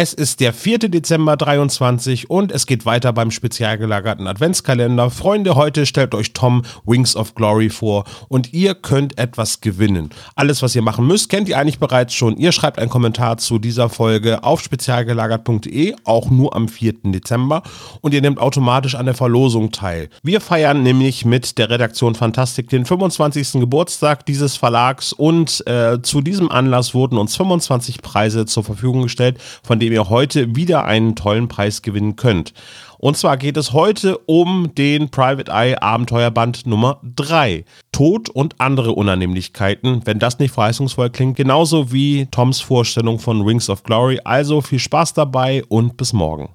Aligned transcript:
Es 0.00 0.12
ist 0.12 0.38
der 0.38 0.52
4. 0.52 0.78
Dezember 0.78 1.36
23 1.36 2.30
und 2.30 2.52
es 2.52 2.66
geht 2.66 2.86
weiter 2.86 3.12
beim 3.12 3.32
spezial 3.32 3.78
gelagerten 3.78 4.28
Adventskalender. 4.28 5.10
Freunde, 5.10 5.56
heute 5.56 5.86
stellt 5.86 6.14
euch 6.14 6.34
Tom 6.34 6.62
Wings 6.86 7.16
of 7.16 7.34
Glory 7.34 7.68
vor 7.68 8.04
und 8.28 8.52
ihr 8.52 8.76
könnt 8.76 9.18
etwas 9.18 9.60
gewinnen. 9.60 10.10
Alles, 10.36 10.62
was 10.62 10.76
ihr 10.76 10.82
machen 10.82 11.04
müsst, 11.08 11.30
kennt 11.30 11.48
ihr 11.48 11.58
eigentlich 11.58 11.80
bereits 11.80 12.14
schon. 12.14 12.36
Ihr 12.36 12.52
schreibt 12.52 12.78
einen 12.78 12.90
Kommentar 12.90 13.38
zu 13.38 13.58
dieser 13.58 13.88
Folge 13.88 14.44
auf 14.44 14.60
spezialgelagert.de, 14.60 15.96
auch 16.04 16.30
nur 16.30 16.54
am 16.54 16.68
4. 16.68 16.94
Dezember 17.06 17.64
und 18.00 18.14
ihr 18.14 18.20
nehmt 18.20 18.38
automatisch 18.38 18.94
an 18.94 19.06
der 19.06 19.16
Verlosung 19.16 19.72
teil. 19.72 20.10
Wir 20.22 20.40
feiern 20.40 20.84
nämlich 20.84 21.24
mit 21.24 21.58
der 21.58 21.70
Redaktion 21.70 22.14
Fantastik 22.14 22.68
den 22.68 22.84
25. 22.84 23.54
Geburtstag 23.54 24.24
dieses 24.26 24.54
Verlags 24.54 25.12
und 25.12 25.66
äh, 25.66 26.00
zu 26.02 26.20
diesem 26.20 26.52
Anlass 26.52 26.94
wurden 26.94 27.18
uns 27.18 27.34
25 27.34 28.00
Preise 28.00 28.46
zur 28.46 28.62
Verfügung 28.62 29.02
gestellt, 29.02 29.38
von 29.64 29.80
denen 29.80 29.87
ihr 29.92 30.08
heute 30.08 30.54
wieder 30.56 30.84
einen 30.84 31.14
tollen 31.14 31.48
Preis 31.48 31.82
gewinnen 31.82 32.16
könnt. 32.16 32.52
Und 32.98 33.16
zwar 33.16 33.36
geht 33.36 33.56
es 33.56 33.72
heute 33.72 34.18
um 34.26 34.74
den 34.74 35.08
Private 35.10 35.50
Eye 35.52 35.76
Abenteuerband 35.80 36.66
Nummer 36.66 37.00
3. 37.16 37.64
Tod 37.92 38.28
und 38.28 38.60
andere 38.60 38.92
Unannehmlichkeiten, 38.92 40.02
wenn 40.04 40.18
das 40.18 40.38
nicht 40.38 40.52
verheißungsvoll 40.52 41.10
klingt, 41.10 41.36
genauso 41.36 41.92
wie 41.92 42.26
Toms 42.26 42.60
Vorstellung 42.60 43.18
von 43.18 43.42
Rings 43.42 43.70
of 43.70 43.84
Glory. 43.84 44.20
Also 44.24 44.60
viel 44.60 44.80
Spaß 44.80 45.14
dabei 45.14 45.62
und 45.68 45.96
bis 45.96 46.12
morgen. 46.12 46.48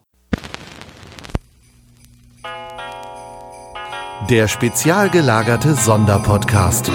Der 4.30 4.48
spezial 4.48 5.10
gelagerte 5.10 5.76
Sonderpodcast. 5.76 6.90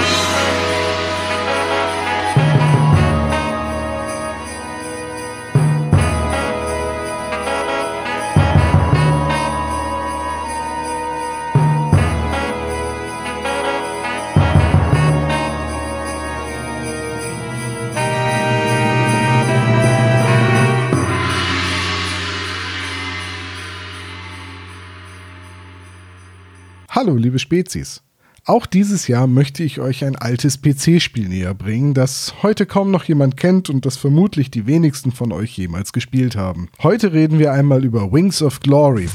Hallo, 27.00 27.14
liebe 27.14 27.38
Spezies. 27.38 28.02
Auch 28.44 28.66
dieses 28.66 29.06
Jahr 29.06 29.28
möchte 29.28 29.62
ich 29.62 29.78
euch 29.78 30.04
ein 30.04 30.16
altes 30.16 30.60
PC-Spiel 30.60 31.28
näher 31.28 31.54
bringen, 31.54 31.94
das 31.94 32.34
heute 32.42 32.66
kaum 32.66 32.91
noch 32.91 33.04
jemand 33.04 33.36
kennt 33.36 33.70
und 33.70 33.86
das 33.86 33.96
vermutlich 33.96 34.50
die 34.50 34.66
wenigsten 34.66 35.12
von 35.12 35.30
euch 35.30 35.56
jemals 35.56 35.92
gespielt 35.92 36.34
haben. 36.34 36.69
Heute 36.82 37.12
reden 37.12 37.38
wir 37.38 37.52
einmal 37.52 37.84
über 37.84 38.10
Wings 38.12 38.42
of 38.42 38.58
Glory. 38.58 39.08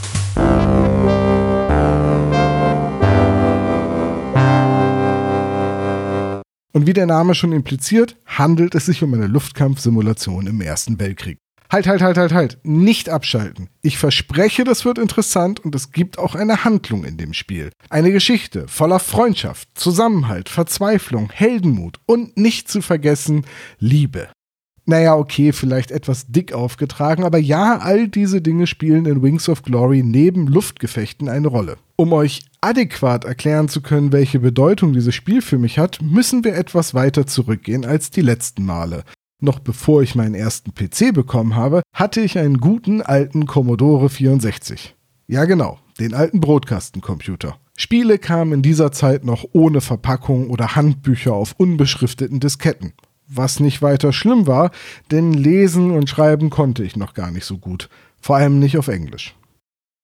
Und 6.72 6.88
wie 6.88 6.94
der 6.94 7.06
Name 7.06 7.36
schon 7.36 7.52
impliziert, 7.52 8.16
handelt 8.26 8.76
es 8.76 8.86
sich 8.86 9.04
um 9.04 9.14
eine 9.14 9.28
Luftkampfsimulation 9.28 10.48
im 10.48 10.62
Ersten 10.62 11.02
Weltkrieg. 11.02 11.43
Halt, 11.74 11.88
halt, 11.88 12.04
halt, 12.04 12.18
halt, 12.20 12.34
halt. 12.34 12.60
Nicht 12.62 13.10
abschalten. 13.10 13.68
Ich 13.82 13.98
verspreche, 13.98 14.64
das 14.64 14.86
wird 14.86 15.00
interessant 15.00 15.60
und 15.60 15.74
es 15.74 15.92
gibt 15.92 16.20
auch 16.20 16.36
eine 16.36 16.64
Handlung 16.64 17.04
in 17.04 17.18
dem 17.18 17.34
Spiel. 17.34 17.72
Eine 17.90 18.12
Geschichte 18.12 18.68
voller 18.68 19.00
Freundschaft, 19.00 19.70
Zusammenhalt, 19.74 20.50
Verzweiflung, 20.50 21.32
Heldenmut 21.32 21.98
und 22.06 22.38
nicht 22.38 22.70
zu 22.70 22.84
vergessen 22.84 23.48
Liebe. 23.80 24.28
Naja, 24.86 25.16
okay, 25.16 25.52
vielleicht 25.52 25.90
etwas 25.90 26.28
dick 26.28 26.54
aufgetragen, 26.54 27.24
aber 27.24 27.40
ja, 27.40 27.80
all 27.80 28.08
diese 28.08 28.44
Dinge 28.44 28.68
spielen 28.68 29.08
in 29.08 29.24
Wings 29.24 29.50
of 29.50 29.64
Glory 29.64 30.04
neben 30.04 30.46
Luftgefechten 30.46 31.28
eine 31.28 31.48
Rolle. 31.48 31.78
Um 31.96 32.14
euch 32.14 32.44
adäquat 32.62 33.26
erklären 33.26 33.68
zu 33.68 33.82
können, 33.82 34.12
welche 34.12 34.40
Bedeutung 34.40 34.94
dieses 34.94 35.16
Spiel 35.16 35.42
für 35.42 35.58
mich 35.58 35.80
hat, 35.80 36.04
müssen 36.04 36.44
wir 36.44 36.56
etwas 36.56 36.94
weiter 36.94 37.26
zurückgehen 37.26 37.84
als 37.84 38.12
die 38.12 38.22
letzten 38.22 38.64
Male 38.64 39.04
noch 39.44 39.60
bevor 39.60 40.02
ich 40.02 40.16
meinen 40.16 40.36
ersten 40.36 40.74
PC 40.74 41.14
bekommen 41.14 41.56
habe, 41.56 41.82
hatte 41.94 42.22
ich 42.22 42.38
einen 42.40 42.58
guten 42.58 43.02
alten 43.02 43.46
Commodore 43.46 44.10
64. 44.10 44.96
Ja 45.28 45.46
genau, 45.46 45.80
den 46.00 46.14
alten 46.14 46.40
Brotkastencomputer. 46.40 47.58
Spiele 47.78 48.18
kamen 48.18 48.54
in 48.54 48.62
dieser 48.62 48.92
Zeit 48.92 49.26
noch 49.26 49.46
ohne 49.52 49.82
Verpackung 49.82 50.50
oder 50.50 50.76
Handbücher 50.76 51.34
auf 51.34 51.56
unbeschrifteten 51.58 52.40
Disketten. 52.40 52.94
Was 53.28 53.60
nicht 53.60 53.82
weiter 53.82 54.14
schlimm 54.14 54.48
war, 54.48 54.72
denn 55.12 55.34
lesen 55.34 55.92
und 55.92 56.10
schreiben 56.10 56.50
konnte 56.50 56.84
ich 56.84 56.96
noch 56.96 57.14
gar 57.14 57.32
nicht 57.32 57.46
so 57.46 57.58
gut. 57.58 57.90
Vor 58.20 58.36
allem 58.36 58.60
nicht 58.60 58.78
auf 58.78 58.88
Englisch. 58.88 59.36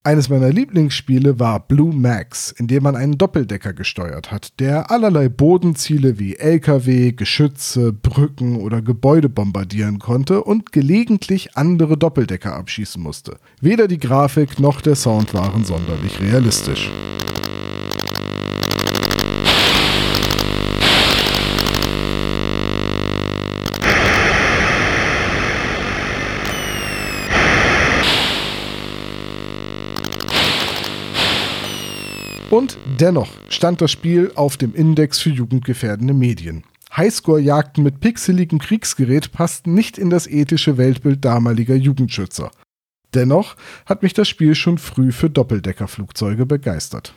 Eines 0.01 0.29
meiner 0.29 0.49
Lieblingsspiele 0.49 1.39
war 1.39 1.59
Blue 1.59 1.93
Max, 1.93 2.51
in 2.51 2.67
dem 2.67 2.83
man 2.83 2.95
einen 2.95 3.17
Doppeldecker 3.17 3.73
gesteuert 3.73 4.31
hat, 4.31 4.57
der 4.61 4.91
allerlei 4.91 5.27
Bodenziele 5.27 6.17
wie 6.17 6.37
LKW, 6.37 7.11
Geschütze, 7.11 7.91
Brücken 7.91 8.55
oder 8.61 8.81
Gebäude 8.81 9.27
bombardieren 9.27 9.99
konnte 9.99 10.41
und 10.41 10.71
gelegentlich 10.71 11.57
andere 11.57 11.97
Doppeldecker 11.97 12.55
abschießen 12.55 13.03
musste. 13.03 13.39
Weder 13.59 13.89
die 13.89 13.99
Grafik 13.99 14.57
noch 14.57 14.79
der 14.79 14.95
Sound 14.95 15.33
waren 15.33 15.65
sonderlich 15.65 16.21
realistisch. 16.21 16.89
Und 32.49 32.79
dennoch 32.99 33.29
stand 33.49 33.79
das 33.79 33.91
Spiel 33.91 34.31
auf 34.35 34.57
dem 34.57 34.73
Index 34.73 35.19
für 35.19 35.29
jugendgefährdende 35.29 36.15
Medien. 36.15 36.63
Highscore-Jagden 36.95 37.83
mit 37.83 37.99
pixeligem 37.99 38.57
Kriegsgerät 38.57 39.31
passten 39.31 39.75
nicht 39.75 39.99
in 39.99 40.09
das 40.09 40.25
ethische 40.25 40.77
Weltbild 40.77 41.23
damaliger 41.23 41.75
Jugendschützer. 41.75 42.49
Dennoch 43.13 43.55
hat 43.85 44.01
mich 44.01 44.13
das 44.13 44.27
Spiel 44.27 44.55
schon 44.55 44.79
früh 44.79 45.11
für 45.11 45.29
Doppeldeckerflugzeuge 45.29 46.47
begeistert. 46.47 47.13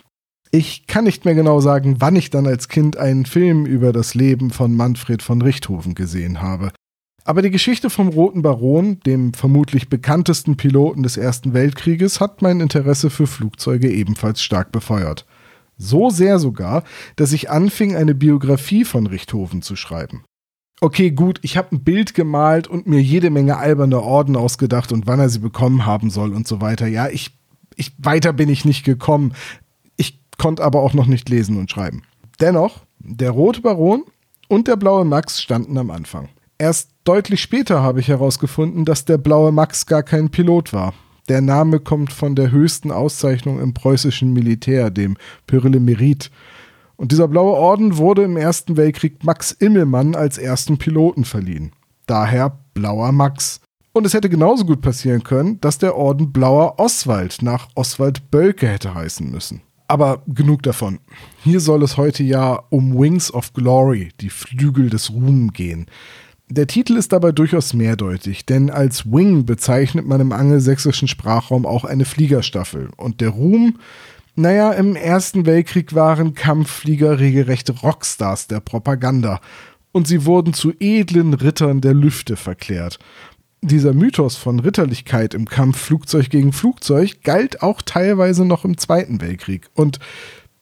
Ich 0.51 0.87
kann 0.87 1.05
nicht 1.05 1.25
mehr 1.25 1.35
genau 1.35 1.61
sagen, 1.61 1.97
wann 2.01 2.17
ich 2.17 2.29
dann 2.29 2.47
als 2.47 2.69
Kind 2.69 2.99
einen 2.99 3.25
Film 3.25 3.65
über 3.65 3.95
das 3.95 4.15
Leben 4.15 4.51
von 4.51 4.77
Manfred 4.77 5.23
von 5.23 5.41
Richthofen 5.41 5.95
gesehen 5.95 6.43
habe. 6.43 6.73
Aber 7.25 7.43
die 7.43 7.51
Geschichte 7.51 7.89
vom 7.89 8.09
Roten 8.09 8.43
Baron, 8.43 8.99
dem 9.01 9.33
vermutlich 9.33 9.89
bekanntesten 9.89 10.57
Piloten 10.57 11.03
des 11.03 11.17
Ersten 11.17 11.55
Weltkrieges, 11.55 12.21
hat 12.21 12.43
mein 12.43 12.61
Interesse 12.61 13.11
für 13.11 13.27
Flugzeuge 13.27 13.91
ebenfalls 13.91 14.43
stark 14.43 14.73
befeuert. 14.73 15.25
So 15.77 16.11
sehr 16.11 16.39
sogar, 16.39 16.85
dass 17.17 17.33
ich 17.33 17.51
anfing, 17.51 17.95
eine 17.95 18.15
Biografie 18.15 18.85
von 18.85 19.07
Richthofen 19.07 19.63
zu 19.63 19.77
schreiben. 19.77 20.25
Okay, 20.81 21.13
gut, 21.13 21.39
ich 21.43 21.57
habe 21.57 21.77
ein 21.77 21.85
Bild 21.85 22.13
gemalt 22.15 22.67
und 22.67 22.89
mir 22.89 23.01
jede 23.01 23.31
Menge 23.31 23.57
alberne 23.57 24.03
Orden 24.03 24.35
ausgedacht 24.35 24.91
und 24.91 25.07
wann 25.07 25.21
er 25.21 25.29
sie 25.29 25.39
bekommen 25.39 25.87
haben 25.87 26.11
soll 26.11 26.35
und 26.35 26.49
so 26.49 26.61
weiter. 26.61 26.89
Ja, 26.89 27.09
ich, 27.09 27.39
ich 27.77 27.93
weiter 27.99 28.33
bin 28.33 28.49
ich 28.49 28.65
nicht 28.65 28.85
gekommen. 28.85 29.35
Ich 29.97 30.21
konnte 30.39 30.65
aber 30.65 30.81
auch 30.81 30.93
noch 30.93 31.07
nicht 31.07 31.29
lesen 31.29 31.57
und 31.57 31.71
schreiben. 31.71 32.03
Dennoch, 32.41 32.81
der 32.99 33.31
Rote 33.31 33.61
Baron 33.61 34.03
und 34.49 34.67
der 34.67 34.75
Blaue 34.77 35.05
Max 35.05 35.41
standen 35.41 35.79
am 35.79 35.93
Anfang. 35.93 36.29
Erst 36.59 36.92
deutlich 37.05 37.43
später 37.43 37.83
habe 37.83 38.01
ich 38.01 38.09
herausgefunden, 38.09 38.85
dass 38.85 39.05
der 39.05 39.19
blaue 39.19 39.53
Max 39.53 39.87
gar 39.87 40.03
kein 40.03 40.31
Pilot 40.31 40.73
war. 40.73 40.95
Der 41.29 41.41
Name 41.41 41.79
kommt 41.79 42.13
von 42.13 42.35
der 42.35 42.51
höchsten 42.51 42.91
Auszeichnung 42.91 43.61
im 43.61 43.75
preußischen 43.75 44.33
Militär, 44.33 44.91
dem 44.91 45.17
Pyrrhle 45.47 45.81
Merit. 45.81 46.31
Und 46.97 47.13
dieser 47.13 47.29
blaue 47.29 47.57
Orden 47.57 47.97
wurde 47.97 48.23
im 48.23 48.37
Ersten 48.37 48.77
Weltkrieg 48.77 49.25
Max 49.25 49.53
Immelmann 49.53 50.15
als 50.15 50.39
ersten 50.39 50.79
Piloten 50.79 51.25
verliehen. 51.25 51.73
Daher 52.07 52.59
Blauer 52.75 53.13
Max. 53.13 53.61
Und 53.93 54.07
es 54.07 54.15
hätte 54.15 54.29
genauso 54.29 54.65
gut 54.65 54.81
passieren 54.81 55.23
können, 55.23 55.61
dass 55.61 55.79
der 55.79 55.97
Orden 55.97 56.33
Blauer 56.33 56.79
Oswald 56.79 57.43
nach 57.43 57.69
Oswald 57.75 58.31
Bölke 58.31 58.67
hätte 58.67 58.95
heißen 58.95 59.31
müssen. 59.31 59.63
Aber 59.87 60.23
genug 60.27 60.63
davon. 60.63 60.99
Hier 61.45 61.61
soll 61.61 61.83
es 61.83 61.97
heute 61.97 62.23
ja 62.23 62.63
um 62.71 62.99
Wings 62.99 63.33
of 63.33 63.53
Glory, 63.53 64.11
die 64.21 64.31
Flügel 64.31 64.89
des 64.89 65.11
Ruhm, 65.11 65.53
gehen. 65.53 65.87
Der 66.55 66.67
Titel 66.67 66.99
ist 66.99 67.15
dabei 67.15 67.33
durchaus 67.33 67.73
mehrdeutig, 67.73 68.45
denn 68.45 68.69
als 68.69 69.11
Wing 69.11 69.47
bezeichnet 69.47 70.07
man 70.07 70.21
im 70.21 70.33
angelsächsischen 70.33 71.09
Sprachraum 71.09 71.65
auch 71.65 71.87
eine 71.87 72.05
Fliegerstaffel. 72.05 72.91
Und 72.99 73.23
der 73.23 73.31
Ruhm, 73.31 73.79
naja, 74.37 74.71
im 74.73 74.95
Ersten 74.95 75.47
Weltkrieg 75.47 75.95
waren 75.95 76.35
Kampfflieger 76.35 77.19
regelrechte 77.19 77.73
Rockstars 77.81 78.49
der 78.49 78.61
Propaganda. 78.61 79.41
Und 79.93 80.07
sie 80.07 80.27
wurden 80.27 80.53
zu 80.53 80.75
edlen 80.79 81.33
Rittern 81.33 81.81
der 81.81 81.95
Lüfte 81.95 82.37
verklärt. 82.37 82.99
Dieser 83.63 83.95
Mythos 83.95 84.37
von 84.37 84.61
Ritterlichkeit 84.61 85.33
im 85.33 85.47
Kampf 85.47 85.79
Flugzeug 85.79 86.29
gegen 86.29 86.53
Flugzeug 86.53 87.23
galt 87.23 87.63
auch 87.63 87.81
teilweise 87.81 88.45
noch 88.45 88.67
im 88.67 88.77
Zweiten 88.77 89.23
Weltkrieg. 89.23 89.71
Und 89.73 90.01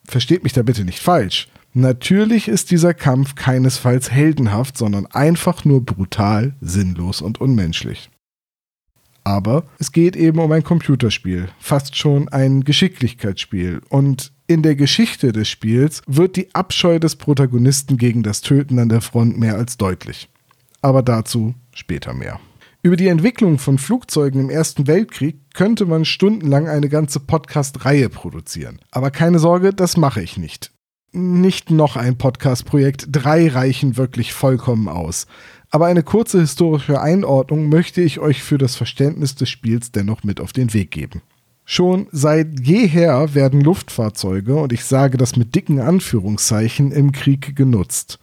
versteht 0.06 0.44
mich 0.44 0.52
da 0.52 0.62
bitte 0.62 0.84
nicht 0.84 1.00
falsch. 1.00 1.48
Natürlich 1.72 2.48
ist 2.48 2.72
dieser 2.72 2.94
Kampf 2.94 3.36
keinesfalls 3.36 4.10
heldenhaft, 4.10 4.76
sondern 4.76 5.06
einfach 5.06 5.64
nur 5.64 5.84
brutal, 5.84 6.54
sinnlos 6.60 7.22
und 7.22 7.40
unmenschlich. 7.40 8.10
Aber 9.22 9.64
es 9.78 9.92
geht 9.92 10.16
eben 10.16 10.40
um 10.40 10.50
ein 10.50 10.64
Computerspiel, 10.64 11.48
fast 11.60 11.96
schon 11.96 12.28
ein 12.28 12.64
Geschicklichkeitsspiel. 12.64 13.80
Und 13.88 14.32
in 14.48 14.62
der 14.62 14.74
Geschichte 14.74 15.30
des 15.30 15.48
Spiels 15.48 16.02
wird 16.06 16.34
die 16.36 16.52
Abscheu 16.54 16.98
des 16.98 17.16
Protagonisten 17.16 17.98
gegen 17.98 18.24
das 18.24 18.40
Töten 18.40 18.78
an 18.80 18.88
der 18.88 19.00
Front 19.00 19.38
mehr 19.38 19.54
als 19.54 19.76
deutlich. 19.76 20.28
Aber 20.82 21.02
dazu 21.02 21.54
später 21.72 22.14
mehr. 22.14 22.40
Über 22.82 22.96
die 22.96 23.08
Entwicklung 23.08 23.58
von 23.58 23.76
Flugzeugen 23.76 24.40
im 24.40 24.50
Ersten 24.50 24.86
Weltkrieg 24.86 25.36
könnte 25.52 25.84
man 25.84 26.06
stundenlang 26.06 26.66
eine 26.66 26.88
ganze 26.88 27.20
Podcast-Reihe 27.20 28.08
produzieren. 28.08 28.80
Aber 28.90 29.10
keine 29.10 29.38
Sorge, 29.38 29.74
das 29.74 29.98
mache 29.98 30.22
ich 30.22 30.38
nicht. 30.38 30.72
Nicht 31.12 31.72
noch 31.72 31.96
ein 31.96 32.18
Podcast-Projekt, 32.18 33.08
drei 33.10 33.48
reichen 33.48 33.96
wirklich 33.96 34.32
vollkommen 34.32 34.88
aus. 34.88 35.26
Aber 35.70 35.86
eine 35.86 36.04
kurze 36.04 36.40
historische 36.40 37.00
Einordnung 37.00 37.68
möchte 37.68 38.00
ich 38.00 38.20
euch 38.20 38.44
für 38.44 38.58
das 38.58 38.76
Verständnis 38.76 39.34
des 39.34 39.48
Spiels 39.48 39.90
dennoch 39.90 40.22
mit 40.22 40.40
auf 40.40 40.52
den 40.52 40.72
Weg 40.72 40.92
geben. 40.92 41.22
Schon 41.64 42.06
seit 42.12 42.60
jeher 42.60 43.34
werden 43.34 43.60
Luftfahrzeuge, 43.60 44.54
und 44.54 44.72
ich 44.72 44.84
sage 44.84 45.18
das 45.18 45.34
mit 45.34 45.56
dicken 45.56 45.80
Anführungszeichen, 45.80 46.92
im 46.92 47.10
Krieg 47.10 47.56
genutzt. 47.56 48.20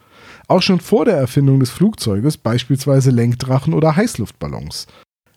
Auch 0.48 0.62
schon 0.62 0.80
vor 0.80 1.04
der 1.04 1.18
Erfindung 1.18 1.60
des 1.60 1.72
Flugzeuges, 1.72 2.38
beispielsweise 2.38 3.12
Lenkdrachen 3.12 3.74
oder 3.74 3.98
Heißluftballons. 3.98 4.88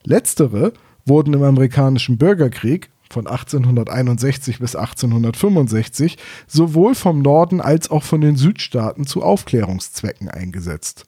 Letztere 0.04 0.72
wurden 1.04 1.34
im 1.34 1.42
amerikanischen 1.42 2.16
Bürgerkrieg 2.16 2.90
von 3.10 3.26
1861 3.26 4.60
bis 4.60 4.76
1865 4.76 6.16
sowohl 6.46 6.94
vom 6.94 7.20
Norden 7.20 7.60
als 7.60 7.90
auch 7.90 8.04
von 8.04 8.20
den 8.20 8.36
Südstaaten 8.36 9.06
zu 9.06 9.22
Aufklärungszwecken 9.22 10.28
eingesetzt. 10.28 11.04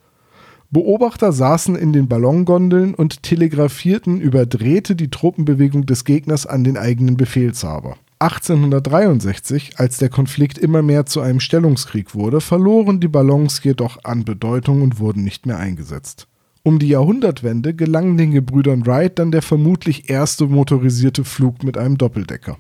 Beobachter 0.71 1.33
saßen 1.33 1.77
in 1.77 1.93
den 1.93 2.09
Ballongondeln 2.09 2.95
und 2.95 3.23
telegrafierten 3.23 4.21
über 4.21 4.47
Drähte 4.47 4.97
die 4.97 5.11
Truppenbewegung 5.11 5.85
des 5.85 6.05
Gegners 6.05 6.47
an 6.47 6.65
den 6.65 6.79
eigenen 6.79 7.19
Befehlshaber. 7.19 7.97
1863, 8.21 9.79
als 9.79 9.99
der 9.99 10.09
Konflikt 10.09 10.57
immer 10.57 10.81
mehr 10.81 11.07
zu 11.07 11.21
einem 11.21 11.41
Stellungskrieg 11.41 12.15
wurde, 12.15 12.41
verloren 12.41 13.01
die 13.01 13.09
Ballons 13.09 13.63
jedoch 13.63 14.05
an 14.05 14.25
Bedeutung 14.25 14.81
und 14.81 14.99
wurden 14.99 15.25
nicht 15.25 15.45
mehr 15.45 15.59
eingesetzt. 15.59 16.29
Um 16.65 16.79
die 16.79 16.89
Jahrhundertwende 16.89 17.75
gelang 17.75 18.17
den 18.17 18.31
Gebrüdern 18.31 18.87
Wright 18.87 19.19
dann 19.19 19.33
der 19.33 19.43
vermutlich 19.43 20.09
erste 20.09 20.47
motorisierte 20.47 21.25
Flug 21.25 21.65
mit 21.65 21.77
einem 21.77 21.99
Doppeldecker. 21.99 22.57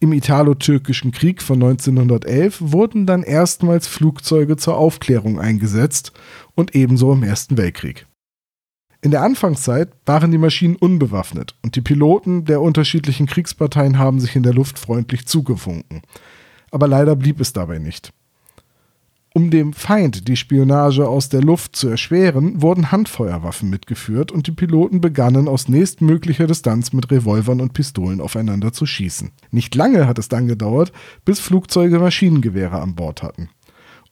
Im 0.00 0.12
Italo-Türkischen 0.12 1.12
Krieg 1.12 1.40
von 1.42 1.62
1911 1.62 2.58
wurden 2.60 3.06
dann 3.06 3.22
erstmals 3.22 3.86
Flugzeuge 3.86 4.56
zur 4.56 4.76
Aufklärung 4.76 5.38
eingesetzt 5.38 6.12
und 6.54 6.74
ebenso 6.74 7.12
im 7.12 7.22
Ersten 7.22 7.56
Weltkrieg. 7.56 8.06
In 9.02 9.10
der 9.10 9.22
Anfangszeit 9.22 9.90
waren 10.06 10.30
die 10.30 10.38
Maschinen 10.38 10.76
unbewaffnet 10.76 11.56
und 11.62 11.76
die 11.76 11.82
Piloten 11.82 12.46
der 12.46 12.60
unterschiedlichen 12.60 13.26
Kriegsparteien 13.26 13.98
haben 13.98 14.18
sich 14.18 14.34
in 14.34 14.42
der 14.42 14.54
Luft 14.54 14.78
freundlich 14.78 15.26
zugefunken. 15.26 16.02
Aber 16.70 16.88
leider 16.88 17.14
blieb 17.14 17.40
es 17.40 17.52
dabei 17.52 17.78
nicht. 17.78 18.12
Um 19.36 19.50
dem 19.50 19.72
Feind 19.72 20.28
die 20.28 20.36
Spionage 20.36 21.08
aus 21.08 21.28
der 21.28 21.42
Luft 21.42 21.74
zu 21.74 21.88
erschweren, 21.88 22.62
wurden 22.62 22.92
Handfeuerwaffen 22.92 23.68
mitgeführt 23.68 24.30
und 24.30 24.46
die 24.46 24.52
Piloten 24.52 25.00
begannen 25.00 25.48
aus 25.48 25.68
nächstmöglicher 25.68 26.46
Distanz 26.46 26.92
mit 26.92 27.10
Revolvern 27.10 27.60
und 27.60 27.72
Pistolen 27.72 28.20
aufeinander 28.20 28.72
zu 28.72 28.86
schießen. 28.86 29.32
Nicht 29.50 29.74
lange 29.74 30.06
hat 30.06 30.20
es 30.20 30.28
dann 30.28 30.46
gedauert, 30.46 30.92
bis 31.24 31.40
Flugzeuge 31.40 31.98
Maschinengewehre 31.98 32.80
an 32.80 32.94
Bord 32.94 33.24
hatten. 33.24 33.48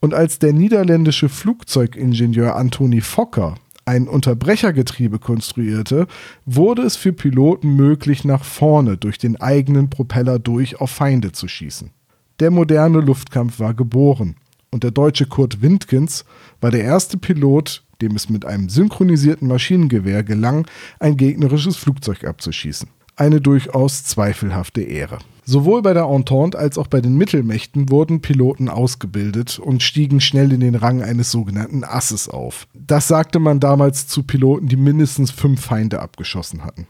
Und 0.01 0.13
als 0.13 0.41
der 0.41 0.53
niederländische 0.53 1.29
Flugzeugingenieur 1.29 2.57
Antoni 2.57 3.01
Fokker 3.01 3.55
ein 3.85 4.09
Unterbrechergetriebe 4.09 5.21
konstruierte, 5.21 6.09
wurde 6.47 6.83
es 6.83 6.97
für 6.97 7.13
Piloten 7.13 7.77
möglich, 7.77 8.25
nach 8.25 8.43
vorne 8.43 8.97
durch 8.97 9.19
den 9.19 9.41
eigenen 9.41 9.89
Propeller 9.89 10.41
durch 10.41 10.81
auf 10.81 10.91
Feinde 10.91 11.31
zu 11.31 11.47
schießen. 11.47 11.93
Der 12.41 12.51
moderne 12.51 12.99
Luftkampf 12.99 13.61
war 13.61 13.73
geboren 13.73 14.35
und 14.73 14.83
der 14.83 14.91
deutsche 14.91 15.27
Kurt 15.27 15.63
Windkens 15.63 16.25
war 16.61 16.71
der 16.71 16.83
erste 16.83 17.19
Pilot, 17.19 17.85
dem 18.01 18.17
es 18.17 18.29
mit 18.29 18.45
einem 18.45 18.69
synchronisierten 18.69 19.47
Maschinengewehr 19.47 20.25
gelang, 20.25 20.67
ein 20.99 21.17
gegnerisches 21.17 21.77
Flugzeug 21.77 22.25
abzuschießen. 22.25 22.89
Eine 23.15 23.41
durchaus 23.41 24.05
zweifelhafte 24.05 24.81
Ehre. 24.83 25.19
Sowohl 25.45 25.83
bei 25.83 25.93
der 25.93 26.05
Entente 26.05 26.59
als 26.59 26.79
auch 26.79 26.87
bei 26.87 27.01
den 27.01 27.17
Mittelmächten 27.17 27.91
wurden 27.91 28.23
Piloten 28.23 28.69
ausgebildet 28.69 29.59
und 29.59 29.83
stiegen 29.83 30.21
schnell 30.21 30.53
in 30.53 30.61
den 30.61 30.77
Rang 30.77 31.03
eines 31.03 31.31
sogenannten 31.31 31.85
Asses 31.85 32.29
auf. 32.29 32.67
Das 32.75 33.09
sagte 33.09 33.39
man 33.39 33.61
damals 33.61 34.07
zu 34.07 34.23
Piloten, 34.23 34.69
die 34.69 34.77
mindestens 34.77 35.31
fünf 35.31 35.61
Feinde 35.61 36.01
abgeschossen 36.01 36.65
hatten. 36.65 36.87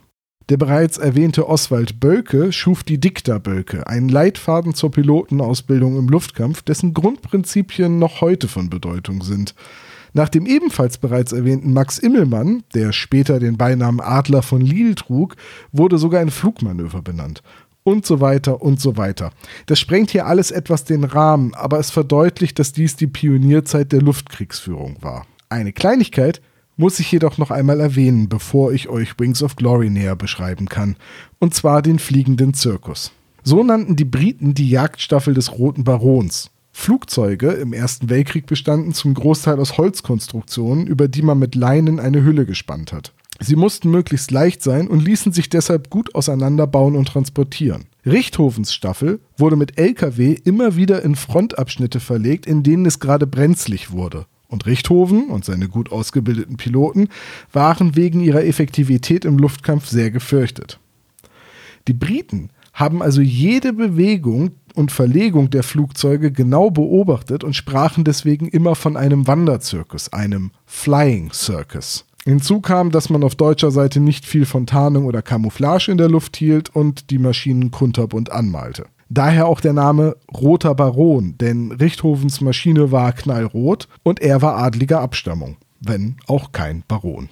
Der 0.48 0.56
bereits 0.56 0.98
erwähnte 0.98 1.48
Oswald 1.48 2.00
Bölke 2.00 2.52
schuf 2.52 2.82
die 2.82 2.98
Dikta-Bölke, 2.98 3.86
einen 3.86 4.08
Leitfaden 4.08 4.74
zur 4.74 4.90
Pilotenausbildung 4.90 5.98
im 5.98 6.08
Luftkampf, 6.08 6.62
dessen 6.62 6.94
Grundprinzipien 6.94 7.98
noch 7.98 8.20
heute 8.20 8.48
von 8.48 8.68
Bedeutung 8.68 9.22
sind. 9.22 9.54
Nach 10.14 10.28
dem 10.28 10.46
ebenfalls 10.46 10.98
bereits 10.98 11.32
erwähnten 11.32 11.72
Max 11.72 11.98
Immelmann, 11.98 12.64
der 12.74 12.92
später 12.92 13.38
den 13.40 13.56
Beinamen 13.56 14.00
Adler 14.00 14.42
von 14.42 14.60
Lille 14.60 14.94
trug, 14.94 15.36
wurde 15.70 15.96
sogar 15.96 16.20
ein 16.20 16.30
Flugmanöver 16.30 17.00
benannt 17.00 17.42
und 17.84 18.04
so 18.06 18.20
weiter 18.20 18.62
und 18.62 18.80
so 18.80 18.96
weiter. 18.96 19.32
Das 19.66 19.80
sprengt 19.80 20.10
hier 20.10 20.26
alles 20.26 20.50
etwas 20.50 20.84
den 20.84 21.04
Rahmen, 21.04 21.54
aber 21.54 21.78
es 21.78 21.90
verdeutlicht, 21.90 22.58
dass 22.58 22.72
dies 22.72 22.96
die 22.96 23.06
Pionierzeit 23.06 23.92
der 23.92 24.02
Luftkriegsführung 24.02 24.98
war. 25.00 25.26
Eine 25.48 25.72
Kleinigkeit 25.72 26.40
muss 26.76 26.98
ich 27.00 27.10
jedoch 27.12 27.38
noch 27.38 27.50
einmal 27.50 27.80
erwähnen, 27.80 28.28
bevor 28.28 28.72
ich 28.72 28.88
euch 28.88 29.18
Wings 29.18 29.42
of 29.42 29.56
Glory 29.56 29.90
näher 29.90 30.16
beschreiben 30.16 30.68
kann, 30.68 30.96
und 31.38 31.54
zwar 31.54 31.82
den 31.82 31.98
fliegenden 31.98 32.54
Zirkus. 32.54 33.12
So 33.44 33.62
nannten 33.64 33.96
die 33.96 34.04
Briten 34.04 34.54
die 34.54 34.70
Jagdstaffel 34.70 35.34
des 35.34 35.58
Roten 35.58 35.84
Barons. 35.84 36.50
Flugzeuge 36.72 37.50
im 37.50 37.72
Ersten 37.72 38.08
Weltkrieg 38.08 38.46
bestanden 38.46 38.94
zum 38.94 39.14
Großteil 39.14 39.58
aus 39.60 39.76
Holzkonstruktionen, 39.76 40.86
über 40.86 41.08
die 41.08 41.22
man 41.22 41.38
mit 41.38 41.54
Leinen 41.54 42.00
eine 42.00 42.24
Hülle 42.24 42.46
gespannt 42.46 42.92
hat. 42.92 43.12
Sie 43.40 43.56
mussten 43.56 43.90
möglichst 43.90 44.30
leicht 44.30 44.62
sein 44.62 44.88
und 44.88 45.04
ließen 45.04 45.32
sich 45.32 45.48
deshalb 45.48 45.90
gut 45.90 46.14
auseinanderbauen 46.14 46.96
und 46.96 47.08
transportieren. 47.08 47.86
Richthofens 48.06 48.72
Staffel 48.72 49.20
wurde 49.36 49.56
mit 49.56 49.78
LKW 49.78 50.36
immer 50.44 50.76
wieder 50.76 51.02
in 51.02 51.16
Frontabschnitte 51.16 52.00
verlegt, 52.00 52.46
in 52.46 52.62
denen 52.62 52.86
es 52.86 53.00
gerade 53.00 53.26
brenzlig 53.26 53.90
wurde. 53.90 54.26
Und 54.52 54.66
Richthofen 54.66 55.30
und 55.30 55.46
seine 55.46 55.66
gut 55.66 55.90
ausgebildeten 55.90 56.58
Piloten 56.58 57.08
waren 57.54 57.96
wegen 57.96 58.20
ihrer 58.20 58.44
Effektivität 58.44 59.24
im 59.24 59.38
Luftkampf 59.38 59.86
sehr 59.86 60.10
gefürchtet. 60.10 60.78
Die 61.88 61.94
Briten 61.94 62.50
haben 62.74 63.02
also 63.02 63.22
jede 63.22 63.72
Bewegung 63.72 64.50
und 64.74 64.92
Verlegung 64.92 65.48
der 65.48 65.62
Flugzeuge 65.62 66.32
genau 66.32 66.70
beobachtet 66.70 67.44
und 67.44 67.56
sprachen 67.56 68.04
deswegen 68.04 68.46
immer 68.46 68.74
von 68.74 68.98
einem 68.98 69.26
Wanderzirkus, 69.26 70.12
einem 70.12 70.50
Flying 70.66 71.32
Circus. 71.32 72.04
Hinzu 72.24 72.60
kam, 72.60 72.90
dass 72.90 73.08
man 73.08 73.24
auf 73.24 73.34
deutscher 73.34 73.70
Seite 73.70 74.00
nicht 74.00 74.26
viel 74.26 74.44
von 74.44 74.66
Tarnung 74.66 75.06
oder 75.06 75.22
Camouflage 75.22 75.90
in 75.90 75.96
der 75.96 76.10
Luft 76.10 76.36
hielt 76.36 76.68
und 76.68 77.08
die 77.08 77.18
Maschinen 77.18 77.70
kunterbunt 77.70 78.30
anmalte. 78.30 78.84
Daher 79.14 79.46
auch 79.46 79.60
der 79.60 79.74
Name 79.74 80.16
Roter 80.34 80.74
Baron, 80.74 81.36
denn 81.36 81.70
Richthofens 81.70 82.40
Maschine 82.40 82.92
war 82.92 83.12
knallrot 83.12 83.86
und 84.02 84.22
er 84.22 84.40
war 84.40 84.56
adliger 84.56 85.02
Abstammung, 85.02 85.58
wenn 85.80 86.16
auch 86.26 86.52
kein 86.52 86.82
Baron. 86.88 87.28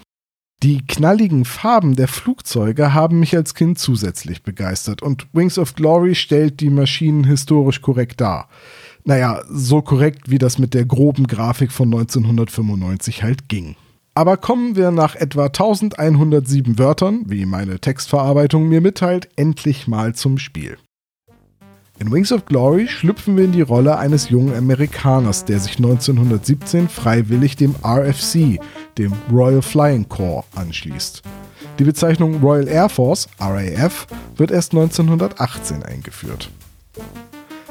Die 0.62 0.87
knalligen 0.87 1.46
Farben 1.46 1.96
der 1.96 2.06
Flugzeuge 2.06 2.92
haben 2.92 3.18
mich 3.18 3.34
als 3.34 3.54
Kind 3.54 3.78
zusätzlich 3.78 4.42
begeistert 4.42 5.00
und 5.00 5.26
Wings 5.32 5.56
of 5.56 5.75
Glory 5.75 6.14
stellt 6.14 6.60
die 6.60 6.68
Maschinen 6.68 7.25
historisch 7.25 7.80
korrekt 7.80 8.20
dar. 8.20 8.50
Naja, 9.04 9.40
so 9.49 9.80
korrekt 9.80 10.30
wie 10.30 10.37
das 10.37 10.58
mit 10.58 10.75
der 10.75 10.84
groben 10.84 11.26
Grafik 11.26 11.72
von 11.72 11.88
1995 11.88 13.22
halt 13.22 13.49
ging. 13.49 13.76
Aber 14.12 14.37
kommen 14.37 14.76
wir 14.76 14.90
nach 14.90 15.16
etwa 15.16 15.46
1107 15.46 16.78
Wörtern, 16.78 17.22
wie 17.25 17.46
meine 17.46 17.80
Textverarbeitung 17.80 18.68
mir 18.68 18.82
mitteilt, 18.82 19.30
endlich 19.37 19.88
mal 19.88 20.14
zum 20.14 20.37
Spiel. 20.37 20.76
In 22.00 22.11
Wings 22.11 22.33
of 22.33 22.47
Glory 22.47 22.88
schlüpfen 22.88 23.37
wir 23.37 23.45
in 23.45 23.52
die 23.52 23.61
Rolle 23.61 23.99
eines 23.99 24.30
jungen 24.30 24.57
Amerikaners, 24.57 25.45
der 25.45 25.61
sich 25.61 25.76
1917 25.76 26.88
freiwillig 26.88 27.57
dem 27.57 27.75
RFC, 27.85 28.59
dem 28.97 29.12
Royal 29.30 29.61
Flying 29.61 30.09
Corps, 30.09 30.47
anschließt. 30.57 31.21
Die 31.78 31.85
Bezeichnung 31.85 32.40
Royal 32.40 32.69
Air 32.69 32.88
Force, 32.88 33.28
RAF, 33.38 34.07
wird 34.35 34.50
erst 34.50 34.73
1918 34.73 35.83
eingeführt. 35.83 36.49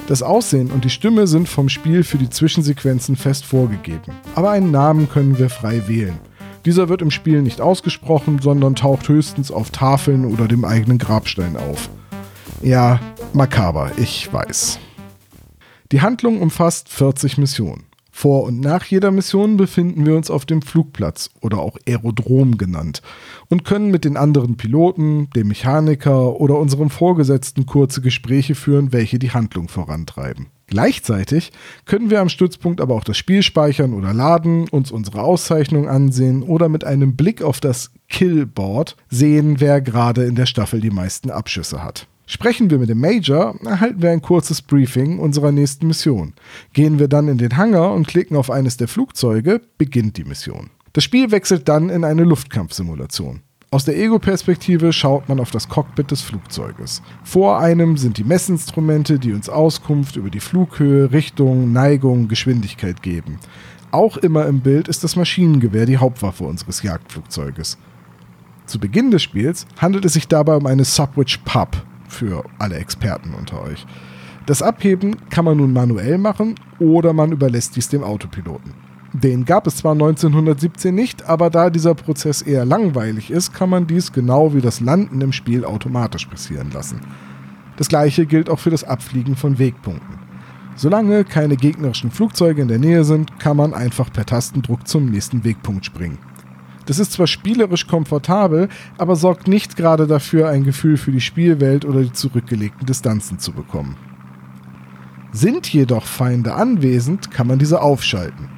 Das 0.06 0.22
Aussehen 0.22 0.70
und 0.70 0.86
die 0.86 0.92
Stimme 0.92 1.26
sind 1.26 1.50
vom 1.50 1.68
Spiel 1.68 2.04
für 2.04 2.20
die 2.20 2.30
Zwischensequenzen 2.30 3.16
fest 3.16 3.46
vorgegeben, 3.46 4.14
aber 4.36 4.52
einen 4.52 4.70
Namen 4.70 5.10
können 5.10 5.40
wir 5.40 5.50
frei 5.50 5.88
wählen. 5.88 6.20
Dieser 6.66 6.88
wird 6.88 7.02
im 7.02 7.10
Spiel 7.10 7.42
nicht 7.42 7.62
ausgesprochen, 7.62 8.38
sondern 8.40 8.76
taucht 8.76 9.10
höchstens 9.10 9.50
auf 9.50 9.72
Tafeln 9.72 10.26
oder 10.26 10.48
dem 10.48 10.66
eigenen 10.66 11.00
Grabstein 11.00 11.58
auf. 11.58 11.90
Ja, 12.62 13.00
makaber, 13.34 13.92
ich 13.98 14.32
weiß. 14.34 14.80
Die 15.94 16.02
Handlung 16.02 16.42
umfasst 16.42 16.90
40 16.90 17.38
Missionen. 17.38 17.86
Vor 18.12 18.44
und 18.44 18.60
nach 18.60 18.84
jeder 18.84 19.12
Mission 19.12 19.56
befinden 19.56 20.06
wir 20.06 20.18
uns 20.18 20.30
auf 20.30 20.46
dem 20.46 20.62
Flugplatz 20.62 21.30
oder 21.40 21.60
auch 21.60 21.78
Aerodrom 21.88 22.58
genannt 22.58 23.02
und 23.48 23.64
können 23.64 23.92
mit 23.92 24.04
den 24.04 24.18
anderen 24.18 24.58
Piloten, 24.58 25.30
dem 25.38 25.48
Mechaniker 25.48 26.38
oder 26.38 26.58
unserem 26.58 26.90
Vorgesetzten 26.90 27.66
kurze 27.66 28.02
Gespräche 28.02 28.56
führen, 28.56 28.92
welche 28.92 29.20
die 29.20 29.32
Handlung 29.32 29.70
vorantreiben. 29.70 30.48
Gleichzeitig 30.68 31.54
können 31.86 32.10
wir 32.10 32.20
am 32.20 32.28
Stützpunkt 32.28 32.82
aber 32.82 32.94
auch 32.94 33.06
das 33.06 33.18
Spiel 33.18 33.42
speichern 33.42 33.94
oder 33.94 34.14
laden, 34.14 34.68
uns 34.68 34.92
unsere 34.92 35.22
Auszeichnung 35.22 35.88
ansehen 35.88 36.44
oder 36.44 36.68
mit 36.68 36.84
einem 36.84 37.16
Blick 37.16 37.42
auf 37.42 37.62
das 37.62 37.92
Killboard 38.10 38.98
sehen, 39.10 39.62
wer 39.62 39.80
gerade 39.80 40.26
in 40.26 40.36
der 40.36 40.46
Staffel 40.46 40.82
die 40.82 40.92
meisten 40.92 41.32
Abschüsse 41.32 41.86
hat. 41.86 42.06
Sprechen 42.32 42.70
wir 42.70 42.78
mit 42.78 42.90
dem 42.90 43.02
Major, 43.02 43.56
erhalten 43.66 44.04
wir 44.04 44.12
ein 44.12 44.22
kurzes 44.22 44.62
Briefing 44.62 45.18
unserer 45.18 45.52
nächsten 45.52 45.88
Mission. 45.88 46.34
Gehen 46.74 47.00
wir 47.00 47.08
dann 47.08 47.28
in 47.28 47.40
den 47.40 47.58
Hangar 47.58 47.92
und 47.92 48.08
klicken 48.08 48.38
auf 48.38 48.52
eines 48.52 48.78
der 48.78 48.88
Flugzeuge, 48.88 49.62
beginnt 49.80 50.16
die 50.16 50.26
Mission. 50.26 50.70
Das 50.94 51.04
Spiel 51.04 51.32
wechselt 51.32 51.68
dann 51.68 51.90
in 51.90 52.04
eine 52.04 52.24
Luftkampfsimulation. 52.26 53.42
Aus 53.72 53.86
der 53.86 53.98
Ego-Perspektive 53.98 54.94
schaut 54.94 55.28
man 55.28 55.40
auf 55.40 55.50
das 55.50 55.70
Cockpit 55.70 56.12
des 56.12 56.22
Flugzeuges. 56.22 57.02
Vor 57.24 57.58
einem 57.58 57.98
sind 57.98 58.20
die 58.20 58.24
Messinstrumente, 58.24 59.18
die 59.18 59.34
uns 59.34 59.50
Auskunft 59.50 60.16
über 60.16 60.30
die 60.30 60.40
Flughöhe, 60.40 61.12
Richtung, 61.12 61.74
Neigung, 61.74 62.28
Geschwindigkeit 62.28 63.02
geben. 63.02 63.40
Auch 63.90 64.18
immer 64.18 64.46
im 64.46 64.60
Bild 64.60 64.88
ist 64.88 65.04
das 65.04 65.16
Maschinengewehr 65.16 65.88
die 65.88 65.98
Hauptwaffe 65.98 66.44
unseres 66.44 66.84
Jagdflugzeuges. 66.84 67.80
Zu 68.68 68.78
Beginn 68.78 69.10
des 69.10 69.24
Spiels 69.24 69.66
handelt 69.80 70.06
es 70.06 70.14
sich 70.14 70.28
dabei 70.28 70.56
um 70.58 70.68
eine 70.68 70.86
Subwitch 70.86 71.40
Pub, 71.40 71.76
für 72.10 72.44
alle 72.58 72.76
Experten 72.76 73.34
unter 73.34 73.62
euch. 73.62 73.86
Das 74.46 74.62
Abheben 74.62 75.16
kann 75.30 75.46
man 75.46 75.58
nun 75.58 75.74
manuell 75.74 76.18
machen 76.18 76.56
oder 76.80 77.14
man 77.14 77.32
überlässt 77.32 77.76
dies 77.76 77.90
dem 77.90 78.04
Autopiloten. 78.04 78.74
Den 79.14 79.46
gab 79.46 79.66
es 79.66 79.78
zwar 79.78 79.94
1917 79.94 80.94
nicht, 80.94 81.28
aber 81.28 81.50
da 81.50 81.70
dieser 81.70 81.96
Prozess 81.96 82.42
eher 82.42 82.66
langweilig 82.66 83.32
ist, 83.32 83.54
kann 83.54 83.70
man 83.70 83.88
dies 83.88 84.12
genau 84.12 84.54
wie 84.54 84.62
das 84.62 84.82
Landen 84.82 85.22
im 85.22 85.32
Spiel 85.32 85.66
automatisch 85.66 86.26
passieren 86.26 86.70
lassen. 86.72 87.02
Das 87.78 87.88
gleiche 87.88 88.26
gilt 88.26 88.50
auch 88.50 88.60
für 88.60 88.70
das 88.70 88.84
Abfliegen 88.84 89.36
von 89.36 89.58
Wegpunkten. 89.58 90.20
Solange 90.76 91.26
keine 91.26 91.56
gegnerischen 91.56 92.12
Flugzeuge 92.12 92.62
in 92.62 92.68
der 92.68 92.80
Nähe 92.80 93.04
sind, 93.04 93.40
kann 93.40 93.58
man 93.58 93.74
einfach 93.74 94.12
per 94.12 94.26
Tastendruck 94.26 94.88
zum 94.88 95.06
nächsten 95.08 95.44
Wegpunkt 95.44 95.86
springen. 95.86 96.20
Das 96.90 96.98
ist 96.98 97.12
zwar 97.12 97.28
spielerisch 97.28 97.86
komfortabel, 97.86 98.68
aber 98.98 99.16
sorgt 99.16 99.48
nicht 99.48 99.76
gerade 99.78 100.08
dafür, 100.08 100.50
ein 100.50 100.64
Gefühl 100.64 100.98
für 100.98 101.12
die 101.12 101.22
Spielwelt 101.22 101.86
oder 101.86 102.02
die 102.02 102.12
zurückgelegten 102.12 102.88
Distanzen 102.88 103.38
zu 103.38 103.52
bekommen. 103.52 103.96
Sind 105.32 105.72
jedoch 105.72 106.06
Feinde 106.06 106.56
anwesend, 106.56 107.30
kann 107.30 107.46
man 107.46 107.60
diese 107.60 107.84
aufschalten. 107.84 108.50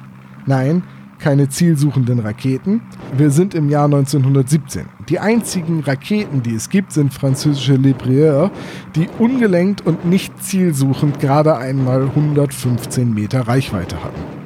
Nein, 0.46 0.82
keine 1.18 1.50
zielsuchenden 1.50 2.20
Raketen. 2.20 2.80
Wir 3.14 3.28
sind 3.28 3.54
im 3.54 3.68
Jahr 3.68 3.84
1917. 3.84 4.86
Die 5.10 5.18
einzigen 5.18 5.80
Raketen, 5.80 6.42
die 6.42 6.54
es 6.54 6.70
gibt, 6.70 6.92
sind 6.92 7.12
französische 7.12 7.74
Libriere, 7.74 8.50
die 8.96 9.08
ungelenkt 9.18 9.84
und 9.84 10.06
nicht 10.06 10.42
zielsuchend 10.42 11.20
gerade 11.20 11.58
einmal 11.58 12.04
115 12.04 13.12
Meter 13.12 13.42
Reichweite 13.42 14.02
hatten. 14.02 14.41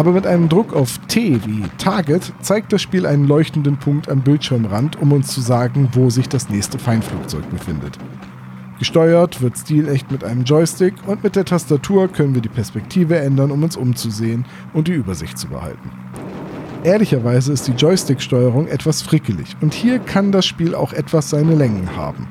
Aber 0.00 0.12
mit 0.12 0.26
einem 0.26 0.48
Druck 0.48 0.72
auf 0.72 0.96
T 1.08 1.40
wie 1.44 1.62
Target 1.76 2.32
zeigt 2.40 2.72
das 2.72 2.80
Spiel 2.80 3.04
einen 3.04 3.26
leuchtenden 3.26 3.76
Punkt 3.76 4.08
am 4.08 4.22
Bildschirmrand, 4.22 4.98
um 4.98 5.12
uns 5.12 5.28
zu 5.28 5.42
sagen, 5.42 5.90
wo 5.92 6.08
sich 6.08 6.26
das 6.26 6.48
nächste 6.48 6.78
Feindflugzeug 6.78 7.50
befindet. 7.50 7.98
Gesteuert 8.78 9.42
wird 9.42 9.58
stilecht 9.58 10.10
mit 10.10 10.24
einem 10.24 10.44
Joystick 10.44 10.94
und 11.06 11.22
mit 11.22 11.36
der 11.36 11.44
Tastatur 11.44 12.08
können 12.08 12.34
wir 12.34 12.40
die 12.40 12.48
Perspektive 12.48 13.18
ändern, 13.18 13.50
um 13.50 13.62
uns 13.62 13.76
umzusehen 13.76 14.46
und 14.72 14.88
die 14.88 14.92
Übersicht 14.94 15.36
zu 15.36 15.48
behalten. 15.48 15.90
Ehrlicherweise 16.82 17.52
ist 17.52 17.68
die 17.68 17.72
Joystick-Steuerung 17.72 18.68
etwas 18.68 19.02
frickelig 19.02 19.54
und 19.60 19.74
hier 19.74 19.98
kann 19.98 20.32
das 20.32 20.46
Spiel 20.46 20.74
auch 20.74 20.94
etwas 20.94 21.28
seine 21.28 21.54
Längen 21.54 21.94
haben. 21.94 22.26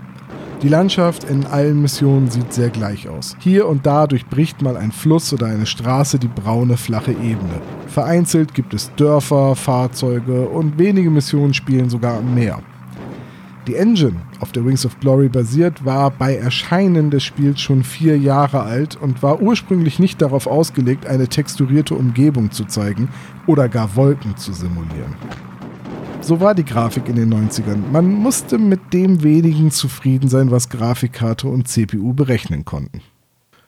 Die 0.61 0.67
Landschaft 0.67 1.23
in 1.23 1.45
allen 1.45 1.81
Missionen 1.81 2.29
sieht 2.29 2.51
sehr 2.51 2.69
gleich 2.69 3.07
aus. 3.07 3.37
Hier 3.39 3.65
und 3.65 3.85
da 3.85 4.07
durchbricht 4.07 4.61
mal 4.61 4.75
ein 4.75 4.91
Fluss 4.91 5.31
oder 5.31 5.45
eine 5.45 5.65
Straße 5.65 6.19
die 6.19 6.27
braune, 6.27 6.75
flache 6.75 7.11
Ebene. 7.11 7.61
Vereinzelt 7.87 8.53
gibt 8.53 8.73
es 8.73 8.93
Dörfer, 8.95 9.55
Fahrzeuge 9.55 10.49
und 10.49 10.77
wenige 10.77 11.09
Missionen 11.11 11.53
spielen 11.53 11.89
sogar 11.89 12.17
am 12.17 12.35
Meer. 12.35 12.59
Die 13.67 13.75
Engine, 13.75 14.17
auf 14.41 14.51
der 14.51 14.65
Wings 14.65 14.85
of 14.85 14.99
Glory 14.99 15.29
basiert, 15.29 15.85
war 15.85 16.11
bei 16.11 16.35
Erscheinen 16.35 17.09
des 17.09 17.23
Spiels 17.23 17.61
schon 17.61 17.85
vier 17.85 18.17
Jahre 18.17 18.63
alt 18.63 18.97
und 18.97 19.23
war 19.23 19.41
ursprünglich 19.41 19.97
nicht 19.97 20.21
darauf 20.21 20.45
ausgelegt, 20.45 21.05
eine 21.05 21.29
texturierte 21.29 21.95
Umgebung 21.95 22.51
zu 22.51 22.65
zeigen 22.65 23.07
oder 23.47 23.69
gar 23.69 23.95
Wolken 23.95 24.35
zu 24.35 24.51
simulieren. 24.51 25.15
So 26.21 26.39
war 26.39 26.53
die 26.53 26.65
Grafik 26.65 27.07
in 27.07 27.15
den 27.15 27.33
90ern. 27.33 27.91
Man 27.91 28.13
musste 28.13 28.57
mit 28.57 28.93
dem 28.93 29.23
wenigen 29.23 29.71
zufrieden 29.71 30.29
sein, 30.29 30.51
was 30.51 30.69
Grafikkarte 30.69 31.47
und 31.47 31.67
CPU 31.67 32.13
berechnen 32.13 32.65
konnten. 32.65 33.01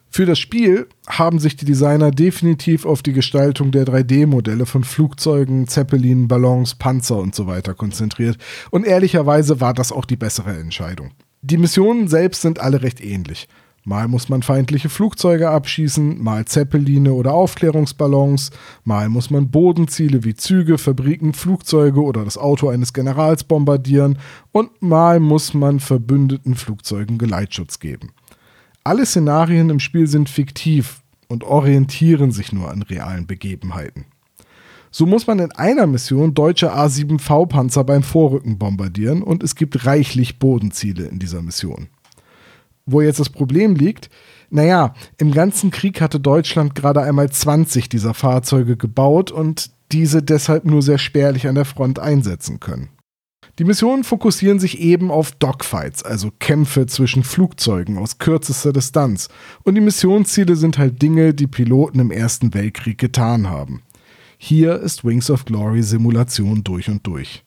Für 0.09 0.25
das 0.25 0.39
Spiel 0.39 0.87
haben 1.07 1.39
sich 1.39 1.55
die 1.55 1.65
Designer 1.65 2.11
definitiv 2.11 2.85
auf 2.85 3.01
die 3.01 3.13
Gestaltung 3.13 3.71
der 3.71 3.85
3D-Modelle 3.85 4.65
von 4.65 4.83
Flugzeugen, 4.83 5.67
Zeppelinen, 5.67 6.27
Ballons, 6.27 6.75
Panzer 6.75 7.17
und 7.17 7.33
so 7.33 7.47
weiter 7.47 7.73
konzentriert. 7.73 8.37
Und 8.71 8.85
ehrlicherweise 8.85 9.61
war 9.61 9.73
das 9.73 9.93
auch 9.93 10.03
die 10.03 10.17
bessere 10.17 10.57
Entscheidung. 10.57 11.11
Die 11.41 11.57
Missionen 11.57 12.09
selbst 12.09 12.41
sind 12.41 12.59
alle 12.59 12.81
recht 12.83 13.01
ähnlich. 13.01 13.47
Mal 13.83 14.07
muss 14.07 14.29
man 14.29 14.43
feindliche 14.43 14.89
Flugzeuge 14.89 15.49
abschießen, 15.49 16.21
mal 16.21 16.45
Zeppeline 16.45 17.13
oder 17.13 17.33
Aufklärungsballons, 17.33 18.51
mal 18.83 19.09
muss 19.09 19.31
man 19.31 19.49
Bodenziele 19.49 20.23
wie 20.23 20.35
Züge, 20.35 20.77
Fabriken, 20.77 21.33
Flugzeuge 21.33 22.03
oder 22.03 22.23
das 22.23 22.37
Auto 22.37 22.69
eines 22.69 22.93
Generals 22.93 23.43
bombardieren 23.43 24.19
und 24.51 24.83
mal 24.83 25.19
muss 25.19 25.55
man 25.55 25.79
verbündeten 25.79 26.53
Flugzeugen 26.53 27.17
Geleitschutz 27.17 27.79
geben. 27.79 28.11
Alle 28.83 29.05
Szenarien 29.05 29.71
im 29.71 29.79
Spiel 29.79 30.05
sind 30.05 30.29
fiktiv 30.29 31.01
und 31.27 31.43
orientieren 31.43 32.31
sich 32.31 32.53
nur 32.53 32.69
an 32.69 32.83
realen 32.83 33.25
Begebenheiten. 33.25 34.05
So 34.91 35.07
muss 35.07 35.25
man 35.25 35.39
in 35.39 35.51
einer 35.53 35.87
Mission 35.87 36.35
deutsche 36.35 36.75
A7V-Panzer 36.75 37.83
beim 37.83 38.03
Vorrücken 38.03 38.59
bombardieren 38.59 39.23
und 39.23 39.41
es 39.41 39.55
gibt 39.55 39.85
reichlich 39.85 40.37
Bodenziele 40.37 41.05
in 41.05 41.17
dieser 41.17 41.41
Mission. 41.41 41.87
Wo 42.85 43.01
jetzt 43.01 43.19
das 43.19 43.29
Problem 43.29 43.75
liegt, 43.75 44.09
naja, 44.49 44.93
im 45.17 45.31
ganzen 45.31 45.71
Krieg 45.71 46.01
hatte 46.01 46.19
Deutschland 46.19 46.75
gerade 46.75 47.01
einmal 47.01 47.29
20 47.29 47.89
dieser 47.89 48.13
Fahrzeuge 48.13 48.75
gebaut 48.75 49.31
und 49.31 49.71
diese 49.91 50.21
deshalb 50.21 50.65
nur 50.65 50.81
sehr 50.81 50.97
spärlich 50.97 51.47
an 51.47 51.55
der 51.55 51.65
Front 51.65 51.99
einsetzen 51.99 52.59
können. 52.59 52.89
Die 53.59 53.63
Missionen 53.65 54.03
fokussieren 54.03 54.59
sich 54.59 54.79
eben 54.79 55.11
auf 55.11 55.31
Dogfights, 55.33 56.03
also 56.03 56.31
Kämpfe 56.39 56.85
zwischen 56.85 57.23
Flugzeugen 57.23 57.97
aus 57.97 58.17
kürzester 58.17 58.71
Distanz. 58.73 59.29
Und 59.63 59.75
die 59.75 59.81
Missionsziele 59.81 60.55
sind 60.55 60.77
halt 60.77 61.01
Dinge, 61.01 61.33
die 61.33 61.47
Piloten 61.47 61.99
im 61.99 62.11
Ersten 62.11 62.53
Weltkrieg 62.53 62.97
getan 62.97 63.49
haben. 63.49 63.81
Hier 64.37 64.79
ist 64.79 65.03
Wings 65.05 65.29
of 65.29 65.45
Glory 65.45 65.83
Simulation 65.83 66.63
durch 66.63 66.89
und 66.89 67.05
durch. 67.05 67.43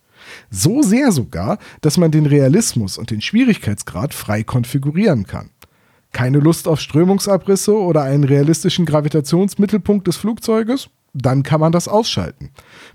So 0.50 0.82
sehr 0.82 1.12
sogar, 1.12 1.58
dass 1.80 1.96
man 1.96 2.10
den 2.10 2.26
Realismus 2.26 2.98
und 2.98 3.10
den 3.10 3.20
Schwierigkeitsgrad 3.20 4.14
frei 4.14 4.42
konfigurieren 4.42 5.26
kann. 5.26 5.50
Keine 6.12 6.38
Lust 6.38 6.68
auf 6.68 6.80
Strömungsabrisse 6.80 7.76
oder 7.76 8.02
einen 8.02 8.24
realistischen 8.24 8.86
Gravitationsmittelpunkt 8.86 10.06
des 10.06 10.16
Flugzeuges? 10.16 10.88
Dann 11.12 11.42
kann 11.42 11.60
man 11.60 11.72
das 11.72 11.88
ausschalten. 11.88 12.50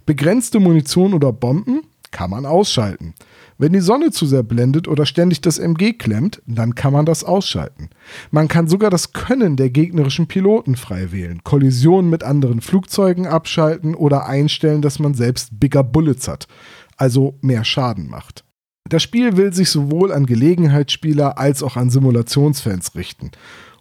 Begrenzte 0.05 0.59
Munition 0.59 1.13
oder 1.13 1.33
Bomben? 1.33 1.81
Kann 2.11 2.31
man 2.31 2.45
ausschalten. 2.45 3.13
Wenn 3.57 3.73
die 3.73 3.81
Sonne 3.81 4.11
zu 4.11 4.25
sehr 4.25 4.41
blendet 4.41 4.87
oder 4.87 5.05
ständig 5.05 5.41
das 5.41 5.59
MG 5.59 5.93
klemmt, 5.93 6.41
dann 6.47 6.75
kann 6.75 6.93
man 6.93 7.05
das 7.05 7.25
ausschalten. 7.25 7.89
Man 8.31 8.47
kann 8.47 8.69
sogar 8.69 8.89
das 8.89 9.11
Können 9.11 9.57
der 9.57 9.69
gegnerischen 9.69 10.27
Piloten 10.27 10.77
frei 10.77 11.11
wählen, 11.11 11.43
Kollisionen 11.43 12.09
mit 12.09 12.23
anderen 12.23 12.61
Flugzeugen 12.61 13.27
abschalten 13.27 13.95
oder 13.95 14.25
einstellen, 14.27 14.81
dass 14.81 14.97
man 14.97 15.13
selbst 15.13 15.59
Bigger 15.59 15.83
Bullets 15.83 16.29
hat 16.29 16.47
also 16.99 17.37
mehr 17.41 17.63
Schaden 17.63 18.09
macht. 18.09 18.43
Das 18.87 19.03
Spiel 19.03 19.37
will 19.37 19.53
sich 19.53 19.69
sowohl 19.69 20.11
an 20.11 20.25
Gelegenheitsspieler 20.25 21.37
als 21.37 21.61
auch 21.63 21.77
an 21.77 21.89
Simulationsfans 21.89 22.95
richten. 22.95 23.31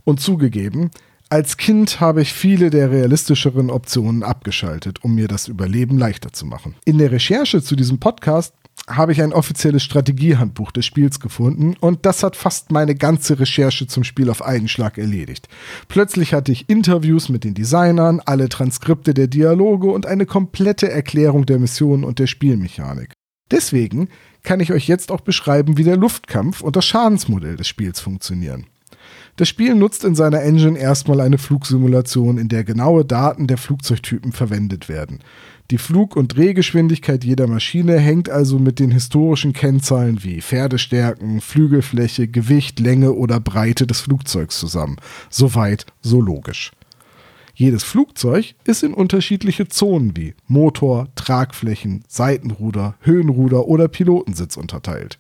Und 0.05 0.21
zugegeben, 0.21 0.91
als 1.31 1.59
Kind 1.59 2.01
habe 2.01 2.23
ich 2.23 2.33
viele 2.33 2.71
der 2.71 2.91
realistischeren 2.91 3.71
Optionen 3.71 4.23
abgeschaltet, 4.23 5.05
um 5.05 5.15
mir 5.15 5.29
das 5.29 5.49
Überleben 5.49 5.99
leichter 5.99 6.33
zu 6.33 6.47
machen. 6.47 6.75
In 6.87 6.97
der 6.99 7.11
Recherche 7.11 7.63
zu 7.63 7.77
diesem 7.77 8.01
Podcast 8.01 8.55
habe 8.87 9.13
ich 9.13 9.23
ein 9.23 9.33
offizielles 9.33 9.83
Strategiehandbuch 9.83 10.71
des 10.73 10.87
Spiels 10.87 11.21
gefunden 11.21 11.75
und 11.81 12.07
das 12.07 12.23
hat 12.23 12.37
fast 12.37 12.71
meine 12.71 12.95
ganze 12.95 13.39
Recherche 13.41 13.87
zum 13.87 14.05
Spiel 14.05 14.31
auf 14.31 14.43
einen 14.43 14.69
Schlag 14.69 14.99
erledigt. 14.99 15.49
Plötzlich 15.89 16.35
hatte 16.35 16.53
ich 16.53 16.69
Interviews 16.69 17.29
mit 17.29 17.45
den 17.45 17.55
Designern, 17.55 18.21
alle 18.25 18.49
Transkripte 18.49 19.15
der 19.15 19.27
Dialoge 19.27 19.89
und 19.89 20.07
eine 20.07 20.27
komplette 20.27 20.91
Erklärung 20.91 21.47
der 21.47 21.59
Mission 21.59 22.05
und 22.05 22.19
der 22.19 22.27
Spielmechanik. 22.27 23.13
Deswegen 23.51 24.09
kann 24.43 24.61
ich 24.61 24.73
euch 24.73 24.87
jetzt 24.87 25.11
auch 25.11 25.21
beschreiben, 25.21 25.79
wie 25.79 25.85
der 25.85 25.97
Luftkampf 25.97 26.61
und 26.61 26.77
das 26.77 26.85
Schadensmodell 26.85 27.57
des 27.57 27.67
Spiels 27.67 28.01
funktionieren. 28.01 28.67
Das 29.37 29.49
Spiel 29.49 29.75
nutzt 29.75 30.03
in 30.05 30.17
seiner 30.17 30.43
Engine 30.43 30.79
erstmal 30.79 31.21
eine 31.21 31.39
Flugsimulation, 31.39 32.39
in 32.39 32.49
der 32.49 32.65
genaue 32.65 33.05
Daten 33.05 33.47
der 33.47 33.57
Flugzeugtypen 33.57 34.33
verwendet 34.33 34.89
werden. 34.89 35.21
Die 35.71 35.77
Flug- 35.77 36.17
und 36.17 36.35
Drehgeschwindigkeit 36.35 37.25
jeder 37.25 37.47
Maschine 37.47 37.99
hängt 37.99 38.31
also 38.31 38.59
mit 38.59 38.79
den 38.79 38.91
historischen 38.91 39.53
Kennzahlen 39.53 40.25
wie 40.25 40.41
Pferdestärken, 40.41 41.43
Flügelfläche, 41.43 42.27
Gewicht, 42.27 42.81
Länge 42.81 43.13
oder 43.13 43.39
Breite 43.39 43.87
des 43.87 44.01
Flugzeugs 44.01 44.59
zusammen. 44.59 44.97
Soweit, 45.29 45.85
so 46.01 46.23
logisch. 46.23 46.73
Jedes 47.55 47.85
Flugzeug 47.85 48.55
ist 48.65 48.83
in 48.83 48.95
unterschiedliche 48.95 49.69
Zonen 49.69 50.17
wie 50.17 50.35
Motor, 50.47 51.09
Tragflächen, 51.17 52.03
Seitenruder, 52.09 52.95
Höhenruder 53.01 53.67
oder 53.67 53.89
Pilotensitz 53.89 54.57
unterteilt. 54.57 55.19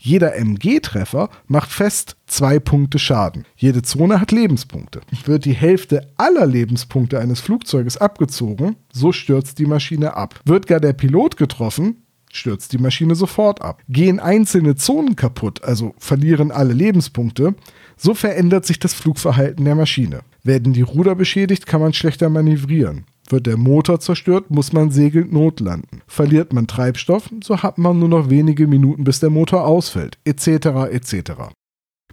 Jeder 0.00 0.34
MG-Treffer 0.36 1.28
macht 1.46 1.70
fest 1.70 2.16
zwei 2.26 2.58
Punkte 2.58 2.98
Schaden. 2.98 3.44
Jede 3.56 3.82
Zone 3.82 4.20
hat 4.20 4.32
Lebenspunkte. 4.32 5.00
Wird 5.24 5.44
die 5.44 5.54
Hälfte 5.54 6.08
aller 6.16 6.46
Lebenspunkte 6.46 7.18
eines 7.18 7.40
Flugzeuges 7.40 7.96
abgezogen, 7.96 8.76
so 8.92 9.12
stürzt 9.12 9.58
die 9.58 9.66
Maschine 9.66 10.16
ab. 10.16 10.40
Wird 10.44 10.66
gar 10.66 10.80
der 10.80 10.92
Pilot 10.92 11.36
getroffen, 11.36 12.02
stürzt 12.30 12.72
die 12.72 12.78
Maschine 12.78 13.14
sofort 13.14 13.62
ab. 13.62 13.82
Gehen 13.88 14.20
einzelne 14.20 14.76
Zonen 14.76 15.16
kaputt, 15.16 15.64
also 15.64 15.94
verlieren 15.98 16.50
alle 16.50 16.72
Lebenspunkte, 16.72 17.54
so 17.96 18.14
verändert 18.14 18.66
sich 18.66 18.78
das 18.78 18.94
Flugverhalten 18.94 19.64
der 19.64 19.74
Maschine. 19.74 20.20
Werden 20.42 20.72
die 20.72 20.82
Ruder 20.82 21.14
beschädigt, 21.14 21.66
kann 21.66 21.80
man 21.80 21.92
schlechter 21.92 22.28
manövrieren. 22.28 23.04
Wird 23.28 23.46
der 23.46 23.56
Motor 23.56 24.00
zerstört, 24.00 24.50
muss 24.50 24.72
man 24.72 24.90
segelnd 24.90 25.32
notlanden. 25.32 26.02
Verliert 26.06 26.52
man 26.52 26.66
Treibstoff, 26.66 27.28
so 27.44 27.62
hat 27.62 27.76
man 27.78 27.98
nur 27.98 28.08
noch 28.08 28.30
wenige 28.30 28.66
Minuten, 28.66 29.04
bis 29.04 29.20
der 29.20 29.30
Motor 29.30 29.66
ausfällt, 29.66 30.18
etc. 30.24 30.90
etc. 30.90 31.32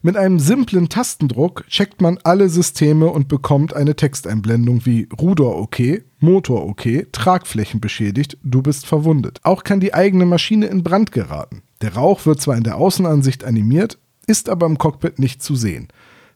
Mit 0.01 0.17
einem 0.17 0.39
simplen 0.39 0.87
Tastendruck 0.89 1.65
checkt 1.67 1.99
man 1.99 2.19
alle 2.23 2.49
Systeme 2.49 3.07
und 3.07 3.27
bekommt 3.27 3.73
eine 3.73 3.95
Texteinblendung 3.95 4.85
wie 4.85 5.07
Ruder 5.19 5.55
okay, 5.55 6.03
Motor 6.19 6.67
okay, 6.67 7.07
Tragflächen 7.11 7.79
beschädigt, 7.79 8.37
du 8.43 8.61
bist 8.61 8.85
verwundet. 8.85 9.39
Auch 9.43 9.63
kann 9.63 9.79
die 9.79 9.93
eigene 9.93 10.25
Maschine 10.25 10.67
in 10.67 10.83
Brand 10.83 11.11
geraten. 11.11 11.63
Der 11.81 11.95
Rauch 11.95 12.25
wird 12.25 12.41
zwar 12.41 12.57
in 12.57 12.63
der 12.63 12.77
Außenansicht 12.77 13.43
animiert, 13.43 13.97
ist 14.27 14.49
aber 14.49 14.65
im 14.65 14.77
Cockpit 14.77 15.17
nicht 15.17 15.41
zu 15.41 15.55
sehen. 15.55 15.87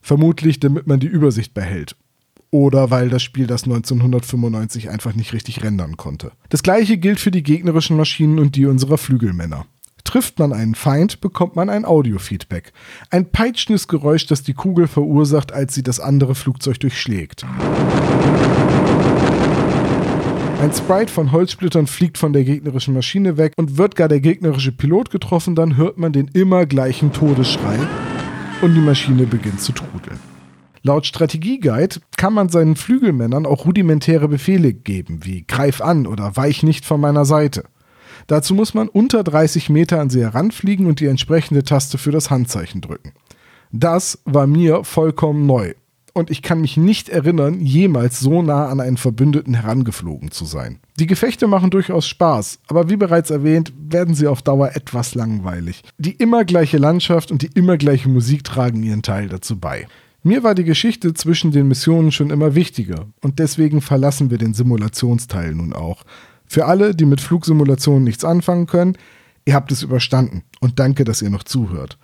Vermutlich, 0.02 0.60
damit 0.60 0.88
man 0.88 1.00
die 1.00 1.08
Übersicht 1.08 1.54
behält. 1.54 1.96
Oder 2.52 2.90
weil 2.90 3.10
das 3.10 3.22
Spiel 3.22 3.46
das 3.46 3.64
1995 3.64 4.90
einfach 4.90 5.14
nicht 5.14 5.34
richtig 5.34 5.64
rendern 5.64 5.98
konnte. 5.98 6.32
Das 6.50 6.64
gleiche 6.64 6.98
gilt 6.98 7.20
für 7.20 7.32
die 7.32 7.44
gegnerischen 7.44 7.96
Maschinen 7.96 8.40
und 8.40 8.56
die 8.56 8.66
unserer 8.66 8.98
Flügelmänner. 8.98 9.66
Trifft 10.04 10.40
man 10.40 10.54
einen 10.54 10.74
Feind, 10.74 11.22
bekommt 11.22 11.56
man 11.56 11.70
ein 11.70 11.86
Audiofeedback. 11.86 12.74
Ein 13.12 13.30
peitschendes 13.30 13.88
Geräusch, 13.88 14.26
das 14.26 14.42
die 14.42 14.56
Kugel 14.56 14.88
verursacht, 14.88 15.52
als 15.52 15.76
sie 15.76 15.84
das 15.84 16.00
andere 16.00 16.34
Flugzeug 16.34 16.80
durchschlägt. 16.80 17.46
Ein 20.62 20.74
Sprite 20.74 21.12
von 21.12 21.32
Holzsplittern 21.32 21.88
fliegt 21.88 22.18
von 22.18 22.34
der 22.34 22.44
gegnerischen 22.44 22.94
Maschine 22.94 23.38
weg 23.38 23.54
und 23.56 23.78
wird 23.78 23.96
gar 23.96 24.08
der 24.08 24.20
gegnerische 24.20 24.72
Pilot 24.72 25.10
getroffen, 25.12 25.56
dann 25.56 25.78
hört 25.78 25.98
man 25.98 26.12
den 26.12 26.28
immer 26.34 26.66
gleichen 26.66 27.14
Todesschrei 27.14 27.78
und 28.62 28.74
die 28.74 28.82
Maschine 28.82 29.26
beginnt 29.26 29.62
zu 29.62 29.72
trudeln. 29.72 30.20
Laut 30.82 31.06
Strategieguide 31.06 32.00
kann 32.18 32.34
man 32.34 32.50
seinen 32.50 32.76
Flügelmännern 32.76 33.46
auch 33.46 33.66
rudimentäre 33.66 34.28
Befehle 34.28 34.74
geben, 34.74 35.20
wie 35.24 35.44
greif 35.46 35.82
an 35.82 36.08
oder 36.08 36.36
weich 36.38 36.64
nicht 36.64 36.86
von 36.86 37.02
meiner 37.02 37.26
Seite. 37.26 37.66
Dazu 38.28 38.54
muss 38.54 38.74
man 38.74 38.88
unter 38.88 39.24
30 39.24 39.70
Meter 39.70 40.00
an 40.00 40.10
sie 40.10 40.22
heranfliegen 40.22 40.86
und 40.86 41.00
die 41.00 41.08
entsprechende 41.08 41.64
Taste 41.64 41.98
für 41.98 42.12
das 42.12 42.30
Handzeichen 42.30 42.82
drücken. 42.82 43.14
Das 43.72 44.20
war 44.26 44.48
mir 44.48 44.84
vollkommen 44.84 45.46
neu 45.46 45.74
und 46.14 46.30
ich 46.30 46.42
kann 46.42 46.62
mich 46.62 46.78
nicht 46.78 47.10
erinnern, 47.10 47.60
jemals 47.62 48.20
so 48.20 48.42
nah 48.42 48.68
an 48.68 48.80
einen 48.80 48.98
Verbündeten 48.98 49.56
herangeflogen 49.56 50.32
zu 50.32 50.46
sein. 50.46 50.80
Die 51.00 51.08
Gefechte 51.08 51.48
machen 51.48 51.70
durchaus 51.70 52.08
Spaß, 52.08 52.60
aber 52.68 52.90
wie 52.90 52.98
bereits 52.98 53.32
erwähnt, 53.32 53.74
werden 53.80 54.14
sie 54.14 54.28
auf 54.28 54.42
Dauer 54.42 54.76
etwas 54.76 55.16
langweilig. 55.16 55.84
Die 55.98 56.12
immer 56.12 56.46
gleiche 56.46 56.78
Landschaft 56.78 57.32
und 57.32 57.42
die 57.42 57.52
immer 57.56 57.78
gleiche 57.78 58.10
Musik 58.10 58.44
tragen 58.44 58.84
ihren 58.84 59.02
Teil 59.02 59.30
dazu 59.30 59.60
bei. 59.60 59.88
Mir 60.22 60.44
war 60.44 60.54
die 60.54 60.66
Geschichte 60.66 61.14
zwischen 61.14 61.52
den 61.52 61.70
Missionen 61.70 62.12
schon 62.12 62.30
immer 62.30 62.54
wichtiger 62.54 63.08
und 63.22 63.40
deswegen 63.40 63.80
verlassen 63.80 64.30
wir 64.30 64.38
den 64.38 64.54
Simulationsteil 64.54 65.56
nun 65.56 65.72
auch. 65.72 66.04
Für 66.46 66.66
alle, 66.66 66.94
die 66.94 67.06
mit 67.06 67.22
Flugsimulationen 67.22 68.04
nichts 68.04 68.26
anfangen 68.26 68.66
können, 68.66 68.98
ihr 69.46 69.54
habt 69.54 69.72
es 69.72 69.82
überstanden 69.82 70.44
und 70.60 70.78
danke, 70.78 71.06
dass 71.06 71.22
ihr 71.22 71.30
noch 71.30 71.44
zuhört. 71.44 71.98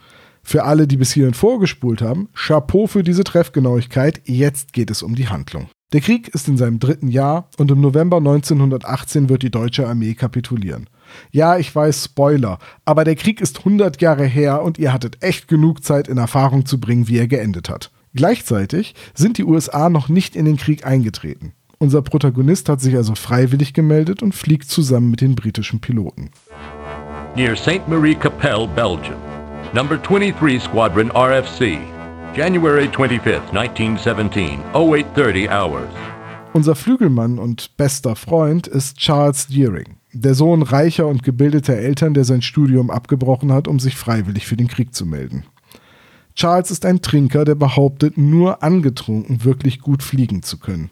Für 0.44 0.64
alle, 0.64 0.88
die 0.88 0.96
bis 0.96 1.12
hierhin 1.12 1.34
vorgespult 1.34 2.02
haben, 2.02 2.30
Chapeau 2.34 2.88
für 2.88 3.04
diese 3.04 3.26
Treffgenauigkeit, 3.26 4.22
jetzt 4.24 4.72
geht 4.72 4.92
es 4.92 5.04
um 5.04 5.16
die 5.16 5.28
Handlung. 5.28 5.68
Der 5.92 6.00
Krieg 6.00 6.30
ist 6.30 6.48
in 6.48 6.56
seinem 6.56 6.80
dritten 6.80 7.10
Jahr 7.10 7.50
und 7.58 7.70
im 7.70 7.82
November 7.82 8.18
1918 8.18 9.28
wird 9.28 9.44
die 9.44 9.52
deutsche 9.52 9.88
Armee 9.88 10.14
kapitulieren. 10.14 10.90
Ja, 11.32 11.58
ich 11.58 11.76
weiß, 11.76 12.06
Spoiler, 12.06 12.60
aber 12.86 13.04
der 13.04 13.16
Krieg 13.16 13.42
ist 13.42 13.60
100 13.60 14.02
Jahre 14.02 14.26
her 14.26 14.62
und 14.62 14.80
ihr 14.80 14.94
hattet 14.94 15.22
echt 15.22 15.50
genug 15.50 15.84
Zeit 15.84 16.08
in 16.08 16.18
Erfahrung 16.18 16.66
zu 16.66 16.80
bringen, 16.80 17.10
wie 17.10 17.18
er 17.18 17.28
geendet 17.28 17.70
hat. 17.70 17.92
Gleichzeitig 18.16 18.96
sind 19.14 19.38
die 19.38 19.44
USA 19.44 19.90
noch 19.90 20.08
nicht 20.08 20.38
in 20.38 20.46
den 20.46 20.56
Krieg 20.56 20.88
eingetreten. 20.88 21.52
Unser 21.80 22.02
Protagonist 22.02 22.70
hat 22.70 22.80
sich 22.80 22.96
also 22.96 23.14
freiwillig 23.14 23.74
gemeldet 23.74 24.24
und 24.24 24.34
fliegt 24.34 24.70
zusammen 24.70 25.12
mit 25.12 25.20
den 25.20 25.36
britischen 25.36 25.82
Piloten. 25.82 26.32
Near 27.36 27.58
St. 27.58 27.86
Marie 27.90 28.16
Capelle, 28.16 28.68
Belgium. 28.74 29.20
Number 29.74 29.98
23 29.98 30.64
Squadron 30.64 31.12
RFC. 31.12 31.78
January 32.34 32.88
25th, 32.88 33.50
1917, 33.52 34.60
0830 34.74 35.50
hours. 35.50 35.90
Unser 36.54 36.76
Flügelmann 36.76 37.38
und 37.38 37.76
bester 37.76 38.16
Freund 38.16 38.68
ist 38.68 38.98
Charles 38.98 39.48
Deering, 39.48 39.98
der 40.14 40.36
Sohn 40.36 40.62
reicher 40.62 41.08
und 41.08 41.24
gebildeter 41.24 41.76
Eltern, 41.76 42.14
der 42.14 42.24
sein 42.24 42.42
Studium 42.42 42.90
abgebrochen 42.90 43.52
hat, 43.52 43.68
um 43.68 43.80
sich 43.80 43.98
freiwillig 43.98 44.48
für 44.48 44.56
den 44.56 44.70
Krieg 44.70 44.96
zu 44.96 45.06
melden. 45.06 45.44
Charles 46.36 46.70
ist 46.70 46.86
ein 46.86 47.02
Trinker, 47.02 47.46
der 47.46 47.56
behauptet, 47.56 48.18
nur 48.18 48.62
angetrunken 48.62 49.46
wirklich 49.46 49.80
gut 49.80 50.04
fliegen 50.04 50.44
zu 50.44 50.60
können. 50.60 50.90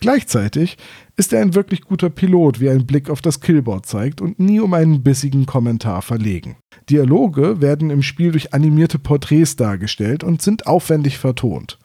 Gleichzeitig 0.00 0.78
ist 1.16 1.34
er 1.34 1.42
ein 1.42 1.54
wirklich 1.54 1.82
guter 1.82 2.08
Pilot, 2.08 2.58
wie 2.58 2.70
ein 2.70 2.86
Blick 2.86 3.10
auf 3.10 3.20
das 3.20 3.40
Killboard 3.40 3.84
zeigt 3.84 4.22
und 4.22 4.40
nie 4.40 4.58
um 4.58 4.72
einen 4.72 5.02
bissigen 5.02 5.44
Kommentar 5.44 6.00
verlegen. 6.00 6.56
Dialoge 6.88 7.60
werden 7.60 7.90
im 7.90 8.02
Spiel 8.02 8.32
durch 8.32 8.54
animierte 8.54 8.98
Porträts 8.98 9.56
dargestellt 9.56 10.24
und 10.24 10.40
sind 10.40 10.66
aufwendig 10.66 11.18
vertont. 11.18 11.78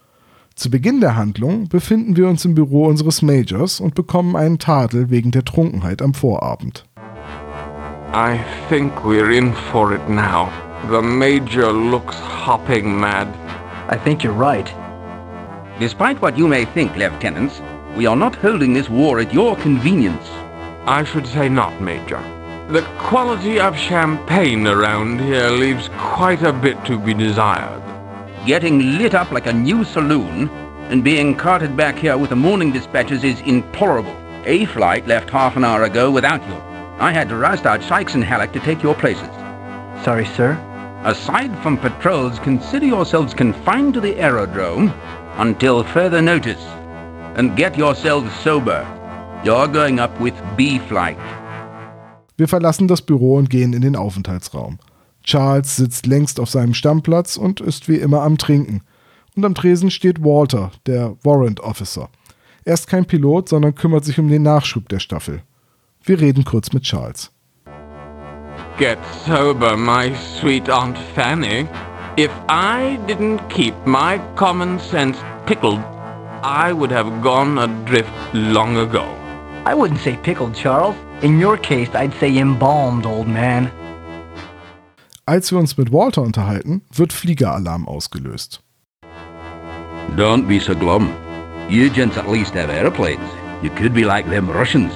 Zu 0.55 0.71
Beginn 0.71 1.01
der 1.01 1.17
Handlung 1.17 1.67
befinden 1.67 2.15
wir 2.15 2.29
uns 2.29 2.45
im 2.45 2.55
Büro 2.55 2.85
unseres 2.85 3.21
Majors 3.21 3.81
und 3.81 3.93
bekommen 3.93 4.37
einen 4.37 4.57
Tadel 4.57 5.09
wegen 5.09 5.31
der 5.31 5.43
Trunkenheit 5.43 6.01
am 6.01 6.13
Vorabend. 6.13 6.85
I 8.13 8.39
think 8.69 8.93
we're 9.03 9.37
in 9.37 9.51
for 9.73 9.91
it 9.91 10.07
now. 10.07 10.47
The 10.89 11.01
Major 11.01 11.71
looks 11.71 12.15
hopping 12.15 12.99
mad. 12.99 13.27
I 13.89 13.97
think 13.97 14.23
you're 14.23 14.33
right. 14.33 14.71
Despite 15.79 16.21
what 16.21 16.37
you 16.37 16.47
may 16.47 16.65
think, 16.65 16.95
Lieutenants, 16.95 17.59
we 17.95 18.05
are 18.05 18.15
not 18.15 18.35
holding 18.35 18.73
this 18.73 18.87
war 18.87 19.19
at 19.19 19.33
your 19.33 19.55
convenience. 19.55 20.29
I 20.85 21.03
should 21.03 21.25
say 21.25 21.49
not, 21.49 21.81
Major. 21.81 22.21
The 22.69 22.83
quality 22.99 23.59
of 23.59 23.75
champagne 23.75 24.67
around 24.67 25.21
here 25.21 25.49
leaves 25.49 25.89
quite 25.97 26.43
a 26.43 26.53
bit 26.53 26.85
to 26.85 26.99
be 26.99 27.15
desired. 27.15 27.81
Getting 28.45 28.99
lit 28.99 29.15
up 29.15 29.31
like 29.31 29.47
a 29.47 29.53
new 29.53 29.83
saloon 29.83 30.49
and 30.89 31.03
being 31.03 31.35
carted 31.35 31.75
back 31.75 31.97
here 31.97 32.15
with 32.15 32.29
the 32.29 32.35
morning 32.35 32.71
dispatches 32.71 33.23
is 33.23 33.41
intolerable. 33.41 34.15
A 34.45 34.65
flight 34.65 35.07
left 35.07 35.31
half 35.31 35.57
an 35.57 35.65
hour 35.65 35.81
ago 35.81 36.11
without 36.11 36.47
you. 36.47 36.55
I 36.99 37.11
had 37.11 37.27
to 37.29 37.35
roust 37.37 37.65
out 37.65 37.81
Sykes 37.81 38.13
and 38.13 38.23
Halleck 38.23 38.53
to 38.53 38.59
take 38.59 38.83
your 38.83 38.93
places. 38.93 39.29
Sorry, 40.03 40.25
sir. 40.25 40.55
Aside 41.05 41.55
from 41.61 41.77
patrols, 41.77 42.39
consider 42.39 42.87
yourselves 42.87 43.35
confined 43.35 43.93
to 43.93 44.01
the 44.01 44.15
aerodrome 44.19 44.91
until 45.37 45.83
further 45.83 46.19
notice. 46.19 46.65
And 47.35 47.55
get 47.55 47.77
yourselves 47.77 48.33
sober. 48.43 48.83
You're 49.43 49.67
going 49.67 49.99
up 49.99 50.19
with 50.19 50.33
B 50.57 50.79
Flight. 50.79 51.19
Wir 52.37 52.47
verlassen 52.47 52.87
das 52.87 53.03
Büro 53.03 53.35
und 53.35 53.51
gehen 53.51 53.73
in 53.73 53.83
den 53.83 53.95
Aufenthaltsraum. 53.95 54.79
Charles 55.23 55.75
sitzt 55.75 56.07
längst 56.07 56.39
auf 56.39 56.49
seinem 56.49 56.73
Stammplatz 56.73 57.37
und 57.37 57.61
ist 57.61 57.87
wie 57.87 57.97
immer 57.97 58.23
am 58.23 58.39
Trinken. 58.39 58.81
Und 59.35 59.45
am 59.45 59.53
Tresen 59.53 59.91
steht 59.91 60.23
Walter, 60.23 60.71
der 60.87 61.17
Warrant 61.21 61.59
Officer. 61.59 62.09
Er 62.63 62.73
ist 62.73 62.87
kein 62.87 63.05
Pilot, 63.05 63.49
sondern 63.49 63.75
kümmert 63.75 64.05
sich 64.05 64.17
um 64.17 64.27
den 64.27 64.41
Nachschub 64.41 64.89
der 64.89 64.97
Staffel. 64.99 65.43
Wir 66.03 66.19
reden 66.19 66.45
kurz 66.45 66.73
mit 66.73 66.81
Charles. 66.81 67.29
Get 68.77 68.99
sober, 69.25 69.77
my 69.77 70.13
sweet 70.15 70.69
Aunt 70.69 70.97
Fanny. 71.15 71.69
If 72.17 72.31
I 72.49 72.99
didn't 73.07 73.39
keep 73.49 73.73
my 73.85 74.19
common 74.35 74.79
sense 74.79 75.17
pickled, 75.45 75.79
I 76.43 76.73
would 76.73 76.91
have 76.91 77.21
gone 77.21 77.57
adrift 77.57 78.11
long 78.33 78.77
ago. 78.77 79.05
I 79.65 79.73
wouldn't 79.73 80.01
say 80.01 80.17
pickled, 80.17 80.55
Charles. 80.55 80.95
In 81.21 81.39
your 81.39 81.57
case, 81.57 81.89
I'd 81.95 82.13
say 82.19 82.37
embalmed, 82.37 83.05
old 83.05 83.27
man. 83.27 83.71
Als 85.25 85.51
wir 85.51 85.59
uns 85.59 85.77
mit 85.77 85.91
Walter 85.91 86.21
unterhalten, 86.21 86.81
wird 86.91 87.13
Fliegeralarm 87.13 87.87
ausgelöst. 87.87 88.61
don't 90.15 90.47
be 90.47 90.59
so 90.59 90.73
glum. 90.73 91.13
You 91.69 91.89
gents 91.89 92.17
at 92.17 92.29
least 92.29 92.53
have 92.53 92.69
airplanes. 92.69 93.29
You 93.61 93.69
could 93.71 93.93
be 93.93 94.05
like 94.05 94.29
them 94.29 94.49
Russians, 94.49 94.93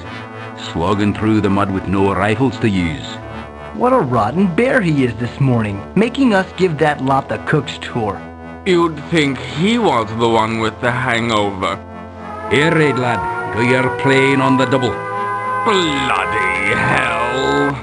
slogging 0.56 1.12
through 1.12 1.40
the 1.42 1.50
mud 1.50 1.70
with 1.70 1.88
no 1.88 2.14
rifles 2.14 2.58
to 2.60 2.68
use. 2.68 3.06
What 3.80 3.94
a 3.94 3.98
rotten 3.98 4.54
bear 4.54 4.82
he 4.82 5.04
is 5.04 5.14
this 5.14 5.40
morning, 5.40 5.80
making 5.96 6.34
us 6.34 6.44
give 6.58 6.76
that 6.80 7.02
lot 7.02 7.30
the 7.30 7.38
cook's 7.46 7.78
tour. 7.78 8.20
You'd 8.66 9.00
think 9.10 9.38
he 9.38 9.78
was 9.78 10.06
the 10.18 10.28
one 10.28 10.60
with 10.60 10.78
the 10.82 10.90
hangover. 10.90 11.78
Air 12.52 12.74
raid, 12.74 12.98
lad. 12.98 13.20
To 13.56 13.62
your 13.64 13.88
plane 14.02 14.42
on 14.42 14.58
the 14.58 14.66
double. 14.66 14.92
Bloody 15.64 16.74
hell. 16.76 17.74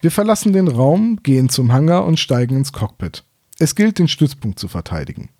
Wir 0.00 0.12
verlassen 0.12 0.52
den 0.52 0.68
Raum, 0.68 1.18
gehen 1.20 1.48
zum 1.48 1.72
Hangar 1.72 2.04
und 2.04 2.20
steigen 2.20 2.54
ins 2.54 2.72
Cockpit. 2.72 3.24
Es 3.58 3.74
gilt, 3.74 3.98
den 3.98 4.06
Stützpunkt 4.06 4.60
zu 4.60 4.68
verteidigen. 4.68 5.30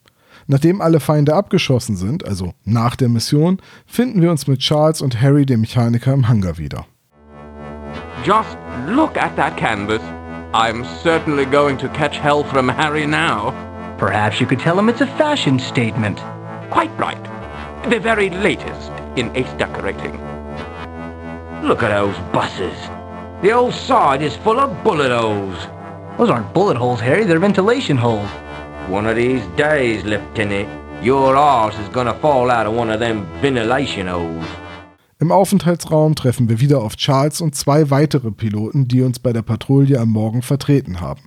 Nachdem 0.49 0.81
alle 0.81 0.99
Feinde 0.99 1.37
abgeschossen 1.37 1.95
sind, 1.95 2.27
also 2.27 2.55
nach 2.65 2.97
der 2.97 3.09
Mission, 3.09 3.63
finden 3.87 4.23
wir 4.23 4.33
uns 4.33 4.49
mit 4.49 4.59
Charles 4.59 5.01
und 5.01 5.23
Harry, 5.23 5.47
dem 5.47 5.61
Mechaniker, 5.61 6.13
im 6.13 6.27
Hangar 6.27 6.59
wieder. 6.59 6.85
Just 8.25 8.59
look 8.87 9.17
at 9.17 9.35
that 9.37 9.57
canvas. 9.57 10.03
I'm 10.53 10.85
certainly 10.85 11.47
going 11.47 11.79
to 11.79 11.89
catch 11.89 12.19
hell 12.19 12.45
from 12.45 12.69
Harry 12.69 13.07
now. 13.07 13.51
Perhaps 13.97 14.41
you 14.41 14.47
could 14.47 14.61
tell 14.61 14.79
him 14.79 14.91
it's 14.91 15.01
a 15.01 15.07
fashion 15.07 15.59
statement. 15.59 16.19
Quite 16.71 16.91
right. 16.99 17.23
The 17.89 17.99
very 17.99 18.29
latest 18.29 18.91
in 19.17 19.35
ace 19.35 19.53
decorating. 19.55 20.13
Look 21.63 21.83
at 21.83 21.89
those 21.89 22.17
buses. 22.33 22.77
The 23.43 23.53
old 23.53 23.73
side 23.73 24.21
is 24.21 24.37
full 24.37 24.61
of 24.61 24.85
bullet 24.85 25.11
holes. 25.11 25.57
Those 26.19 26.29
aren't 26.29 26.53
bullet 26.53 26.77
holes, 26.77 27.01
Harry, 27.01 27.25
they're 27.25 27.39
ventilation 27.39 27.97
holes. 27.97 28.29
One 28.89 29.07
of 29.07 29.17
these 29.17 29.47
days, 29.57 30.05
Lieutenant, 30.05 30.69
your 31.03 31.37
arse 31.37 31.79
is 31.79 31.89
gonna 31.89 32.15
fall 32.21 32.51
out 32.51 32.67
of 32.67 32.75
one 32.75 32.91
of 32.91 33.01
them 33.01 33.25
ventilation 33.41 34.09
holes. 34.09 34.47
Im 35.21 35.33
Aufenthaltsraum 35.33 36.15
treffen 36.15 36.49
wir 36.49 36.61
wieder 36.61 36.81
auf 36.81 36.97
Charles 36.97 37.43
und 37.43 37.55
zwei 37.55 37.91
weitere 37.91 38.31
Piloten, 38.31 38.89
die 38.89 39.03
uns 39.03 39.19
bei 39.19 39.35
der 39.35 39.43
Patrouille 39.43 40.01
am 40.01 40.09
Morgen 40.09 40.41
vertreten 40.41 41.03
haben. 41.03 41.21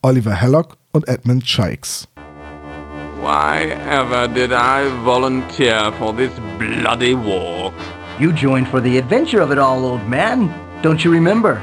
Oliver 0.00 0.40
Hallock 0.40 0.78
und 0.92 1.06
Edmund 1.08 1.46
Shikes. 1.46 2.08
Why 3.20 3.72
ever 3.90 4.28
did 4.28 4.50
I 4.50 4.88
volunteer 5.04 5.92
for 5.98 6.16
this 6.16 6.30
bloody 6.58 7.14
war? 7.14 7.70
You 8.18 8.32
joined 8.32 8.66
for 8.68 8.80
the 8.80 8.96
adventure 8.96 9.42
of 9.42 9.50
it 9.50 9.58
all, 9.58 9.84
old 9.84 10.08
man. 10.08 10.48
Don't 10.82 11.04
you 11.04 11.12
remember? 11.12 11.60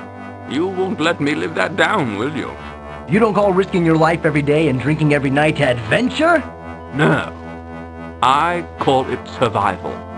You 0.52 0.68
won't 0.68 1.00
let 1.00 1.20
me 1.20 1.34
live 1.34 1.56
that 1.56 1.78
down, 1.78 2.20
will 2.20 2.36
you? 2.38 2.52
You 3.10 3.20
don't 3.20 3.34
call 3.34 3.54
risking 3.54 3.84
your 3.84 3.98
life 3.98 4.24
every 4.24 4.44
day 4.44 4.70
and 4.70 4.80
drinking 4.80 5.16
every 5.16 5.32
night 5.32 5.60
adventure? 5.60 6.44
No. 6.94 7.34
I 8.22 8.64
call 8.78 9.10
it 9.10 9.20
survival. 9.40 10.11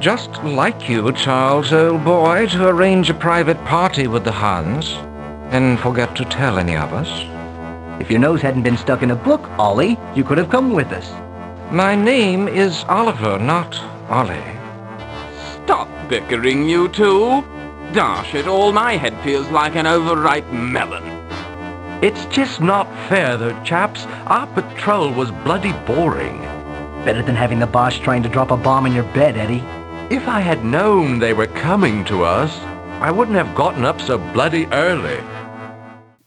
Just 0.00 0.30
like 0.44 0.90
you, 0.90 1.10
Charles, 1.12 1.72
old 1.72 2.04
boy, 2.04 2.46
to 2.48 2.68
arrange 2.68 3.08
a 3.08 3.14
private 3.14 3.56
party 3.64 4.06
with 4.06 4.24
the 4.24 4.32
Hans 4.32 4.92
and 5.52 5.80
forget 5.80 6.14
to 6.16 6.24
tell 6.26 6.58
any 6.58 6.76
of 6.76 6.92
us. 6.92 7.08
If 7.98 8.10
your 8.10 8.20
nose 8.20 8.42
hadn't 8.42 8.62
been 8.62 8.76
stuck 8.76 9.02
in 9.02 9.10
a 9.10 9.16
book, 9.16 9.48
Ollie, 9.58 9.98
you 10.14 10.22
could 10.22 10.36
have 10.36 10.50
come 10.50 10.74
with 10.74 10.88
us. 10.88 11.10
My 11.72 11.96
name 11.96 12.46
is 12.46 12.84
Oliver, 12.88 13.38
not 13.38 13.74
Ollie. 14.10 14.58
Stop 15.64 15.88
bickering, 16.10 16.68
you 16.68 16.88
two. 16.90 17.42
Dash 17.94 18.34
it, 18.34 18.46
all 18.46 18.72
my 18.72 18.98
head 18.98 19.18
feels 19.24 19.48
like 19.48 19.76
an 19.76 19.86
overripe 19.86 20.46
melon. 20.52 21.04
It's 22.04 22.26
just 22.26 22.60
not 22.60 22.86
fair, 23.08 23.38
though, 23.38 23.58
chaps. 23.64 24.04
Our 24.26 24.46
patrol 24.48 25.10
was 25.10 25.30
bloody 25.30 25.72
boring. 25.86 26.38
Better 27.06 27.22
than 27.22 27.34
having 27.34 27.60
the 27.60 27.66
boss 27.66 27.98
trying 27.98 28.22
to 28.24 28.28
drop 28.28 28.50
a 28.50 28.58
bomb 28.58 28.84
in 28.84 28.92
your 28.92 29.10
bed, 29.14 29.38
Eddie. 29.38 29.64
If 30.08 30.28
I 30.28 30.40
had 30.40 30.62
known 30.62 31.18
they 31.18 31.32
were 31.32 31.48
coming 31.48 32.04
to 32.04 32.24
us, 32.24 32.60
I 33.00 33.10
wouldn't 33.10 33.36
have 33.36 33.52
gotten 33.56 33.84
up 33.84 34.00
so 34.00 34.18
bloody 34.32 34.68
early. 34.70 35.18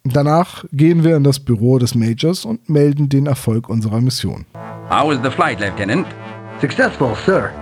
Danach 0.04 0.66
gehen 0.74 1.06
wir 1.06 1.16
in 1.16 1.24
das 1.24 1.40
Büro 1.40 1.80
des 1.80 1.96
Majors 1.96 2.44
und 2.44 2.68
melden 2.68 3.08
den 3.08 3.26
Erfolg 3.26 3.70
unserer 3.70 4.02
Mission. 4.02 4.46
How 4.90 5.08
was 5.08 5.20
the 5.24 5.32
flight, 5.32 5.62
Lieutenant? 5.62 6.08
Successful, 6.60 7.16
sir. 7.26 7.54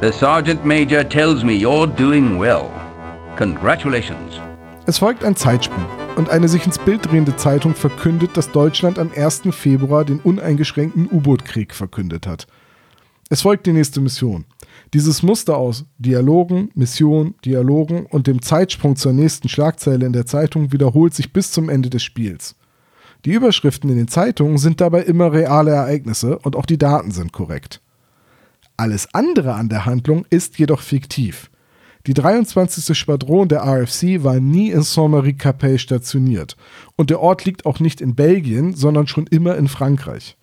The 0.00 0.12
Sergeant 0.12 0.64
Major 0.64 1.02
tells 1.02 1.42
me 1.42 1.54
you're 1.54 1.88
doing 1.88 2.38
well. 2.38 2.70
Congratulations. 3.36 4.40
Es 4.86 4.98
folgt 4.98 5.24
ein 5.24 5.34
Zeitsprung 5.34 5.84
und 6.14 6.30
eine 6.30 6.46
sich 6.46 6.66
ins 6.66 6.78
Bild 6.78 7.10
drehende 7.10 7.34
Zeitung 7.34 7.74
verkündet, 7.74 8.36
dass 8.36 8.52
Deutschland 8.52 8.96
am 9.00 9.10
1. 9.12 9.42
Februar 9.50 10.04
den 10.04 10.20
uneingeschränkten 10.20 11.08
U-Boot-Krieg 11.10 11.74
verkündet 11.74 12.28
hat. 12.28 12.46
Es 13.28 13.42
folgt 13.42 13.66
die 13.66 13.72
nächste 13.72 14.00
Mission. 14.00 14.44
Dieses 14.94 15.24
Muster 15.24 15.56
aus 15.56 15.86
Dialogen, 15.98 16.70
Mission, 16.76 17.34
Dialogen 17.44 18.06
und 18.06 18.28
dem 18.28 18.40
Zeitsprung 18.40 18.94
zur 18.94 19.12
nächsten 19.12 19.48
Schlagzeile 19.48 20.06
in 20.06 20.12
der 20.12 20.24
Zeitung 20.24 20.70
wiederholt 20.70 21.14
sich 21.14 21.32
bis 21.32 21.50
zum 21.50 21.68
Ende 21.68 21.90
des 21.90 22.04
Spiels. 22.04 22.54
Die 23.24 23.32
Überschriften 23.32 23.90
in 23.90 23.96
den 23.96 24.06
Zeitungen 24.06 24.56
sind 24.56 24.80
dabei 24.80 25.02
immer 25.02 25.32
reale 25.32 25.72
Ereignisse 25.72 26.38
und 26.38 26.54
auch 26.54 26.64
die 26.64 26.78
Daten 26.78 27.10
sind 27.10 27.32
korrekt. 27.32 27.80
Alles 28.76 29.12
andere 29.12 29.54
an 29.54 29.68
der 29.68 29.84
Handlung 29.84 30.26
ist 30.30 30.60
jedoch 30.60 30.80
fiktiv. 30.80 31.50
Die 32.06 32.14
23. 32.14 32.96
Schwadron 32.96 33.48
der 33.48 33.62
RFC 33.62 34.22
war 34.22 34.38
nie 34.38 34.70
in 34.70 34.82
Saint-Marie-Capelle 34.82 35.80
stationiert 35.80 36.56
und 36.94 37.10
der 37.10 37.18
Ort 37.18 37.44
liegt 37.44 37.66
auch 37.66 37.80
nicht 37.80 38.00
in 38.00 38.14
Belgien, 38.14 38.74
sondern 38.74 39.08
schon 39.08 39.26
immer 39.26 39.56
in 39.56 39.66
Frankreich. 39.66 40.36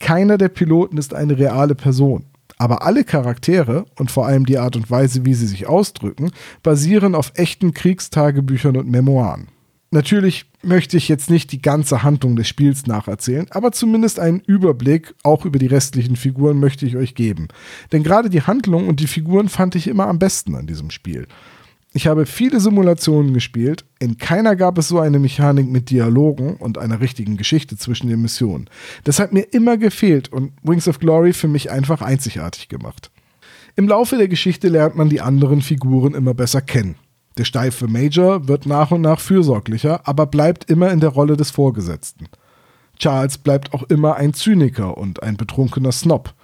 Keiner 0.00 0.38
der 0.38 0.48
Piloten 0.48 0.96
ist 0.96 1.12
eine 1.12 1.36
reale 1.36 1.74
Person. 1.74 2.24
Aber 2.58 2.82
alle 2.82 3.04
Charaktere 3.04 3.86
und 3.96 4.10
vor 4.10 4.26
allem 4.26 4.44
die 4.44 4.58
Art 4.58 4.76
und 4.76 4.90
Weise, 4.90 5.24
wie 5.24 5.34
sie 5.34 5.46
sich 5.46 5.66
ausdrücken, 5.66 6.32
basieren 6.62 7.14
auf 7.14 7.32
echten 7.34 7.72
Kriegstagebüchern 7.72 8.76
und 8.76 8.90
Memoiren. 8.90 9.48
Natürlich 9.90 10.44
möchte 10.62 10.98
ich 10.98 11.08
jetzt 11.08 11.30
nicht 11.30 11.50
die 11.50 11.62
ganze 11.62 12.02
Handlung 12.02 12.36
des 12.36 12.46
Spiels 12.46 12.86
nacherzählen, 12.86 13.46
aber 13.50 13.72
zumindest 13.72 14.20
einen 14.20 14.40
Überblick 14.40 15.14
auch 15.22 15.46
über 15.46 15.58
die 15.58 15.66
restlichen 15.66 16.16
Figuren 16.16 16.60
möchte 16.60 16.84
ich 16.84 16.96
euch 16.96 17.14
geben. 17.14 17.48
Denn 17.92 18.02
gerade 18.02 18.28
die 18.28 18.42
Handlung 18.42 18.86
und 18.86 19.00
die 19.00 19.06
Figuren 19.06 19.48
fand 19.48 19.76
ich 19.76 19.88
immer 19.88 20.06
am 20.06 20.18
besten 20.18 20.56
an 20.56 20.66
diesem 20.66 20.90
Spiel. 20.90 21.26
Ich 21.94 22.06
habe 22.06 22.26
viele 22.26 22.60
Simulationen 22.60 23.32
gespielt, 23.32 23.84
in 23.98 24.18
keiner 24.18 24.56
gab 24.56 24.76
es 24.76 24.88
so 24.88 25.00
eine 25.00 25.18
Mechanik 25.18 25.68
mit 25.68 25.88
Dialogen 25.88 26.56
und 26.56 26.76
einer 26.76 27.00
richtigen 27.00 27.38
Geschichte 27.38 27.78
zwischen 27.78 28.08
den 28.08 28.20
Missionen. 28.20 28.68
Das 29.04 29.18
hat 29.18 29.32
mir 29.32 29.52
immer 29.52 29.78
gefehlt 29.78 30.30
und 30.30 30.52
Wings 30.62 30.86
of 30.86 30.98
Glory 30.98 31.32
für 31.32 31.48
mich 31.48 31.70
einfach 31.70 32.02
einzigartig 32.02 32.68
gemacht. 32.68 33.10
Im 33.74 33.88
Laufe 33.88 34.18
der 34.18 34.28
Geschichte 34.28 34.68
lernt 34.68 34.96
man 34.96 35.08
die 35.08 35.22
anderen 35.22 35.62
Figuren 35.62 36.14
immer 36.14 36.34
besser 36.34 36.60
kennen. 36.60 36.96
Der 37.38 37.44
steife 37.44 37.86
Major 37.86 38.48
wird 38.48 38.66
nach 38.66 38.90
und 38.90 39.00
nach 39.00 39.20
fürsorglicher, 39.20 40.06
aber 40.06 40.26
bleibt 40.26 40.68
immer 40.70 40.90
in 40.90 41.00
der 41.00 41.10
Rolle 41.10 41.36
des 41.36 41.52
Vorgesetzten. 41.52 42.26
Charles 42.98 43.38
bleibt 43.38 43.72
auch 43.72 43.84
immer 43.84 44.16
ein 44.16 44.34
Zyniker 44.34 44.98
und 44.98 45.22
ein 45.22 45.36
betrunkener 45.36 45.92
Snob. 45.92 46.34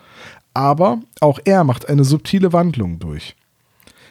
Aber 0.55 1.01
auch 1.21 1.41
er 1.45 1.65
macht 1.65 1.89
eine 1.89 2.05
subtile 2.05 2.53
Wandlung 2.53 3.01
durch. 3.01 3.35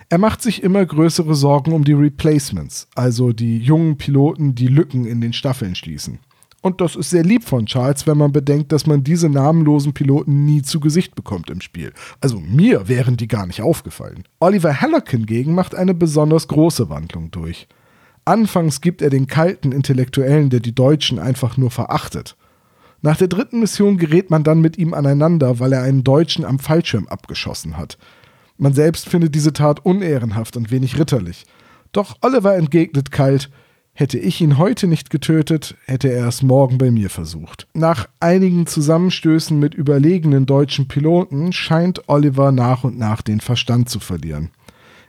Er 0.09 0.17
macht 0.17 0.41
sich 0.41 0.63
immer 0.63 0.85
größere 0.85 1.35
Sorgen 1.35 1.73
um 1.73 1.83
die 1.83 1.93
Replacements, 1.93 2.87
also 2.95 3.31
die 3.31 3.57
jungen 3.57 3.97
Piloten, 3.97 4.55
die 4.55 4.67
Lücken 4.67 5.05
in 5.05 5.21
den 5.21 5.33
Staffeln 5.33 5.75
schließen. 5.75 6.19
Und 6.61 6.79
das 6.79 6.95
ist 6.95 7.09
sehr 7.09 7.23
lieb 7.23 7.43
von 7.43 7.65
Charles, 7.65 8.07
wenn 8.07 8.17
man 8.17 8.31
bedenkt, 8.31 8.71
dass 8.71 8.87
man 8.87 9.03
diese 9.03 9.27
namenlosen 9.27 9.93
Piloten 9.93 10.45
nie 10.45 10.61
zu 10.61 10.79
Gesicht 10.79 11.13
bekommt 11.13 11.49
im 11.49 11.59
Spiel. 11.59 11.91
Also 12.21 12.39
mir 12.39 12.87
wären 12.87 13.17
die 13.17 13.27
gar 13.27 13.45
nicht 13.45 13.61
aufgefallen. 13.61 14.23
Oliver 14.39 14.79
Hallock 14.79 15.09
hingegen 15.09 15.55
macht 15.55 15.75
eine 15.75 15.93
besonders 15.93 16.47
große 16.47 16.89
Wandlung 16.89 17.31
durch. 17.31 17.67
Anfangs 18.23 18.79
gibt 18.79 19.01
er 19.01 19.09
den 19.09 19.27
kalten 19.27 19.73
Intellektuellen, 19.73 20.49
der 20.49 20.61
die 20.61 20.73
Deutschen 20.73 21.19
einfach 21.19 21.57
nur 21.57 21.69
verachtet. 21.69 22.37
Nach 23.01 23.17
der 23.17 23.27
dritten 23.27 23.59
Mission 23.59 23.97
gerät 23.97 24.29
man 24.29 24.45
dann 24.45 24.61
mit 24.61 24.77
ihm 24.77 24.93
aneinander, 24.93 25.59
weil 25.59 25.73
er 25.73 25.81
einen 25.81 26.05
Deutschen 26.05 26.45
am 26.45 26.59
Fallschirm 26.59 27.09
abgeschossen 27.09 27.75
hat. 27.75 27.97
Man 28.63 28.73
selbst 28.73 29.10
findet 29.10 29.36
diese 29.36 29.52
Tat 29.52 29.86
unehrenhaft 29.86 30.56
und 30.56 30.71
wenig 30.71 30.97
ritterlich. 30.97 31.43
Doch 31.91 32.15
Oliver 32.21 32.56
entgegnet 32.56 33.12
kalt, 33.12 33.49
Hätte 33.95 34.17
ich 34.17 34.41
ihn 34.41 34.58
heute 34.58 34.88
nicht 34.88 35.12
getötet, 35.12 35.76
hätte 35.86 36.12
er 36.12 36.28
es 36.28 36.41
morgen 36.41 36.80
bei 36.80 36.89
mir 36.89 37.12
versucht. 37.12 37.67
Nach 37.76 38.08
einigen 38.19 38.65
Zusammenstößen 38.65 39.60
mit 39.60 39.76
überlegenen 39.76 40.47
deutschen 40.47 40.88
Piloten 40.88 41.54
scheint 41.54 42.10
Oliver 42.10 42.52
nach 42.52 42.84
und 42.84 42.97
nach 42.97 43.21
den 43.21 43.39
Verstand 43.39 43.89
zu 43.89 43.99
verlieren. 43.99 44.49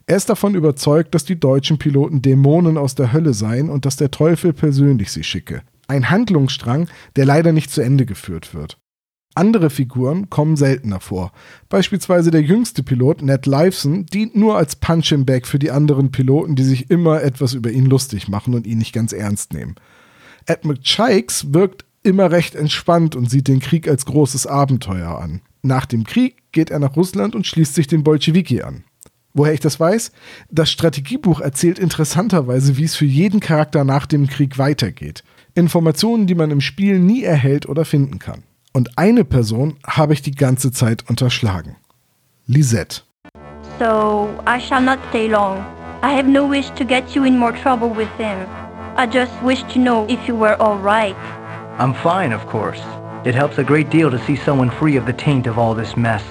Er 0.07 0.17
ist 0.17 0.29
davon 0.29 0.55
überzeugt, 0.55 1.14
dass 1.14 1.25
die 1.25 1.40
deutschen 1.40 1.79
Piloten 1.79 2.21
Dämonen 2.21 2.77
aus 2.77 2.95
der 2.95 3.14
Hölle 3.14 3.33
seien 3.33 3.71
und 3.71 3.87
dass 3.87 3.97
der 3.97 4.11
Teufel 4.11 4.53
persönlich 4.53 5.11
sie 5.12 5.25
schicke. 5.25 5.62
Ein 5.87 6.11
Handlungsstrang, 6.11 6.88
der 7.17 7.25
leider 7.25 7.53
nicht 7.53 7.71
zu 7.71 7.81
Ende 7.81 8.05
geführt 8.05 8.53
wird. 8.53 8.77
Andere 9.35 9.68
Figuren 9.70 10.31
kommen 10.31 10.57
seltener 10.57 11.01
vor. 11.01 11.33
Beispielsweise 11.68 12.31
der 12.31 12.42
jüngste 12.42 12.85
Pilot, 12.85 13.23
Ned 13.23 13.47
Liveson, 13.47 14.07
dient 14.07 14.37
nur 14.37 14.57
als 14.57 14.77
Punching 14.77 15.27
Bag 15.27 15.47
für 15.47 15.59
die 15.59 15.73
anderen 15.73 16.12
Piloten, 16.12 16.55
die 16.55 16.62
sich 16.62 16.90
immer 16.90 17.23
etwas 17.23 17.53
über 17.55 17.70
ihn 17.70 17.87
lustig 17.87 18.29
machen 18.29 18.55
und 18.55 18.66
ihn 18.66 18.79
nicht 18.79 18.92
ganz 18.92 19.12
ernst 19.12 19.53
nehmen. 19.53 19.75
Edmund 20.47 20.83
Chikes 20.83 21.53
wirkt 21.53 21.85
immer 22.05 22.31
recht 22.31 22.55
entspannt 22.55 23.16
und 23.16 23.29
sieht 23.29 23.49
den 23.49 23.61
Krieg 23.61 23.88
als 23.88 24.07
großes 24.07 24.47
Abenteuer 24.47 25.18
an. 25.18 25.40
Nach 25.62 25.87
dem 25.87 26.05
Krieg 26.05 26.37
geht 26.53 26.70
er 26.70 26.79
nach 26.79 26.94
Russland 26.94 27.35
und 27.35 27.47
schließt 27.47 27.75
sich 27.75 27.87
den 27.87 28.05
Bolschewiki 28.05 28.62
an. 28.62 28.85
Woher 29.33 29.53
ich 29.53 29.61
das 29.61 29.81
weiß? 29.81 30.12
Das 30.49 30.70
Strategiebuch 30.70 31.40
erzählt 31.40 31.81
interessanterweise, 31.81 32.77
wie 32.77 32.85
es 32.85 32.94
für 32.94 33.07
jeden 33.07 33.40
Charakter 33.40 33.83
nach 33.83 34.07
dem 34.07 34.29
Krieg 34.29 34.59
weitergeht. 34.59 35.25
Informationen, 35.55 36.29
die 36.29 36.37
man 36.37 36.53
im 36.53 36.61
Spiel 36.61 37.01
nie 37.01 37.25
erhält 37.25 37.68
oder 37.68 37.85
finden 37.85 38.20
kann. 38.20 38.44
Und 38.77 38.99
eine 38.99 39.25
Person 39.25 39.77
habe 39.87 40.15
ich 40.15 40.23
die 40.23 40.35
ganze 40.35 40.73
Zeit 40.73 41.09
unterschlagen. 41.09 41.77
Lisette. 42.49 43.03
So, 43.79 44.29
I 44.47 44.59
shall 44.59 44.83
not 44.83 44.99
stay 45.11 45.29
long. 45.29 45.65
I 46.03 46.13
have 46.13 46.29
no 46.29 46.45
wish 46.45 46.71
to 46.71 46.85
get 46.85 47.15
you 47.15 47.25
in 47.25 47.39
more 47.39 47.53
trouble 47.53 47.89
with 47.89 48.09
him. 48.19 48.47
I 48.97 49.07
just 49.07 49.33
wish 49.45 49.63
to 49.73 49.79
know 49.79 50.07
if 50.09 50.19
you 50.27 50.35
were 50.37 50.61
all 50.61 50.77
right. 50.79 51.15
I'm 51.79 51.95
fine, 51.95 52.35
of 52.35 52.45
course. 52.49 52.83
It 53.25 53.37
helps 53.37 53.59
a 53.59 53.65
great 53.65 53.91
deal 53.91 54.11
to 54.11 54.19
see 54.27 54.37
someone 54.37 54.71
free 54.71 54.97
of 54.97 55.07
the 55.07 55.13
taint 55.13 55.47
of 55.47 55.57
all 55.57 55.75
this 55.77 55.97
mess. 55.97 56.25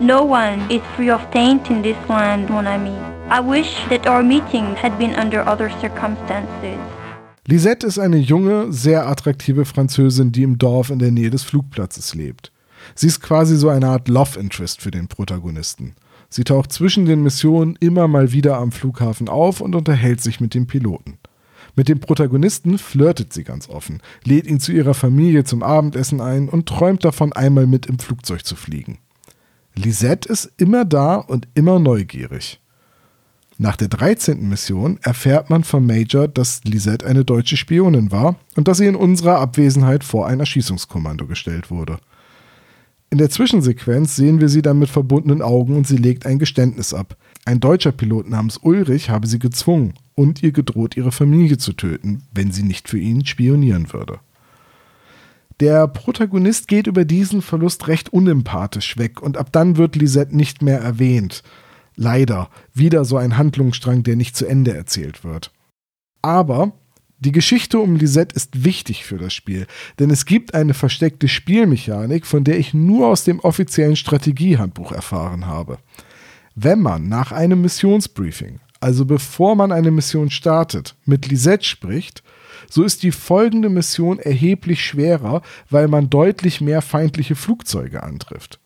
No 0.00 0.24
one 0.24 0.60
is 0.70 0.82
free 0.96 1.10
of 1.10 1.30
taint 1.30 1.70
in 1.70 1.82
this 1.82 1.98
land, 2.08 2.48
mon 2.48 2.66
ami. 2.66 2.96
I 3.28 3.40
wish 3.40 3.84
that 3.90 4.06
our 4.06 4.22
meeting 4.22 4.76
had 4.76 4.98
been 4.98 5.14
under 5.14 5.42
other 5.42 5.68
circumstances. 5.80 6.80
Lisette 7.48 7.88
ist 7.88 7.98
eine 7.98 8.18
junge, 8.18 8.72
sehr 8.72 9.08
attraktive 9.08 9.64
Französin, 9.64 10.30
die 10.30 10.44
im 10.44 10.58
Dorf 10.58 10.90
in 10.90 11.00
der 11.00 11.10
Nähe 11.10 11.30
des 11.30 11.42
Flugplatzes 11.42 12.14
lebt. 12.14 12.52
Sie 12.94 13.08
ist 13.08 13.20
quasi 13.20 13.56
so 13.56 13.68
eine 13.68 13.88
Art 13.88 14.06
Love 14.06 14.38
Interest 14.38 14.80
für 14.80 14.92
den 14.92 15.08
Protagonisten. 15.08 15.96
Sie 16.28 16.44
taucht 16.44 16.72
zwischen 16.72 17.04
den 17.04 17.22
Missionen 17.22 17.76
immer 17.80 18.06
mal 18.06 18.30
wieder 18.32 18.58
am 18.58 18.70
Flughafen 18.70 19.28
auf 19.28 19.60
und 19.60 19.74
unterhält 19.74 20.20
sich 20.20 20.40
mit 20.40 20.54
dem 20.54 20.68
Piloten. 20.68 21.18
Mit 21.74 21.88
dem 21.88 21.98
Protagonisten 21.98 22.78
flirtet 22.78 23.32
sie 23.32 23.44
ganz 23.44 23.68
offen, 23.68 24.02
lädt 24.24 24.46
ihn 24.46 24.60
zu 24.60 24.72
ihrer 24.72 24.94
Familie 24.94 25.42
zum 25.42 25.64
Abendessen 25.64 26.20
ein 26.20 26.48
und 26.48 26.68
träumt 26.68 27.04
davon, 27.04 27.32
einmal 27.32 27.66
mit 27.66 27.86
im 27.86 27.98
Flugzeug 27.98 28.46
zu 28.46 28.54
fliegen. 28.54 28.98
Lisette 29.74 30.28
ist 30.28 30.52
immer 30.58 30.84
da 30.84 31.16
und 31.16 31.48
immer 31.54 31.80
neugierig. 31.80 32.61
Nach 33.62 33.76
der 33.76 33.86
13. 33.86 34.48
Mission 34.48 34.98
erfährt 35.02 35.48
man 35.48 35.62
vom 35.62 35.86
Major, 35.86 36.26
dass 36.26 36.64
Lisette 36.64 37.06
eine 37.06 37.24
deutsche 37.24 37.56
Spionin 37.56 38.10
war 38.10 38.34
und 38.56 38.66
dass 38.66 38.78
sie 38.78 38.86
in 38.86 38.96
unserer 38.96 39.38
Abwesenheit 39.38 40.02
vor 40.02 40.26
ein 40.26 40.40
Erschießungskommando 40.40 41.28
gestellt 41.28 41.70
wurde. 41.70 41.98
In 43.10 43.18
der 43.18 43.30
Zwischensequenz 43.30 44.16
sehen 44.16 44.40
wir 44.40 44.48
sie 44.48 44.62
dann 44.62 44.80
mit 44.80 44.88
verbundenen 44.88 45.42
Augen 45.42 45.76
und 45.76 45.86
sie 45.86 45.96
legt 45.96 46.26
ein 46.26 46.40
Geständnis 46.40 46.92
ab. 46.92 47.16
Ein 47.44 47.60
deutscher 47.60 47.92
Pilot 47.92 48.28
namens 48.28 48.56
Ulrich 48.56 49.10
habe 49.10 49.28
sie 49.28 49.38
gezwungen 49.38 49.94
und 50.16 50.42
ihr 50.42 50.50
gedroht, 50.50 50.96
ihre 50.96 51.12
Familie 51.12 51.56
zu 51.56 51.72
töten, 51.72 52.24
wenn 52.34 52.50
sie 52.50 52.64
nicht 52.64 52.88
für 52.88 52.98
ihn 52.98 53.24
spionieren 53.24 53.92
würde. 53.92 54.18
Der 55.60 55.86
Protagonist 55.86 56.66
geht 56.66 56.88
über 56.88 57.04
diesen 57.04 57.42
Verlust 57.42 57.86
recht 57.86 58.12
unempathisch 58.12 58.98
weg 58.98 59.22
und 59.22 59.36
ab 59.36 59.52
dann 59.52 59.76
wird 59.76 59.94
Lisette 59.94 60.36
nicht 60.36 60.62
mehr 60.62 60.80
erwähnt. 60.80 61.44
Leider 61.96 62.48
wieder 62.74 63.04
so 63.04 63.16
ein 63.16 63.36
Handlungsstrang, 63.36 64.02
der 64.02 64.16
nicht 64.16 64.36
zu 64.36 64.46
Ende 64.46 64.74
erzählt 64.74 65.24
wird. 65.24 65.50
Aber 66.22 66.72
die 67.18 67.32
Geschichte 67.32 67.78
um 67.78 67.96
Lisette 67.96 68.34
ist 68.34 68.64
wichtig 68.64 69.04
für 69.04 69.16
das 69.16 69.32
Spiel, 69.32 69.66
denn 70.00 70.10
es 70.10 70.26
gibt 70.26 70.54
eine 70.54 70.74
versteckte 70.74 71.28
Spielmechanik, 71.28 72.26
von 72.26 72.42
der 72.42 72.58
ich 72.58 72.74
nur 72.74 73.06
aus 73.06 73.22
dem 73.22 73.38
offiziellen 73.38 73.94
Strategiehandbuch 73.94 74.90
erfahren 74.90 75.46
habe. 75.46 75.78
Wenn 76.56 76.80
man 76.80 77.08
nach 77.08 77.30
einem 77.30 77.60
Missionsbriefing, 77.62 78.58
also 78.80 79.04
bevor 79.04 79.54
man 79.54 79.70
eine 79.70 79.92
Mission 79.92 80.30
startet, 80.30 80.96
mit 81.04 81.28
Lisette 81.28 81.64
spricht, 81.64 82.24
so 82.68 82.82
ist 82.82 83.04
die 83.04 83.12
folgende 83.12 83.68
Mission 83.68 84.18
erheblich 84.18 84.84
schwerer, 84.84 85.42
weil 85.70 85.86
man 85.86 86.10
deutlich 86.10 86.60
mehr 86.60 86.82
feindliche 86.82 87.36
Flugzeuge 87.36 88.02
antrifft. 88.02 88.58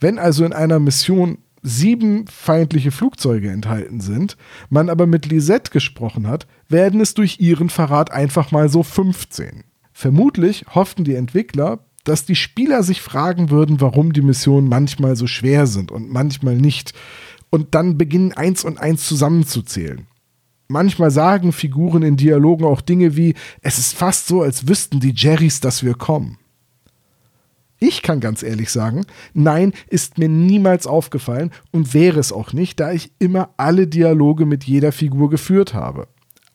Wenn 0.00 0.18
also 0.18 0.44
in 0.44 0.52
einer 0.52 0.80
Mission 0.80 1.38
sieben 1.62 2.26
feindliche 2.26 2.90
Flugzeuge 2.90 3.50
enthalten 3.50 4.00
sind, 4.00 4.36
man 4.68 4.90
aber 4.90 5.06
mit 5.06 5.26
Lisette 5.26 5.70
gesprochen 5.70 6.26
hat, 6.26 6.46
werden 6.68 7.00
es 7.00 7.14
durch 7.14 7.40
ihren 7.40 7.70
Verrat 7.70 8.12
einfach 8.12 8.50
mal 8.50 8.68
so 8.68 8.82
15. 8.82 9.64
Vermutlich 9.92 10.64
hofften 10.74 11.04
die 11.04 11.14
Entwickler, 11.14 11.84
dass 12.04 12.24
die 12.24 12.34
Spieler 12.34 12.82
sich 12.82 13.00
fragen 13.00 13.50
würden, 13.50 13.80
warum 13.80 14.12
die 14.12 14.22
Missionen 14.22 14.68
manchmal 14.68 15.14
so 15.14 15.26
schwer 15.26 15.66
sind 15.66 15.92
und 15.92 16.10
manchmal 16.10 16.56
nicht, 16.56 16.92
und 17.50 17.74
dann 17.74 17.98
beginnen 17.98 18.32
eins 18.32 18.64
und 18.64 18.78
eins 18.78 19.06
zusammenzuzählen. 19.06 20.06
Manchmal 20.68 21.10
sagen 21.10 21.52
Figuren 21.52 22.02
in 22.02 22.16
Dialogen 22.16 22.64
auch 22.64 22.80
Dinge 22.80 23.14
wie, 23.14 23.34
es 23.60 23.78
ist 23.78 23.94
fast 23.94 24.26
so, 24.26 24.40
als 24.40 24.66
wüssten 24.66 25.00
die 25.00 25.12
Jerrys, 25.14 25.60
dass 25.60 25.84
wir 25.84 25.94
kommen. 25.94 26.38
Ich 27.82 28.02
kann 28.02 28.20
ganz 28.20 28.44
ehrlich 28.44 28.70
sagen, 28.70 29.06
nein, 29.34 29.72
ist 29.88 30.16
mir 30.16 30.28
niemals 30.28 30.86
aufgefallen 30.86 31.50
und 31.72 31.94
wäre 31.94 32.20
es 32.20 32.30
auch 32.30 32.52
nicht, 32.52 32.78
da 32.78 32.92
ich 32.92 33.10
immer 33.18 33.50
alle 33.56 33.88
Dialoge 33.88 34.46
mit 34.46 34.62
jeder 34.62 34.92
Figur 34.92 35.30
geführt 35.30 35.74
habe. 35.74 36.06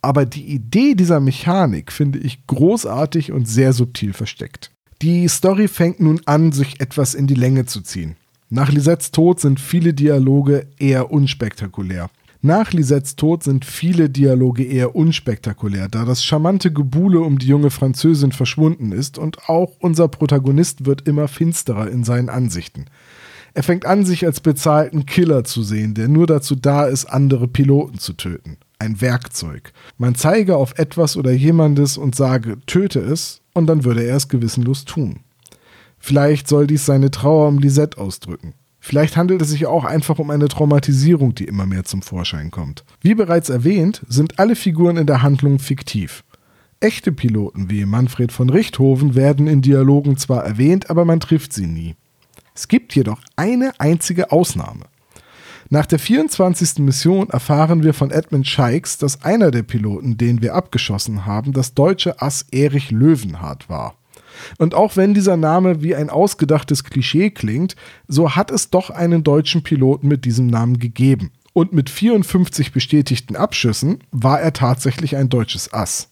Aber 0.01 0.25
die 0.25 0.45
Idee 0.45 0.95
dieser 0.95 1.19
Mechanik 1.19 1.91
finde 1.91 2.19
ich 2.19 2.47
großartig 2.47 3.33
und 3.33 3.45
sehr 3.45 3.73
subtil 3.73 4.13
versteckt. 4.13 4.71
Die 5.01 5.27
Story 5.27 5.67
fängt 5.67 5.99
nun 5.99 6.21
an, 6.23 6.53
sich 6.53 6.79
etwas 6.79 7.13
in 7.13 7.27
die 7.27 7.35
Länge 7.35 7.65
zu 7.65 7.81
ziehen. 7.81 8.15
Nach 8.49 8.71
Lisettes 8.71 9.11
Tod 9.11 9.41
sind 9.41 9.59
viele 9.59 9.93
Dialoge 9.93 10.67
eher 10.79 11.11
unspektakulär. 11.11 12.09
Nach 12.41 12.71
Lisettes 12.71 13.15
Tod 13.15 13.43
sind 13.43 13.65
viele 13.65 14.09
Dialoge 14.09 14.63
eher 14.63 14.95
unspektakulär, 14.95 15.87
da 15.89 16.05
das 16.05 16.23
charmante 16.23 16.71
Gebuhle 16.71 17.19
um 17.19 17.39
die 17.39 17.47
junge 17.47 17.71
Französin 17.71 18.31
verschwunden 18.31 18.91
ist 18.91 19.17
und 19.17 19.49
auch 19.49 19.73
unser 19.79 20.07
Protagonist 20.07 20.85
wird 20.85 21.07
immer 21.07 21.27
finsterer 21.27 21.89
in 21.89 22.03
seinen 22.03 22.29
Ansichten. 22.29 22.85
Er 23.55 23.63
fängt 23.63 23.87
an, 23.87 24.05
sich 24.05 24.23
als 24.23 24.39
bezahlten 24.39 25.07
Killer 25.07 25.43
zu 25.43 25.63
sehen, 25.63 25.95
der 25.95 26.07
nur 26.07 26.27
dazu 26.27 26.55
da 26.55 26.85
ist, 26.85 27.05
andere 27.05 27.47
Piloten 27.47 27.97
zu 27.97 28.13
töten. 28.13 28.57
Ein 28.77 29.01
Werkzeug. 29.01 29.73
Man 29.97 30.13
zeige 30.13 30.57
auf 30.57 30.77
etwas 30.77 31.17
oder 31.17 31.31
jemandes 31.31 31.97
und 31.97 32.13
sage, 32.13 32.59
töte 32.67 32.99
es, 32.99 33.41
und 33.53 33.65
dann 33.65 33.83
würde 33.83 34.03
er 34.03 34.15
es 34.15 34.27
gewissenlos 34.27 34.85
tun. 34.85 35.21
Vielleicht 35.97 36.47
soll 36.47 36.67
dies 36.67 36.85
seine 36.85 37.09
Trauer 37.09 37.47
um 37.47 37.57
Lisette 37.57 37.97
ausdrücken. 37.97 38.53
Vielleicht 38.87 39.17
handelt 39.17 39.41
es 39.41 39.49
sich 39.49 39.65
auch 39.65 39.83
einfach 39.83 40.17
um 40.17 40.29
eine 40.29 40.47
Traumatisierung, 40.47 41.35
die 41.35 41.43
immer 41.43 41.65
mehr 41.65 41.83
zum 41.83 42.01
Vorschein 42.01 42.51
kommt. 42.51 42.85
Wie 43.01 43.15
bereits 43.15 43.49
erwähnt, 43.49 44.01
sind 44.07 44.39
alle 44.39 44.55
Figuren 44.55 44.95
in 44.95 45.05
der 45.05 45.23
Handlung 45.23 45.59
fiktiv. 45.59 46.23
Echte 46.79 47.11
Piloten 47.11 47.69
wie 47.69 47.83
Manfred 47.83 48.31
von 48.31 48.49
Richthofen 48.49 49.13
werden 49.13 49.45
in 49.47 49.61
Dialogen 49.61 50.15
zwar 50.15 50.45
erwähnt, 50.45 50.89
aber 50.89 51.03
man 51.03 51.19
trifft 51.19 51.51
sie 51.51 51.67
nie. 51.67 51.97
Es 52.55 52.69
gibt 52.69 52.95
jedoch 52.95 53.19
eine 53.35 53.77
einzige 53.77 54.31
Ausnahme. 54.31 54.85
Nach 55.69 55.85
der 55.85 55.99
24. 55.99 56.77
Mission 56.77 57.29
erfahren 57.29 57.83
wir 57.83 57.93
von 57.93 58.09
Edmund 58.09 58.47
Scheiks, 58.47 58.97
dass 58.97 59.21
einer 59.21 59.51
der 59.51 59.63
Piloten, 59.63 60.15
den 60.15 60.41
wir 60.41 60.55
abgeschossen 60.55 61.25
haben, 61.25 61.51
das 61.51 61.73
deutsche 61.73 62.21
Ass 62.21 62.45
Erich 62.51 62.89
Löwenhardt 62.91 63.67
war. 63.67 63.97
Und 64.57 64.73
auch 64.73 64.95
wenn 64.95 65.13
dieser 65.13 65.37
Name 65.37 65.81
wie 65.81 65.95
ein 65.95 66.09
ausgedachtes 66.09 66.83
Klischee 66.83 67.29
klingt, 67.29 67.75
so 68.07 68.35
hat 68.35 68.51
es 68.51 68.69
doch 68.69 68.89
einen 68.89 69.23
deutschen 69.23 69.63
Piloten 69.63 70.07
mit 70.07 70.25
diesem 70.25 70.47
Namen 70.47 70.79
gegeben. 70.79 71.31
Und 71.53 71.73
mit 71.73 71.89
54 71.89 72.71
bestätigten 72.71 73.35
Abschüssen 73.35 73.99
war 74.11 74.39
er 74.39 74.53
tatsächlich 74.53 75.15
ein 75.15 75.29
deutsches 75.29 75.73
Ass. 75.73 76.09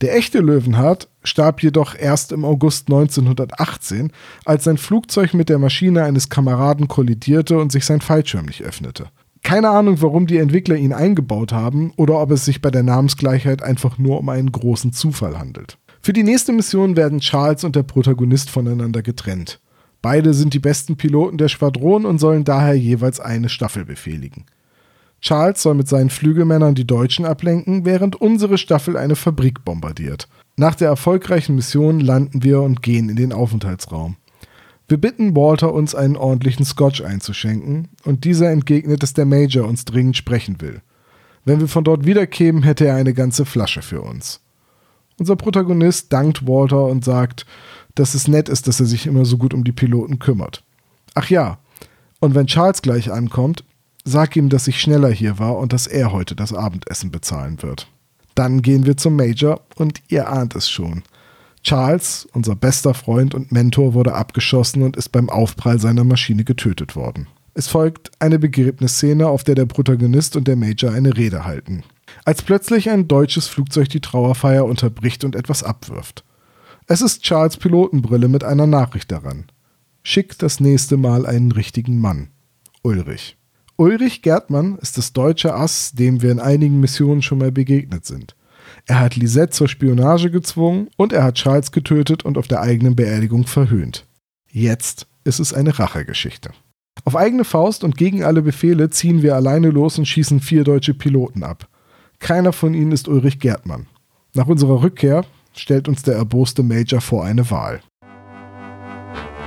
Der 0.00 0.16
echte 0.16 0.38
Löwenhardt 0.38 1.08
starb 1.24 1.62
jedoch 1.62 1.96
erst 1.96 2.30
im 2.30 2.44
August 2.44 2.88
1918, 2.88 4.12
als 4.44 4.64
sein 4.64 4.78
Flugzeug 4.78 5.34
mit 5.34 5.48
der 5.48 5.58
Maschine 5.58 6.04
eines 6.04 6.28
Kameraden 6.28 6.86
kollidierte 6.86 7.58
und 7.58 7.72
sich 7.72 7.84
sein 7.84 8.00
Fallschirm 8.00 8.46
nicht 8.46 8.62
öffnete. 8.62 9.06
Keine 9.42 9.70
Ahnung, 9.70 10.00
warum 10.00 10.26
die 10.26 10.38
Entwickler 10.38 10.76
ihn 10.76 10.92
eingebaut 10.92 11.52
haben 11.52 11.92
oder 11.96 12.20
ob 12.20 12.30
es 12.30 12.44
sich 12.44 12.60
bei 12.60 12.70
der 12.70 12.82
Namensgleichheit 12.82 13.62
einfach 13.62 13.98
nur 13.98 14.18
um 14.18 14.28
einen 14.28 14.52
großen 14.52 14.92
Zufall 14.92 15.38
handelt. 15.38 15.78
Für 16.08 16.14
die 16.14 16.22
nächste 16.22 16.54
Mission 16.54 16.96
werden 16.96 17.20
Charles 17.20 17.64
und 17.64 17.76
der 17.76 17.82
Protagonist 17.82 18.48
voneinander 18.48 19.02
getrennt. 19.02 19.60
Beide 20.00 20.32
sind 20.32 20.54
die 20.54 20.58
besten 20.58 20.96
Piloten 20.96 21.36
der 21.36 21.48
Schwadron 21.48 22.06
und 22.06 22.18
sollen 22.18 22.44
daher 22.44 22.72
jeweils 22.72 23.20
eine 23.20 23.50
Staffel 23.50 23.84
befehligen. 23.84 24.46
Charles 25.20 25.60
soll 25.60 25.74
mit 25.74 25.86
seinen 25.86 26.08
Flügelmännern 26.08 26.74
die 26.74 26.86
Deutschen 26.86 27.26
ablenken, 27.26 27.84
während 27.84 28.16
unsere 28.16 28.56
Staffel 28.56 28.96
eine 28.96 29.16
Fabrik 29.16 29.66
bombardiert. 29.66 30.28
Nach 30.56 30.74
der 30.74 30.88
erfolgreichen 30.88 31.56
Mission 31.56 32.00
landen 32.00 32.42
wir 32.42 32.62
und 32.62 32.80
gehen 32.80 33.10
in 33.10 33.16
den 33.16 33.34
Aufenthaltsraum. 33.34 34.16
Wir 34.88 34.96
bitten 34.96 35.36
Walter, 35.36 35.74
uns 35.74 35.94
einen 35.94 36.16
ordentlichen 36.16 36.64
Scotch 36.64 37.02
einzuschenken, 37.02 37.88
und 38.06 38.24
dieser 38.24 38.50
entgegnet, 38.50 39.02
dass 39.02 39.12
der 39.12 39.26
Major 39.26 39.68
uns 39.68 39.84
dringend 39.84 40.16
sprechen 40.16 40.62
will. 40.62 40.80
Wenn 41.44 41.60
wir 41.60 41.68
von 41.68 41.84
dort 41.84 42.06
wiederkämen, 42.06 42.62
hätte 42.62 42.86
er 42.86 42.94
eine 42.94 43.12
ganze 43.12 43.44
Flasche 43.44 43.82
für 43.82 44.00
uns. 44.00 44.40
Unser 45.18 45.36
Protagonist 45.36 46.12
dankt 46.12 46.46
Walter 46.46 46.84
und 46.84 47.04
sagt, 47.04 47.44
dass 47.94 48.14
es 48.14 48.28
nett 48.28 48.48
ist, 48.48 48.68
dass 48.68 48.80
er 48.80 48.86
sich 48.86 49.06
immer 49.06 49.24
so 49.24 49.36
gut 49.36 49.52
um 49.52 49.64
die 49.64 49.72
Piloten 49.72 50.18
kümmert. 50.18 50.62
Ach 51.14 51.28
ja, 51.28 51.58
und 52.20 52.34
wenn 52.34 52.46
Charles 52.46 52.82
gleich 52.82 53.10
ankommt, 53.10 53.64
sag 54.04 54.36
ihm, 54.36 54.48
dass 54.48 54.68
ich 54.68 54.80
schneller 54.80 55.10
hier 55.10 55.38
war 55.38 55.58
und 55.58 55.72
dass 55.72 55.86
er 55.86 56.12
heute 56.12 56.36
das 56.36 56.54
Abendessen 56.54 57.10
bezahlen 57.10 57.62
wird. 57.62 57.88
Dann 58.34 58.62
gehen 58.62 58.86
wir 58.86 58.96
zum 58.96 59.16
Major 59.16 59.60
und 59.74 60.00
ihr 60.08 60.30
ahnt 60.30 60.54
es 60.54 60.70
schon. 60.70 61.02
Charles, 61.64 62.28
unser 62.32 62.54
bester 62.54 62.94
Freund 62.94 63.34
und 63.34 63.50
Mentor, 63.50 63.94
wurde 63.94 64.14
abgeschossen 64.14 64.82
und 64.82 64.96
ist 64.96 65.10
beim 65.10 65.28
Aufprall 65.28 65.80
seiner 65.80 66.04
Maschine 66.04 66.44
getötet 66.44 66.94
worden. 66.94 67.26
Es 67.54 67.66
folgt 67.66 68.12
eine 68.20 68.38
Begräbnisszene, 68.38 69.26
auf 69.26 69.42
der 69.42 69.56
der 69.56 69.66
Protagonist 69.66 70.36
und 70.36 70.46
der 70.46 70.54
Major 70.54 70.92
eine 70.92 71.16
Rede 71.16 71.44
halten. 71.44 71.82
Als 72.24 72.42
plötzlich 72.42 72.90
ein 72.90 73.08
deutsches 73.08 73.48
Flugzeug 73.48 73.88
die 73.88 74.00
Trauerfeier 74.00 74.64
unterbricht 74.64 75.24
und 75.24 75.36
etwas 75.36 75.62
abwirft. 75.62 76.24
Es 76.86 77.02
ist 77.02 77.22
Charles 77.22 77.56
Pilotenbrille 77.56 78.28
mit 78.28 78.44
einer 78.44 78.66
Nachricht 78.66 79.12
daran. 79.12 79.46
Schick 80.02 80.38
das 80.38 80.60
nächste 80.60 80.96
Mal 80.96 81.26
einen 81.26 81.52
richtigen 81.52 82.00
Mann. 82.00 82.28
Ulrich. 82.82 83.36
Ulrich 83.76 84.22
Gerdmann 84.22 84.78
ist 84.78 84.98
das 84.98 85.12
deutsche 85.12 85.54
Ass, 85.54 85.92
dem 85.92 86.22
wir 86.22 86.32
in 86.32 86.40
einigen 86.40 86.80
Missionen 86.80 87.22
schon 87.22 87.38
mal 87.38 87.52
begegnet 87.52 88.06
sind. 88.06 88.34
Er 88.86 89.00
hat 89.00 89.16
Lisette 89.16 89.50
zur 89.50 89.68
Spionage 89.68 90.30
gezwungen 90.30 90.88
und 90.96 91.12
er 91.12 91.24
hat 91.24 91.36
Charles 91.36 91.72
getötet 91.72 92.24
und 92.24 92.38
auf 92.38 92.48
der 92.48 92.60
eigenen 92.60 92.96
Beerdigung 92.96 93.46
verhöhnt. 93.46 94.06
Jetzt 94.50 95.06
ist 95.24 95.40
es 95.40 95.52
eine 95.52 95.78
Rachegeschichte. 95.78 96.50
Auf 97.04 97.16
eigene 97.16 97.44
Faust 97.44 97.84
und 97.84 97.96
gegen 97.96 98.24
alle 98.24 98.42
Befehle 98.42 98.90
ziehen 98.90 99.22
wir 99.22 99.36
alleine 99.36 99.70
los 99.70 99.98
und 99.98 100.06
schießen 100.06 100.40
vier 100.40 100.64
deutsche 100.64 100.94
Piloten 100.94 101.42
ab. 101.42 101.68
Keiner 102.20 102.52
von 102.52 102.74
ihnen 102.74 102.92
ist 102.92 103.08
Ulrich 103.08 103.38
Gerdmann. 103.38 103.86
Nach 104.34 104.46
unserer 104.46 104.82
Rückkehr 104.82 105.24
stellt 105.54 105.88
uns 105.88 106.02
der 106.02 106.16
erboste 106.16 106.62
Major 106.62 107.00
vor 107.00 107.24
eine 107.24 107.50
Wahl. 107.50 107.80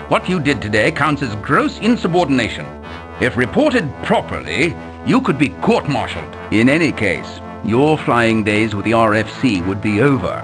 What 0.09 0.27
you 0.27 0.39
did 0.39 0.61
today 0.61 0.91
counts 0.91 1.21
as 1.23 1.35
gross 1.41 1.79
insubordination. 1.79 2.65
If 3.21 3.37
reported 3.37 3.85
properly, 4.03 4.75
you 5.05 5.21
could 5.21 5.37
be 5.37 5.49
court-martialed. 5.61 6.35
In 6.51 6.67
any 6.67 6.91
case, 6.91 7.39
your 7.63 7.97
flying 7.97 8.43
days 8.43 8.75
with 8.75 8.83
the 8.83 8.91
RFC 8.91 9.65
would 9.67 9.81
be 9.81 10.01
over. 10.01 10.43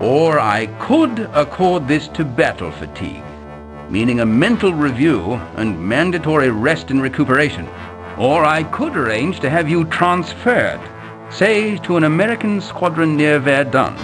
Or 0.00 0.40
I 0.40 0.66
could 0.80 1.28
accord 1.34 1.86
this 1.86 2.08
to 2.08 2.24
battle 2.24 2.72
fatigue, 2.72 3.22
meaning 3.88 4.20
a 4.20 4.26
mental 4.26 4.72
review 4.72 5.34
and 5.56 5.78
mandatory 5.78 6.50
rest 6.50 6.90
and 6.90 7.00
recuperation. 7.00 7.68
Or 8.18 8.44
I 8.44 8.64
could 8.64 8.96
arrange 8.96 9.40
to 9.40 9.50
have 9.50 9.68
you 9.68 9.84
transferred, 9.84 10.80
say 11.34 11.76
to 11.78 11.96
an 11.96 12.04
American 12.04 12.60
squadron 12.60 13.16
near 13.16 13.40
Verdun, 13.40 13.94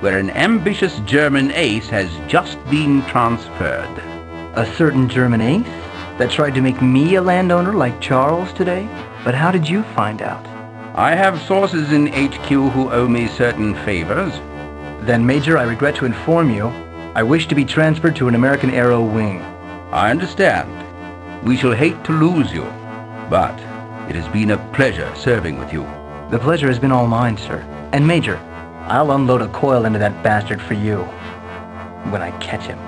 where 0.00 0.18
an 0.18 0.30
ambitious 0.30 1.00
German 1.00 1.50
ace 1.52 1.88
has 1.88 2.10
just 2.28 2.58
been 2.70 3.02
transferred. 3.02 4.02
A 4.54 4.64
certain 4.74 5.06
German 5.06 5.42
ace 5.42 5.66
that 6.16 6.30
tried 6.30 6.54
to 6.54 6.62
make 6.62 6.80
me 6.80 7.16
a 7.16 7.22
landowner 7.22 7.74
like 7.74 8.00
Charles 8.00 8.52
today? 8.54 8.88
But 9.22 9.34
how 9.34 9.50
did 9.50 9.68
you 9.68 9.82
find 9.94 10.22
out? 10.22 10.46
I 10.96 11.14
have 11.14 11.42
sources 11.42 11.92
in 11.92 12.06
HQ 12.06 12.48
who 12.48 12.90
owe 12.90 13.06
me 13.06 13.28
certain 13.28 13.74
favors. 13.84 14.32
Then, 15.04 15.26
Major, 15.26 15.58
I 15.58 15.64
regret 15.64 15.94
to 15.96 16.06
inform 16.06 16.50
you, 16.50 16.68
I 17.14 17.22
wish 17.22 17.48
to 17.48 17.54
be 17.54 17.66
transferred 17.66 18.16
to 18.16 18.28
an 18.28 18.34
American 18.34 18.70
Aero 18.70 19.04
wing. 19.04 19.42
I 19.92 20.10
understand. 20.10 20.72
We 21.46 21.56
shall 21.56 21.72
hate 21.72 22.02
to 22.04 22.12
lose 22.12 22.50
you, 22.50 22.64
but 23.28 23.54
it 24.08 24.16
has 24.16 24.26
been 24.28 24.52
a 24.52 24.72
pleasure 24.72 25.12
serving 25.14 25.58
with 25.58 25.70
you. 25.72 25.97
The 26.30 26.38
pleasure 26.38 26.68
has 26.68 26.78
been 26.78 26.92
all 26.92 27.06
mine, 27.06 27.38
sir. 27.38 27.64
And 27.92 28.06
Major, 28.06 28.38
I'll 28.86 29.12
unload 29.12 29.40
a 29.40 29.48
coil 29.48 29.86
into 29.86 29.98
that 29.98 30.22
bastard 30.22 30.60
for 30.60 30.74
you. 30.74 30.98
When 32.10 32.20
I 32.20 32.32
catch 32.38 32.66
him. 32.66 32.78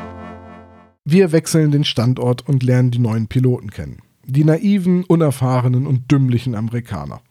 Wir 1.07 1.33
wechseln 1.33 1.71
den 1.71 1.85
Standort 1.85 2.47
und 2.47 2.63
lernen 2.63 2.91
die 2.91 2.99
neuen 2.99 3.29
Piloten 3.29 3.71
kennen. 3.71 4.03
Die 4.27 4.45
naiven, 4.45 5.05
unerfahrenen 5.05 5.87
und 5.87 6.13
dümmlichen 6.13 6.55
Amerikaner. 6.55 7.23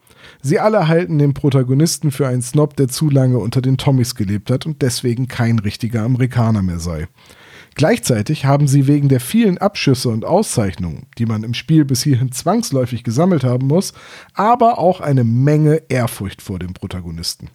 Sie 0.42 0.58
alle 0.58 0.88
halten 0.88 1.18
den 1.18 1.32
Protagonisten 1.32 2.10
für 2.10 2.26
einen 2.26 2.42
Snob, 2.42 2.74
der 2.74 2.88
zu 2.88 3.08
lange 3.08 3.38
unter 3.38 3.62
den 3.62 3.76
Tommys 3.76 4.16
gelebt 4.16 4.50
hat 4.50 4.66
und 4.66 4.82
deswegen 4.82 5.28
kein 5.28 5.60
richtiger 5.60 6.02
Amerikaner 6.02 6.62
mehr 6.62 6.80
sei. 6.80 7.06
Gleichzeitig 7.74 8.44
haben 8.44 8.68
sie 8.68 8.86
wegen 8.86 9.08
der 9.08 9.20
vielen 9.20 9.58
Abschüsse 9.58 10.08
und 10.08 10.24
Auszeichnungen, 10.24 11.06
die 11.18 11.26
man 11.26 11.44
im 11.44 11.54
Spiel 11.54 11.84
bis 11.84 12.02
hierhin 12.02 12.32
zwangsläufig 12.32 13.04
gesammelt 13.04 13.44
haben 13.44 13.66
muss, 13.66 13.92
aber 14.34 14.78
auch 14.78 15.00
eine 15.00 15.24
Menge 15.24 15.82
Ehrfurcht 15.88 16.42
vor 16.42 16.58
dem 16.58 16.74
Protagonisten. 16.74 17.48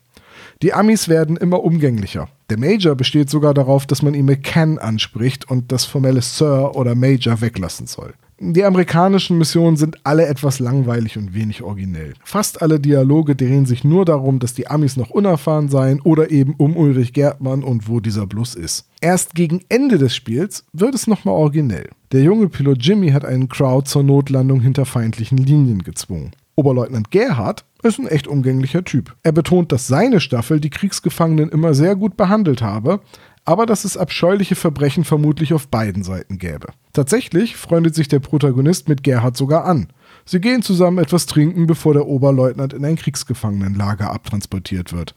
Die 0.62 0.74
Amis 0.74 1.10
werden 1.10 1.38
immer 1.38 1.64
umgänglicher. 1.64 2.30
Der 2.50 2.58
Major 2.58 2.96
besteht 2.96 3.30
sogar 3.30 3.54
darauf, 3.54 3.86
dass 3.86 4.02
man 4.02 4.14
ihn 4.14 4.26
mit 4.26 4.44
Ken 4.44 4.80
anspricht 4.80 5.50
und 5.50 5.72
das 5.72 5.86
formelle 5.86 6.22
Sir 6.22 6.76
oder 6.76 6.96
Major 6.96 7.42
weglassen 7.42 7.88
soll. 7.88 8.14
Die 8.38 8.66
amerikanischen 8.66 9.38
Missionen 9.38 9.78
sind 9.78 10.06
alle 10.06 10.26
etwas 10.26 10.60
langweilig 10.60 11.18
und 11.18 11.34
wenig 11.34 11.64
originell. 11.64 12.16
Fast 12.24 12.62
alle 12.62 12.82
Dialoge 12.82 13.34
drehen 13.34 13.66
sich 13.66 13.86
nur 13.86 14.04
darum, 14.04 14.40
dass 14.40 14.54
die 14.54 14.68
Amis 14.68 14.98
noch 14.98 15.10
unerfahren 15.10 15.70
seien 15.70 16.02
oder 16.02 16.32
eben 16.32 16.54
um 16.58 16.76
Ulrich 16.76 17.14
Gerdmann 17.14 17.64
und 17.64 17.88
wo 17.88 18.02
dieser 18.02 18.28
Bluss 18.28 18.54
ist. 18.54 18.90
Erst 19.00 19.36
gegen 19.36 19.62
Ende 19.70 19.98
des 19.98 20.14
Spiels 20.14 20.66
wird 20.74 20.96
es 20.96 21.08
nochmal 21.08 21.36
originell. 21.36 21.90
Der 22.12 22.24
junge 22.24 22.50
Pilot 22.50 22.80
Jimmy 22.82 23.12
hat 23.12 23.24
einen 23.24 23.48
Crowd 23.48 23.88
zur 23.90 24.04
Notlandung 24.04 24.60
hinter 24.60 24.86
feindlichen 24.86 25.38
Linien 25.38 25.84
gezwungen. 25.84 26.32
Oberleutnant 26.56 27.12
Gerhard 27.12 27.64
ist 27.84 28.00
ein 28.00 28.08
echt 28.08 28.28
umgänglicher 28.28 28.84
Typ. 28.84 29.16
Er 29.24 29.32
betont, 29.32 29.72
dass 29.72 29.88
seine 29.88 30.20
Staffel 30.20 30.60
die 30.60 30.70
Kriegsgefangenen 30.70 31.50
immer 31.50 31.74
sehr 31.74 31.96
gut 31.96 32.18
behandelt 32.18 32.62
habe, 32.62 33.00
aber 33.46 33.66
dass 33.66 33.86
es 33.86 33.96
abscheuliche 33.96 34.56
Verbrechen 34.56 35.04
vermutlich 35.04 35.54
auf 35.54 35.68
beiden 35.68 36.04
Seiten 36.04 36.40
gäbe. 36.40 36.68
Tatsächlich 36.94 37.56
freundet 37.56 37.94
sich 37.96 38.08
der 38.08 38.20
Protagonist 38.20 38.90
mit 38.90 39.04
Gerhard 39.04 39.38
sogar 39.38 39.66
an. 39.66 39.88
Sie 40.26 40.42
gehen 40.42 40.64
zusammen 40.64 40.98
etwas 40.98 41.28
trinken, 41.28 41.68
bevor 41.68 41.94
der 41.94 42.08
Oberleutnant 42.08 42.74
in 42.74 42.84
ein 42.84 42.96
Kriegsgefangenenlager 42.96 44.12
abtransportiert 44.12 44.92
wird. 44.92 45.14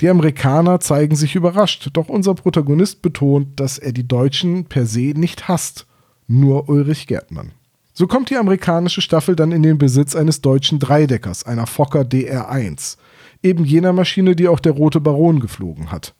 Die 0.00 0.08
Amerikaner 0.08 0.80
zeigen 0.80 1.16
sich 1.16 1.34
überrascht, 1.34 1.88
doch 1.94 2.08
unser 2.08 2.34
Protagonist 2.34 3.02
betont, 3.02 3.58
dass 3.58 3.78
er 3.78 3.92
die 3.92 4.06
Deutschen 4.06 4.66
per 4.66 4.84
se 4.84 5.14
nicht 5.16 5.48
hasst, 5.48 5.86
nur 6.26 6.68
Ulrich 6.68 7.06
Gerdmann. 7.06 7.52
So 7.94 8.06
kommt 8.06 8.30
die 8.30 8.36
amerikanische 8.36 9.02
Staffel 9.02 9.36
dann 9.36 9.52
in 9.52 9.62
den 9.62 9.78
Besitz 9.78 10.16
eines 10.16 10.40
deutschen 10.40 10.78
Dreideckers, 10.78 11.44
einer 11.44 11.66
Fokker 11.66 12.02
DR-1, 12.02 12.96
eben 13.42 13.64
jener 13.64 13.92
Maschine, 13.92 14.34
die 14.34 14.48
auch 14.48 14.60
der 14.60 14.72
Rote 14.72 15.00
Baron 15.00 15.40
geflogen 15.40 15.92
hat. 15.92 16.14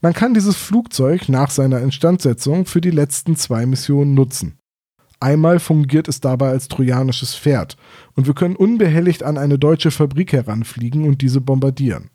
Man 0.00 0.12
kann 0.12 0.32
dieses 0.32 0.56
Flugzeug 0.56 1.28
nach 1.28 1.50
seiner 1.50 1.80
Instandsetzung 1.80 2.66
für 2.66 2.80
die 2.80 2.92
letzten 2.92 3.34
zwei 3.34 3.66
Missionen 3.66 4.14
nutzen. 4.14 4.58
Einmal 5.18 5.58
fungiert 5.58 6.06
es 6.06 6.20
dabei 6.20 6.50
als 6.50 6.68
trojanisches 6.68 7.34
Pferd 7.34 7.76
und 8.14 8.28
wir 8.28 8.34
können 8.34 8.54
unbehelligt 8.54 9.24
an 9.24 9.36
eine 9.36 9.58
deutsche 9.58 9.90
Fabrik 9.90 10.32
heranfliegen 10.32 11.08
und 11.08 11.20
diese 11.20 11.40
bombardieren. 11.40 12.10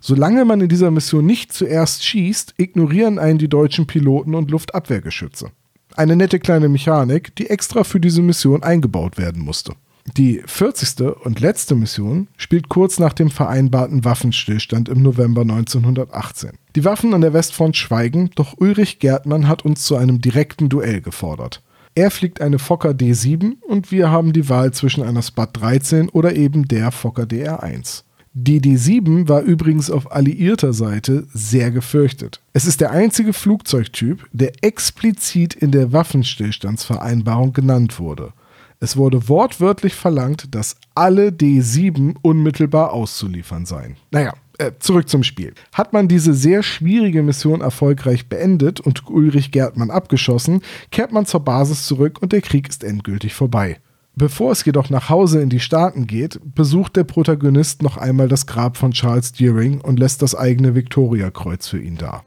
Solange 0.00 0.44
man 0.44 0.60
in 0.60 0.68
dieser 0.68 0.90
Mission 0.90 1.24
nicht 1.24 1.52
zuerst 1.52 2.04
schießt, 2.04 2.54
ignorieren 2.56 3.20
einen 3.20 3.38
die 3.38 3.48
deutschen 3.48 3.86
Piloten 3.86 4.34
und 4.34 4.50
Luftabwehrgeschütze. 4.50 5.52
Eine 5.94 6.16
nette 6.16 6.40
kleine 6.40 6.68
Mechanik, 6.68 7.36
die 7.36 7.48
extra 7.48 7.84
für 7.84 8.00
diese 8.00 8.22
Mission 8.22 8.64
eingebaut 8.64 9.16
werden 9.16 9.44
musste. 9.44 9.74
Die 10.16 10.42
40. 10.46 11.16
und 11.24 11.40
letzte 11.40 11.74
Mission 11.74 12.28
spielt 12.36 12.68
kurz 12.68 12.98
nach 12.98 13.12
dem 13.12 13.30
vereinbarten 13.30 14.04
Waffenstillstand 14.04 14.88
im 14.88 15.02
November 15.02 15.42
1918. 15.42 16.52
Die 16.76 16.84
Waffen 16.84 17.14
an 17.14 17.20
der 17.20 17.34
Westfront 17.34 17.76
schweigen, 17.76 18.30
doch 18.34 18.54
Ulrich 18.58 19.00
Gerdmann 19.00 19.48
hat 19.48 19.64
uns 19.64 19.82
zu 19.82 19.96
einem 19.96 20.20
direkten 20.20 20.68
Duell 20.68 21.00
gefordert. 21.00 21.62
Er 21.94 22.10
fliegt 22.10 22.40
eine 22.40 22.58
Fokker 22.58 22.90
D7 22.90 23.56
und 23.66 23.90
wir 23.90 24.10
haben 24.10 24.32
die 24.32 24.48
Wahl 24.48 24.72
zwischen 24.72 25.02
einer 25.02 25.22
Spad 25.22 25.60
13 25.60 26.08
oder 26.08 26.36
eben 26.36 26.68
der 26.68 26.92
Fokker 26.92 27.24
DR1. 27.24 28.04
Die 28.34 28.60
D7 28.60 29.28
war 29.28 29.40
übrigens 29.40 29.90
auf 29.90 30.12
alliierter 30.12 30.72
Seite 30.72 31.26
sehr 31.32 31.72
gefürchtet. 31.72 32.40
Es 32.52 32.66
ist 32.66 32.80
der 32.80 32.92
einzige 32.92 33.32
Flugzeugtyp, 33.32 34.26
der 34.32 34.52
explizit 34.62 35.54
in 35.54 35.72
der 35.72 35.92
Waffenstillstandsvereinbarung 35.92 37.52
genannt 37.52 37.98
wurde. 37.98 38.32
Es 38.80 38.96
wurde 38.96 39.28
wortwörtlich 39.28 39.94
verlangt, 39.94 40.54
dass 40.54 40.76
alle 40.94 41.28
D7 41.28 42.14
unmittelbar 42.22 42.92
auszuliefern 42.92 43.66
seien. 43.66 43.96
Naja, 44.12 44.34
äh, 44.58 44.72
zurück 44.78 45.08
zum 45.08 45.24
Spiel. 45.24 45.54
Hat 45.72 45.92
man 45.92 46.06
diese 46.06 46.32
sehr 46.32 46.62
schwierige 46.62 47.22
Mission 47.22 47.60
erfolgreich 47.60 48.28
beendet 48.28 48.80
und 48.80 49.08
Ulrich 49.08 49.50
Gerdmann 49.50 49.90
abgeschossen, 49.90 50.62
kehrt 50.90 51.12
man 51.12 51.26
zur 51.26 51.40
Basis 51.40 51.86
zurück 51.86 52.18
und 52.20 52.32
der 52.32 52.40
Krieg 52.40 52.68
ist 52.68 52.84
endgültig 52.84 53.34
vorbei. 53.34 53.78
Bevor 54.14 54.50
es 54.50 54.64
jedoch 54.64 54.90
nach 54.90 55.08
Hause 55.08 55.40
in 55.40 55.48
die 55.48 55.60
Staaten 55.60 56.08
geht, 56.08 56.40
besucht 56.42 56.96
der 56.96 57.04
Protagonist 57.04 57.82
noch 57.82 57.96
einmal 57.96 58.26
das 58.26 58.46
Grab 58.46 58.76
von 58.76 58.90
Charles 58.90 59.32
Deering 59.32 59.80
und 59.80 60.00
lässt 60.00 60.22
das 60.22 60.34
eigene 60.34 60.74
Victoria-Kreuz 60.74 61.68
für 61.68 61.80
ihn 61.80 61.96
da. 61.96 62.24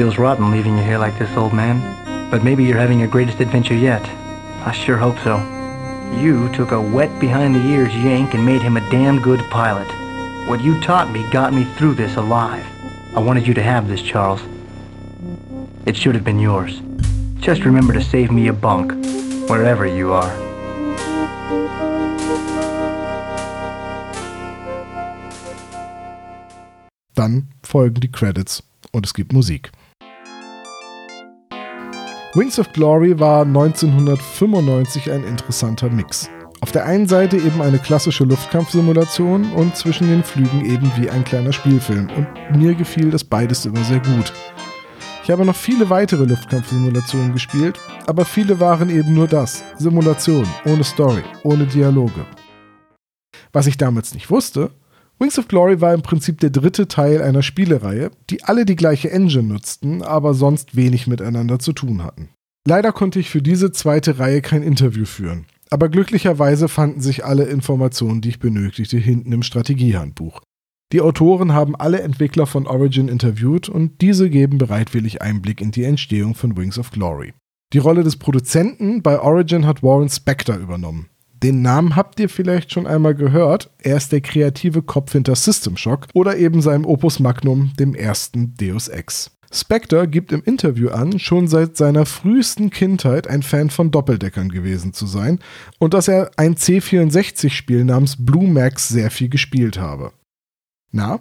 Feels 0.00 0.16
rotten 0.16 0.50
leaving 0.50 0.78
you 0.78 0.82
here 0.82 0.96
like 0.96 1.18
this, 1.18 1.36
old 1.36 1.52
man. 1.52 2.30
But 2.30 2.42
maybe 2.42 2.64
you're 2.64 2.78
having 2.78 2.98
your 2.98 3.10
greatest 3.10 3.38
adventure 3.38 3.74
yet. 3.74 4.00
I 4.64 4.72
sure 4.72 4.96
hope 4.96 5.18
so. 5.18 5.36
You 6.18 6.48
took 6.54 6.72
a 6.72 6.80
wet 6.80 7.20
behind 7.20 7.54
the 7.54 7.66
ears 7.66 7.94
yank 7.96 8.32
and 8.32 8.46
made 8.46 8.62
him 8.62 8.78
a 8.78 8.90
damn 8.90 9.20
good 9.20 9.40
pilot. 9.50 9.86
What 10.48 10.62
you 10.62 10.80
taught 10.80 11.10
me 11.10 11.28
got 11.30 11.52
me 11.52 11.64
through 11.76 11.96
this 11.96 12.16
alive. 12.16 12.64
I 13.14 13.20
wanted 13.20 13.46
you 13.46 13.52
to 13.52 13.62
have 13.62 13.88
this, 13.88 14.00
Charles. 14.00 14.40
It 15.84 15.98
should 15.98 16.14
have 16.14 16.24
been 16.24 16.40
yours. 16.40 16.80
Just 17.38 17.66
remember 17.66 17.92
to 17.92 18.00
save 18.02 18.30
me 18.30 18.48
a 18.48 18.54
bunk, 18.54 18.92
wherever 19.50 19.84
you 19.84 20.14
are. 20.14 20.34
Dann 27.14 27.48
folgen 27.62 28.00
die 28.00 28.10
Credits 28.10 28.62
und 28.92 29.04
es 29.04 29.12
gibt 29.12 29.34
Musik. 29.34 29.70
Wings 32.32 32.60
of 32.60 32.72
Glory 32.72 33.18
war 33.18 33.42
1995 33.42 35.10
ein 35.10 35.24
interessanter 35.24 35.90
Mix. 35.90 36.30
Auf 36.60 36.70
der 36.70 36.84
einen 36.84 37.08
Seite 37.08 37.36
eben 37.36 37.60
eine 37.60 37.80
klassische 37.80 38.22
Luftkampfsimulation 38.22 39.50
und 39.54 39.74
zwischen 39.74 40.08
den 40.08 40.22
Flügen 40.22 40.64
eben 40.64 40.92
wie 40.96 41.10
ein 41.10 41.24
kleiner 41.24 41.52
Spielfilm. 41.52 42.08
Und 42.16 42.56
mir 42.56 42.76
gefiel 42.76 43.10
das 43.10 43.24
beides 43.24 43.66
immer 43.66 43.82
sehr 43.82 43.98
gut. 43.98 44.32
Ich 45.24 45.30
habe 45.32 45.44
noch 45.44 45.56
viele 45.56 45.90
weitere 45.90 46.22
Luftkampfsimulationen 46.22 47.32
gespielt, 47.32 47.80
aber 48.06 48.24
viele 48.24 48.60
waren 48.60 48.90
eben 48.90 49.12
nur 49.12 49.26
das. 49.26 49.64
Simulation, 49.78 50.46
ohne 50.66 50.84
Story, 50.84 51.24
ohne 51.42 51.66
Dialoge. 51.66 52.24
Was 53.52 53.66
ich 53.66 53.76
damals 53.76 54.14
nicht 54.14 54.30
wusste, 54.30 54.70
Wings 55.20 55.38
of 55.38 55.48
Glory 55.48 55.82
war 55.82 55.92
im 55.92 56.00
Prinzip 56.00 56.40
der 56.40 56.48
dritte 56.48 56.88
Teil 56.88 57.20
einer 57.20 57.42
Spielereihe, 57.42 58.10
die 58.30 58.42
alle 58.44 58.64
die 58.64 58.74
gleiche 58.74 59.10
Engine 59.10 59.48
nutzten, 59.48 60.00
aber 60.00 60.32
sonst 60.32 60.76
wenig 60.76 61.06
miteinander 61.06 61.58
zu 61.58 61.74
tun 61.74 62.02
hatten. 62.02 62.30
Leider 62.66 62.90
konnte 62.90 63.20
ich 63.20 63.28
für 63.28 63.42
diese 63.42 63.70
zweite 63.70 64.18
Reihe 64.18 64.40
kein 64.40 64.62
Interview 64.62 65.04
führen, 65.04 65.44
aber 65.68 65.90
glücklicherweise 65.90 66.68
fanden 66.68 67.02
sich 67.02 67.22
alle 67.22 67.44
Informationen, 67.44 68.22
die 68.22 68.30
ich 68.30 68.38
benötigte, 68.38 68.96
hinten 68.96 69.32
im 69.32 69.42
Strategiehandbuch. 69.42 70.40
Die 70.90 71.02
Autoren 71.02 71.52
haben 71.52 71.76
alle 71.76 72.00
Entwickler 72.00 72.46
von 72.46 72.66
Origin 72.66 73.08
interviewt 73.08 73.68
und 73.68 74.00
diese 74.00 74.30
geben 74.30 74.56
bereitwillig 74.56 75.20
Einblick 75.20 75.60
in 75.60 75.70
die 75.70 75.84
Entstehung 75.84 76.34
von 76.34 76.56
Wings 76.56 76.78
of 76.78 76.92
Glory. 76.92 77.34
Die 77.74 77.78
Rolle 77.78 78.04
des 78.04 78.16
Produzenten 78.16 79.02
bei 79.02 79.20
Origin 79.20 79.66
hat 79.66 79.82
Warren 79.82 80.08
Spector 80.08 80.56
übernommen. 80.56 81.09
Den 81.42 81.62
Namen 81.62 81.96
habt 81.96 82.20
ihr 82.20 82.28
vielleicht 82.28 82.70
schon 82.72 82.86
einmal 82.86 83.14
gehört. 83.14 83.70
Er 83.78 83.96
ist 83.96 84.12
der 84.12 84.20
kreative 84.20 84.82
Kopf 84.82 85.12
hinter 85.12 85.34
System 85.34 85.76
Shock 85.76 86.08
oder 86.12 86.36
eben 86.36 86.60
seinem 86.60 86.84
Opus 86.84 87.18
Magnum, 87.18 87.72
dem 87.78 87.94
ersten 87.94 88.54
Deus 88.56 88.88
Ex. 88.88 89.30
Spectre 89.52 90.06
gibt 90.06 90.32
im 90.32 90.44
Interview 90.44 90.90
an, 90.90 91.18
schon 91.18 91.48
seit 91.48 91.76
seiner 91.76 92.06
frühesten 92.06 92.70
Kindheit 92.70 93.26
ein 93.26 93.42
Fan 93.42 93.70
von 93.70 93.90
Doppeldeckern 93.90 94.50
gewesen 94.50 94.92
zu 94.92 95.06
sein 95.06 95.40
und 95.78 95.92
dass 95.92 96.06
er 96.06 96.30
ein 96.36 96.54
C64-Spiel 96.54 97.84
namens 97.84 98.24
Blue 98.24 98.46
Max 98.46 98.88
sehr 98.88 99.10
viel 99.10 99.28
gespielt 99.28 99.78
habe. 99.78 100.12
Na, 100.92 101.20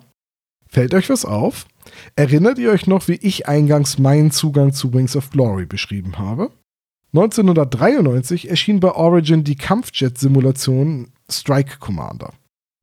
fällt 0.68 0.94
euch 0.94 1.10
was 1.10 1.26
auf? 1.26 1.66
Erinnert 2.16 2.60
ihr 2.60 2.70
euch 2.70 2.86
noch, 2.86 3.08
wie 3.08 3.16
ich 3.16 3.48
eingangs 3.48 3.98
meinen 3.98 4.30
Zugang 4.30 4.74
zu 4.74 4.94
Wings 4.94 5.16
of 5.16 5.32
Glory 5.32 5.66
beschrieben 5.66 6.20
habe? 6.20 6.52
1993 7.14 8.50
erschien 8.50 8.80
bei 8.80 8.92
Origin 8.92 9.44
die 9.44 9.56
Kampfjet-Simulation 9.56 11.08
Strike 11.30 11.78
Commander. 11.80 12.34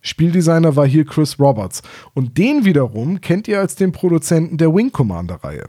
Spieldesigner 0.02 0.74
war 0.74 0.86
hier 0.86 1.04
Chris 1.04 1.38
Roberts 1.38 1.82
und 2.14 2.36
den 2.38 2.64
wiederum 2.64 3.20
kennt 3.20 3.46
ihr 3.48 3.60
als 3.60 3.76
den 3.76 3.92
Produzenten 3.92 4.56
der 4.56 4.74
Wing 4.74 4.90
Commander-Reihe. 4.90 5.68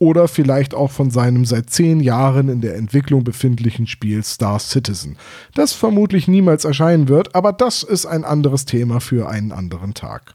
Oder 0.00 0.28
vielleicht 0.28 0.74
auch 0.74 0.90
von 0.90 1.10
seinem 1.10 1.44
seit 1.44 1.70
zehn 1.70 2.00
Jahren 2.00 2.48
in 2.48 2.60
der 2.60 2.76
Entwicklung 2.76 3.24
befindlichen 3.24 3.86
Spiel 3.86 4.22
Star 4.22 4.58
Citizen, 4.58 5.16
das 5.54 5.72
vermutlich 5.72 6.28
niemals 6.28 6.64
erscheinen 6.64 7.08
wird, 7.08 7.34
aber 7.34 7.52
das 7.52 7.82
ist 7.82 8.06
ein 8.06 8.24
anderes 8.24 8.64
Thema 8.64 9.00
für 9.00 9.28
einen 9.28 9.52
anderen 9.52 9.94
Tag. 9.94 10.34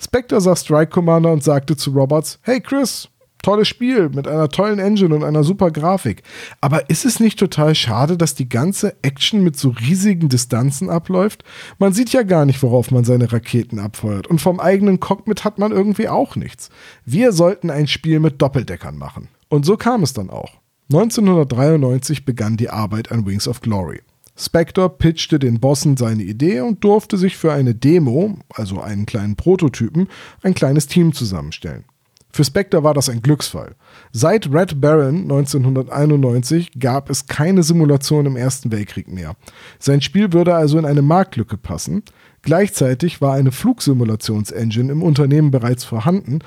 Spectre 0.00 0.40
sah 0.40 0.56
Strike 0.56 0.90
Commander 0.90 1.32
und 1.32 1.44
sagte 1.44 1.76
zu 1.76 1.90
Roberts, 1.90 2.40
Hey 2.42 2.60
Chris, 2.60 3.08
tolles 3.42 3.68
Spiel 3.68 4.08
mit 4.08 4.26
einer 4.26 4.48
tollen 4.48 4.78
Engine 4.78 5.14
und 5.14 5.24
einer 5.24 5.44
super 5.44 5.70
Grafik. 5.70 6.22
Aber 6.60 6.88
ist 6.88 7.04
es 7.04 7.20
nicht 7.20 7.38
total 7.38 7.74
schade, 7.74 8.16
dass 8.16 8.34
die 8.34 8.48
ganze 8.48 8.96
Action 9.02 9.42
mit 9.42 9.56
so 9.56 9.70
riesigen 9.70 10.28
Distanzen 10.28 10.88
abläuft? 10.88 11.44
Man 11.78 11.92
sieht 11.92 12.12
ja 12.12 12.22
gar 12.22 12.46
nicht, 12.46 12.62
worauf 12.62 12.90
man 12.90 13.04
seine 13.04 13.32
Raketen 13.32 13.78
abfeuert. 13.78 14.26
Und 14.26 14.40
vom 14.40 14.60
eigenen 14.60 15.00
Cockpit 15.00 15.44
hat 15.44 15.58
man 15.58 15.72
irgendwie 15.72 16.08
auch 16.08 16.36
nichts. 16.36 16.70
Wir 17.04 17.32
sollten 17.32 17.70
ein 17.70 17.88
Spiel 17.88 18.20
mit 18.20 18.40
Doppeldeckern 18.40 18.96
machen. 18.96 19.28
Und 19.48 19.66
so 19.66 19.76
kam 19.76 20.02
es 20.02 20.12
dann 20.12 20.30
auch. 20.30 20.52
1993 20.90 22.24
begann 22.24 22.56
die 22.56 22.70
Arbeit 22.70 23.10
an 23.10 23.26
Wings 23.26 23.48
of 23.48 23.60
Glory. 23.60 24.00
Spectre 24.36 24.88
pitchte 24.88 25.38
den 25.38 25.60
Bossen 25.60 25.96
seine 25.96 26.22
Idee 26.22 26.60
und 26.60 26.82
durfte 26.84 27.18
sich 27.18 27.36
für 27.36 27.52
eine 27.52 27.74
Demo, 27.74 28.38
also 28.54 28.80
einen 28.80 29.06
kleinen 29.06 29.36
Prototypen, 29.36 30.08
ein 30.42 30.54
kleines 30.54 30.86
Team 30.86 31.12
zusammenstellen. 31.12 31.84
Für 32.32 32.44
Spectre 32.44 32.82
war 32.82 32.94
das 32.94 33.10
ein 33.10 33.20
Glücksfall. 33.20 33.74
Seit 34.10 34.50
Red 34.50 34.80
Baron 34.80 35.22
1991 35.22 36.80
gab 36.80 37.10
es 37.10 37.26
keine 37.26 37.62
Simulation 37.62 38.24
im 38.24 38.36
Ersten 38.36 38.72
Weltkrieg 38.72 39.08
mehr. 39.08 39.36
Sein 39.78 40.00
Spiel 40.00 40.32
würde 40.32 40.54
also 40.54 40.78
in 40.78 40.86
eine 40.86 41.02
Marktlücke 41.02 41.58
passen. 41.58 42.02
Gleichzeitig 42.40 43.20
war 43.20 43.34
eine 43.34 43.52
Flugsimulationsengine 43.52 44.92
im 44.92 45.02
Unternehmen 45.02 45.50
bereits 45.50 45.84
vorhanden 45.84 46.38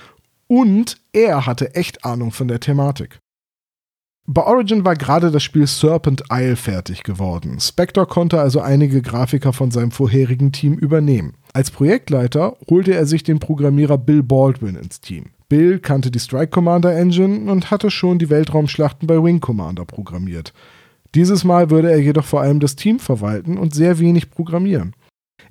und 0.48 0.98
er 1.14 1.46
hatte 1.46 1.76
echt 1.76 2.04
Ahnung 2.04 2.32
von 2.32 2.48
der 2.48 2.60
Thematik. 2.60 3.20
Bei 4.28 4.42
Origin 4.42 4.86
war 4.86 4.96
gerade 4.96 5.30
das 5.30 5.44
Spiel 5.44 5.68
Serpent 5.68 6.24
Isle 6.32 6.56
fertig 6.56 7.04
geworden. 7.04 7.60
Spectre 7.60 8.08
konnte 8.08 8.42
also 8.42 8.60
einige 8.60 9.04
Grafiker 9.04 9.54
von 9.54 9.70
seinem 9.70 9.92
vorherigen 9.92 10.52
Team 10.52 10.74
übernehmen. 10.74 11.36
Als 11.54 11.70
Projektleiter 11.70 12.58
holte 12.68 12.96
er 12.96 13.06
sich 13.06 13.22
den 13.22 13.40
Programmierer 13.40 14.00
Bill 14.00 14.24
Baldwin 14.24 14.76
ins 14.76 15.00
Team. 15.00 15.35
Bill 15.56 15.80
kannte 15.80 16.12
die 16.12 16.20
Strike 16.20 16.50
Commander 16.50 16.94
Engine 16.94 17.50
und 17.50 17.72
hatte 17.72 17.90
schon 17.90 18.20
die 18.20 18.30
Weltraumschlachten 18.30 19.08
bei 19.08 19.24
Wing 19.24 19.40
Commander 19.40 19.86
programmiert. 19.86 20.52
Dieses 21.16 21.46
Mal 21.46 21.70
würde 21.70 21.90
er 21.90 22.02
jedoch 22.02 22.26
vor 22.26 22.42
allem 22.42 22.60
das 22.60 22.76
Team 22.76 23.00
verwalten 23.00 23.58
und 23.58 23.74
sehr 23.74 23.98
wenig 24.00 24.32
programmieren. 24.32 24.98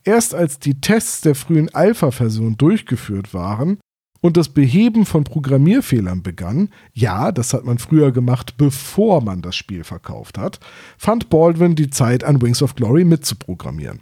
Erst 0.05 0.35
als 0.35 0.59
die 0.59 0.79
Tests 0.79 1.23
der 1.23 1.35
frühen 1.35 1.75
Alpha-Version 1.75 2.59
durchgeführt 2.59 3.33
waren, 3.33 3.79
und 4.21 4.37
das 4.37 4.51
Beheben 4.51 5.07
von 5.07 5.25
Programmierfehlern 5.25 6.23
begann, 6.23 6.69
ja, 6.93 7.33
das 7.33 7.55
hat 7.55 7.65
man 7.65 7.79
früher 7.79 8.13
gemacht, 8.13 8.59
bevor 8.59 9.23
man 9.23 9.41
das 9.41 9.57
Spiel 9.57 9.85
verkauft 9.85 10.37
hat, 10.37 10.61
fand 10.99 11.31
Baldwin 11.31 11.77
die 11.77 11.89
Zeit, 11.89 12.25
an 12.25 12.43
Wings 12.43 12.63
of 12.63 12.75
Glory 12.75 13.07
mitzuprogrammieren. 13.07 14.01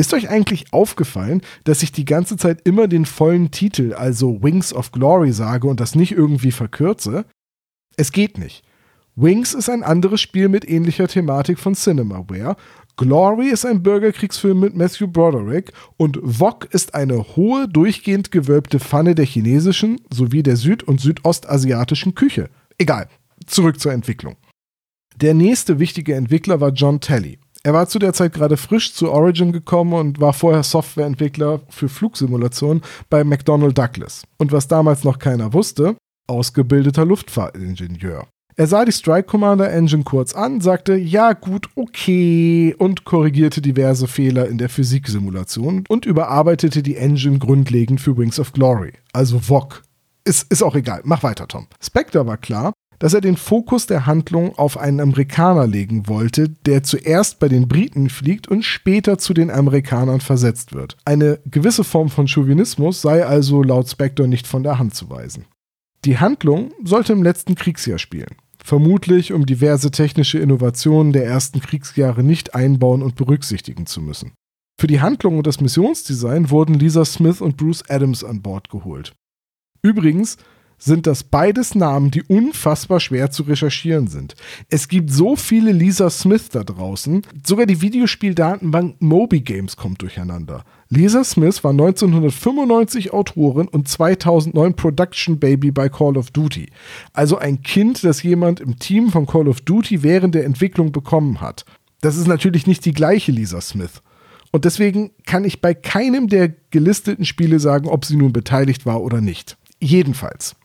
Ist 0.00 0.14
euch 0.14 0.30
eigentlich 0.30 0.72
aufgefallen, 0.72 1.42
dass 1.64 1.82
ich 1.82 1.92
die 1.92 2.06
ganze 2.06 2.38
Zeit 2.38 2.62
immer 2.64 2.88
den 2.88 3.04
vollen 3.04 3.50
Titel, 3.50 3.92
also 3.92 4.42
Wings 4.42 4.72
of 4.72 4.92
Glory, 4.92 5.30
sage 5.30 5.68
und 5.68 5.78
das 5.78 5.94
nicht 5.94 6.12
irgendwie 6.12 6.52
verkürze? 6.52 7.26
Es 7.98 8.10
geht 8.10 8.38
nicht. 8.38 8.64
Wings 9.14 9.52
ist 9.52 9.68
ein 9.68 9.82
anderes 9.82 10.22
Spiel 10.22 10.48
mit 10.48 10.66
ähnlicher 10.66 11.06
Thematik 11.06 11.58
von 11.58 11.74
Cinemaware 11.74 12.56
Glory 12.96 13.48
ist 13.48 13.66
ein 13.66 13.82
Bürgerkriegsfilm 13.82 14.60
mit 14.60 14.74
Matthew 14.74 15.08
Broderick 15.08 15.70
und 15.98 16.18
Wok 16.22 16.72
ist 16.72 16.94
eine 16.94 17.36
hohe, 17.36 17.68
durchgehend 17.68 18.30
gewölbte 18.30 18.80
Pfanne 18.80 19.14
der 19.14 19.26
chinesischen 19.26 20.00
sowie 20.10 20.42
der 20.42 20.56
süd- 20.56 20.84
und 20.84 21.02
südostasiatischen 21.02 22.14
Küche. 22.14 22.48
Egal, 22.78 23.06
zurück 23.44 23.78
zur 23.78 23.92
Entwicklung. 23.92 24.36
Der 25.16 25.34
nächste 25.34 25.78
wichtige 25.78 26.14
Entwickler 26.14 26.62
war 26.62 26.70
John 26.70 27.02
Talley. 27.02 27.38
Er 27.62 27.74
war 27.74 27.88
zu 27.88 27.98
der 27.98 28.14
Zeit 28.14 28.32
gerade 28.32 28.56
frisch 28.56 28.94
zu 28.94 29.10
Origin 29.10 29.52
gekommen 29.52 29.92
und 29.92 30.18
war 30.18 30.32
vorher 30.32 30.62
Softwareentwickler 30.62 31.60
für 31.68 31.90
Flugsimulationen 31.90 32.82
bei 33.10 33.22
McDonnell 33.22 33.74
Douglas. 33.74 34.22
Und 34.38 34.50
was 34.50 34.66
damals 34.66 35.04
noch 35.04 35.18
keiner 35.18 35.52
wusste, 35.52 35.96
ausgebildeter 36.26 37.04
Luftfahrtingenieur. 37.04 38.26
Er 38.56 38.66
sah 38.66 38.84
die 38.84 38.92
Strike 38.92 39.24
Commander 39.24 39.70
Engine 39.70 40.04
kurz 40.04 40.34
an, 40.34 40.62
sagte 40.62 40.94
ja 40.96 41.34
gut, 41.34 41.68
okay 41.74 42.74
und 42.78 43.04
korrigierte 43.04 43.60
diverse 43.60 44.08
Fehler 44.08 44.48
in 44.48 44.56
der 44.56 44.70
Physiksimulation 44.70 45.84
und 45.88 46.06
überarbeitete 46.06 46.82
die 46.82 46.96
Engine 46.96 47.38
grundlegend 47.38 48.00
für 48.00 48.16
Wings 48.16 48.40
of 48.40 48.52
Glory, 48.52 48.94
also 49.12 49.38
VOG. 49.38 49.82
Ist, 50.24 50.50
ist 50.50 50.62
auch 50.62 50.74
egal, 50.74 51.00
mach 51.04 51.22
weiter, 51.22 51.46
Tom. 51.46 51.66
Spectre 51.80 52.26
war 52.26 52.36
klar, 52.36 52.72
dass 53.00 53.14
er 53.14 53.20
den 53.20 53.36
Fokus 53.36 53.86
der 53.86 54.06
Handlung 54.06 54.56
auf 54.56 54.78
einen 54.78 55.00
Amerikaner 55.00 55.66
legen 55.66 56.06
wollte, 56.06 56.48
der 56.48 56.84
zuerst 56.84 57.40
bei 57.40 57.48
den 57.48 57.66
Briten 57.66 58.08
fliegt 58.08 58.46
und 58.46 58.62
später 58.62 59.18
zu 59.18 59.34
den 59.34 59.50
Amerikanern 59.50 60.20
versetzt 60.20 60.72
wird. 60.72 60.96
Eine 61.04 61.40
gewisse 61.46 61.82
Form 61.82 62.08
von 62.08 62.28
Chauvinismus 62.28 63.02
sei 63.02 63.26
also 63.26 63.64
laut 63.64 63.88
Spectre 63.88 64.28
nicht 64.28 64.46
von 64.46 64.62
der 64.62 64.78
Hand 64.78 64.94
zu 64.94 65.10
weisen. 65.10 65.46
Die 66.04 66.18
Handlung 66.18 66.70
sollte 66.84 67.12
im 67.12 67.24
letzten 67.24 67.56
Kriegsjahr 67.56 67.98
spielen 67.98 68.36
vermutlich 68.62 69.32
um 69.32 69.46
diverse 69.46 69.90
technische 69.90 70.38
Innovationen 70.38 71.12
der 71.12 71.26
ersten 71.26 71.60
Kriegsjahre 71.60 72.22
nicht 72.22 72.54
einbauen 72.54 73.02
und 73.02 73.16
berücksichtigen 73.16 73.86
zu 73.86 74.00
müssen. 74.00 74.32
Für 74.78 74.86
die 74.86 75.00
Handlung 75.00 75.38
und 75.38 75.46
das 75.46 75.60
Missionsdesign 75.60 76.50
wurden 76.50 76.74
Lisa 76.74 77.04
Smith 77.04 77.40
und 77.40 77.56
Bruce 77.56 77.84
Adams 77.88 78.24
an 78.24 78.42
Bord 78.42 78.70
geholt. 78.70 79.12
Übrigens 79.82 80.36
sind 80.80 81.06
das 81.06 81.22
beides 81.22 81.74
Namen, 81.76 82.10
die 82.10 82.22
unfassbar 82.22 82.98
schwer 82.98 83.30
zu 83.30 83.44
recherchieren 83.44 84.08
sind. 84.08 84.34
Es 84.68 84.88
gibt 84.88 85.12
so 85.12 85.36
viele 85.36 85.70
Lisa 85.70 86.10
Smith 86.10 86.48
da 86.48 86.64
draußen, 86.64 87.22
sogar 87.46 87.66
die 87.66 87.80
Videospieldatenbank 87.80 88.96
Moby 89.00 89.42
Games 89.42 89.76
kommt 89.76 90.02
durcheinander. 90.02 90.64
Lisa 90.88 91.22
Smith 91.22 91.62
war 91.62 91.70
1995 91.70 93.12
Autorin 93.12 93.68
und 93.68 93.86
2009 93.86 94.74
Production 94.74 95.38
Baby 95.38 95.70
bei 95.70 95.88
Call 95.88 96.16
of 96.16 96.32
Duty. 96.32 96.70
Also 97.12 97.38
ein 97.38 97.62
Kind, 97.62 98.02
das 98.02 98.24
jemand 98.24 98.58
im 98.58 98.78
Team 98.78 99.10
von 99.10 99.26
Call 99.26 99.46
of 99.46 99.60
Duty 99.60 100.02
während 100.02 100.34
der 100.34 100.44
Entwicklung 100.44 100.90
bekommen 100.90 101.40
hat. 101.40 101.64
Das 102.00 102.16
ist 102.16 102.26
natürlich 102.26 102.66
nicht 102.66 102.84
die 102.84 102.92
gleiche 102.92 103.30
Lisa 103.30 103.60
Smith. 103.60 104.02
Und 104.50 104.64
deswegen 104.64 105.12
kann 105.26 105.44
ich 105.44 105.60
bei 105.60 105.74
keinem 105.74 106.28
der 106.28 106.48
gelisteten 106.70 107.24
Spiele 107.24 107.60
sagen, 107.60 107.86
ob 107.86 108.04
sie 108.04 108.16
nun 108.16 108.32
beteiligt 108.32 108.84
war 108.84 109.00
oder 109.00 109.20
nicht. 109.20 109.56
Jedenfalls. 109.80 110.56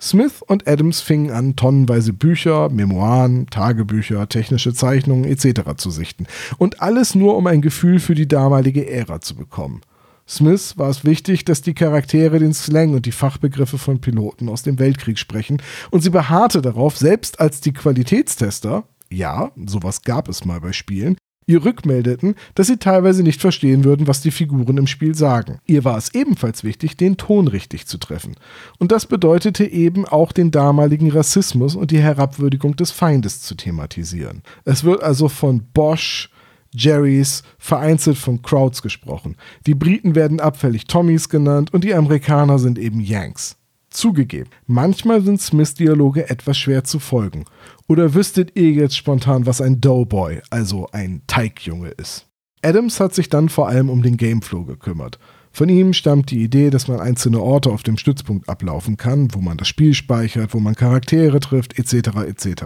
Smith 0.00 0.42
und 0.46 0.68
Adams 0.68 1.00
fingen 1.00 1.30
an, 1.30 1.56
tonnenweise 1.56 2.12
Bücher, 2.12 2.68
Memoiren, 2.68 3.46
Tagebücher, 3.46 4.28
technische 4.28 4.74
Zeichnungen 4.74 5.24
etc. 5.24 5.76
zu 5.76 5.90
sichten. 5.90 6.26
Und 6.58 6.82
alles 6.82 7.14
nur, 7.14 7.36
um 7.36 7.46
ein 7.46 7.62
Gefühl 7.62 7.98
für 7.98 8.14
die 8.14 8.28
damalige 8.28 8.88
Ära 8.88 9.20
zu 9.20 9.34
bekommen. 9.34 9.80
Smith 10.28 10.76
war 10.76 10.90
es 10.90 11.04
wichtig, 11.04 11.44
dass 11.44 11.62
die 11.62 11.74
Charaktere 11.74 12.40
den 12.40 12.52
Slang 12.52 12.94
und 12.94 13.06
die 13.06 13.12
Fachbegriffe 13.12 13.78
von 13.78 14.00
Piloten 14.00 14.48
aus 14.48 14.62
dem 14.62 14.78
Weltkrieg 14.78 15.18
sprechen, 15.18 15.62
und 15.90 16.02
sie 16.02 16.10
beharrte 16.10 16.62
darauf, 16.62 16.96
selbst 16.96 17.38
als 17.38 17.60
die 17.60 17.72
Qualitätstester, 17.72 18.84
ja, 19.08 19.52
sowas 19.66 20.02
gab 20.02 20.28
es 20.28 20.44
mal 20.44 20.60
bei 20.60 20.72
Spielen, 20.72 21.16
ihr 21.46 21.64
rückmeldeten, 21.64 22.34
dass 22.54 22.66
sie 22.66 22.76
teilweise 22.76 23.22
nicht 23.22 23.40
verstehen 23.40 23.84
würden, 23.84 24.08
was 24.08 24.20
die 24.20 24.32
Figuren 24.32 24.78
im 24.78 24.86
Spiel 24.86 25.14
sagen. 25.14 25.60
Ihr 25.64 25.84
war 25.84 25.96
es 25.96 26.12
ebenfalls 26.12 26.64
wichtig, 26.64 26.96
den 26.96 27.16
Ton 27.16 27.46
richtig 27.46 27.86
zu 27.86 27.98
treffen. 27.98 28.34
Und 28.78 28.90
das 28.90 29.06
bedeutete 29.06 29.64
eben 29.64 30.04
auch 30.06 30.32
den 30.32 30.50
damaligen 30.50 31.10
Rassismus 31.10 31.76
und 31.76 31.92
die 31.92 32.00
Herabwürdigung 32.00 32.74
des 32.74 32.90
Feindes 32.90 33.42
zu 33.42 33.54
thematisieren. 33.54 34.42
Es 34.64 34.82
wird 34.82 35.02
also 35.02 35.28
von 35.28 35.62
Bosch, 35.72 36.30
Jerrys, 36.74 37.44
vereinzelt 37.58 38.18
von 38.18 38.42
Crowds 38.42 38.82
gesprochen. 38.82 39.36
Die 39.66 39.74
Briten 39.74 40.16
werden 40.16 40.40
abfällig 40.40 40.86
Tommys 40.86 41.28
genannt 41.28 41.72
und 41.72 41.84
die 41.84 41.94
Amerikaner 41.94 42.58
sind 42.58 42.78
eben 42.78 43.00
Yanks. 43.00 43.56
Zugegeben, 43.88 44.50
manchmal 44.66 45.22
sind 45.22 45.40
Smiths 45.40 45.72
Dialoge 45.72 46.28
etwas 46.28 46.58
schwer 46.58 46.84
zu 46.84 46.98
folgen. 46.98 47.46
Oder 47.88 48.14
wüsstet 48.14 48.56
ihr 48.56 48.72
jetzt 48.72 48.96
spontan, 48.96 49.46
was 49.46 49.60
ein 49.60 49.80
Doughboy, 49.80 50.40
also 50.50 50.88
ein 50.90 51.22
Teigjunge 51.28 51.90
ist? 51.90 52.26
Adams 52.62 52.98
hat 52.98 53.14
sich 53.14 53.28
dann 53.28 53.48
vor 53.48 53.68
allem 53.68 53.90
um 53.90 54.02
den 54.02 54.16
Gameflow 54.16 54.64
gekümmert. 54.64 55.20
Von 55.52 55.68
ihm 55.68 55.92
stammt 55.92 56.32
die 56.32 56.42
Idee, 56.42 56.70
dass 56.70 56.88
man 56.88 57.00
einzelne 57.00 57.40
Orte 57.40 57.70
auf 57.70 57.84
dem 57.84 57.96
Stützpunkt 57.96 58.48
ablaufen 58.48 58.96
kann, 58.96 59.32
wo 59.34 59.40
man 59.40 59.56
das 59.56 59.68
Spiel 59.68 59.94
speichert, 59.94 60.52
wo 60.52 60.58
man 60.58 60.74
Charaktere 60.74 61.38
trifft, 61.38 61.78
etc. 61.78 62.08
etc. 62.26 62.64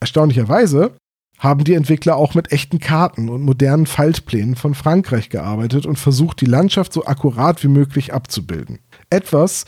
Erstaunlicherweise 0.00 0.96
haben 1.38 1.64
die 1.64 1.74
Entwickler 1.74 2.16
auch 2.16 2.34
mit 2.34 2.50
echten 2.50 2.78
Karten 2.78 3.28
und 3.28 3.42
modernen 3.42 3.86
Faltplänen 3.86 4.56
von 4.56 4.74
Frankreich 4.74 5.28
gearbeitet 5.28 5.84
und 5.84 5.98
versucht, 5.98 6.40
die 6.40 6.46
Landschaft 6.46 6.94
so 6.94 7.04
akkurat 7.04 7.62
wie 7.62 7.68
möglich 7.68 8.14
abzubilden. 8.14 8.78
Etwas, 9.10 9.66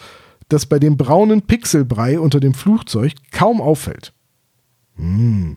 das 0.49 0.65
bei 0.65 0.79
dem 0.79 0.97
braunen 0.97 1.43
Pixelbrei 1.43 2.19
unter 2.19 2.41
dem 2.41 2.55
Flugzeug 2.55 3.13
kaum 3.31 3.61
auffällt. 3.61 4.16
Hm, 4.97 5.57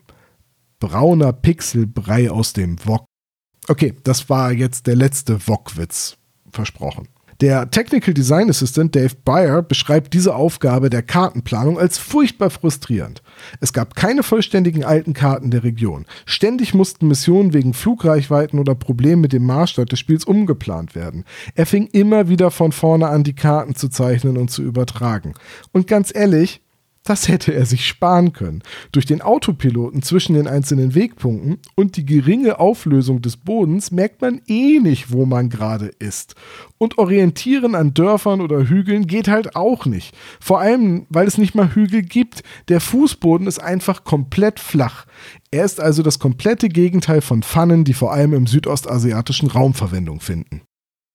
brauner 0.80 1.34
Pixelbrei 1.34 2.30
aus 2.30 2.54
dem 2.54 2.78
Wok. 2.86 3.06
Okay, 3.68 3.94
das 4.04 4.30
war 4.30 4.52
jetzt 4.52 4.88
der 4.88 4.96
letzte 4.96 5.48
Wok-Witz. 5.48 6.18
Versprochen. 6.52 7.08
Der 7.42 7.72
Technical 7.72 8.14
Design 8.14 8.50
Assistant 8.50 8.94
Dave 8.94 9.16
Beyer 9.24 9.62
beschreibt 9.62 10.14
diese 10.14 10.36
Aufgabe 10.36 10.90
der 10.90 11.04
Kartenplanung 11.04 11.80
als 11.80 11.98
furchtbar 11.98 12.50
frustrierend. 12.50 13.24
Es 13.62 13.72
gab 13.72 13.96
keine 13.96 14.24
vollständigen 14.24 14.84
alten 14.84 15.14
Karten 15.14 15.50
der 15.50 15.64
Region. 15.64 16.06
Ständig 16.26 16.74
mussten 16.74 17.08
Missionen 17.08 17.54
wegen 17.54 17.74
Flugreichweiten 17.74 18.60
oder 18.60 18.76
Problemen 18.76 19.22
mit 19.22 19.32
dem 19.32 19.46
Maßstab 19.46 19.88
des 19.88 20.00
Spiels 20.00 20.26
umgeplant 20.26 20.96
werden. 20.96 21.24
Er 21.56 21.66
fing 21.66 21.88
immer 21.88 22.28
wieder 22.28 22.52
von 22.52 22.74
vorne 22.74 23.08
an, 23.08 23.24
die 23.24 23.36
Karten 23.36 23.74
zu 23.74 23.88
zeichnen 23.88 24.36
und 24.36 24.52
zu 24.52 24.62
übertragen. 24.62 25.34
Und 25.72 25.88
ganz 25.88 26.14
ehrlich, 26.14 26.62
das 27.10 27.28
hätte 27.28 27.54
er 27.54 27.66
sich 27.66 27.88
sparen 27.88 28.34
können. 28.34 28.62
Durch 28.92 29.06
den 29.06 29.22
Autopiloten 29.22 30.04
zwischen 30.04 30.36
den 30.36 30.48
einzelnen 30.48 30.94
Wegpunkten 30.94 31.58
und 31.76 31.98
die 31.98 32.06
geringe 32.06 32.60
Auflösung 32.60 33.22
des 33.22 33.36
Bodens 33.36 33.90
merkt 33.90 34.22
man 34.22 34.42
eh 34.48 34.80
nicht, 34.80 35.12
wo 35.12 35.26
man 35.26 35.50
gerade 35.50 35.88
ist. 35.88 36.36
Und 36.78 37.00
Orientieren 37.00 37.74
an 37.74 37.96
Dörfern 37.96 38.42
oder 38.42 38.70
Hügeln 38.70 39.08
geht 39.08 39.28
halt 39.28 39.56
auch 39.56 39.88
nicht. 39.88 40.16
Vor 40.40 40.60
allem, 40.60 41.08
weil 41.10 41.28
es 41.28 41.40
nicht 41.40 41.56
mal 41.56 41.74
Hügel 41.74 42.04
gibt. 42.04 42.44
Der 42.68 42.80
Fußboden 42.80 43.48
ist 43.48 43.60
einfach 43.60 44.04
komplett 44.04 44.60
flach. 44.60 45.06
Er 45.50 45.66
ist 45.66 45.80
also 45.80 46.04
das 46.04 46.20
komplette 46.20 46.70
Gegenteil 46.70 47.22
von 47.22 47.42
Pfannen, 47.42 47.86
die 47.86 47.94
vor 47.94 48.14
allem 48.14 48.34
im 48.34 48.46
südostasiatischen 48.46 49.50
Raum 49.50 49.74
Verwendung 49.74 50.20
finden. 50.20 50.62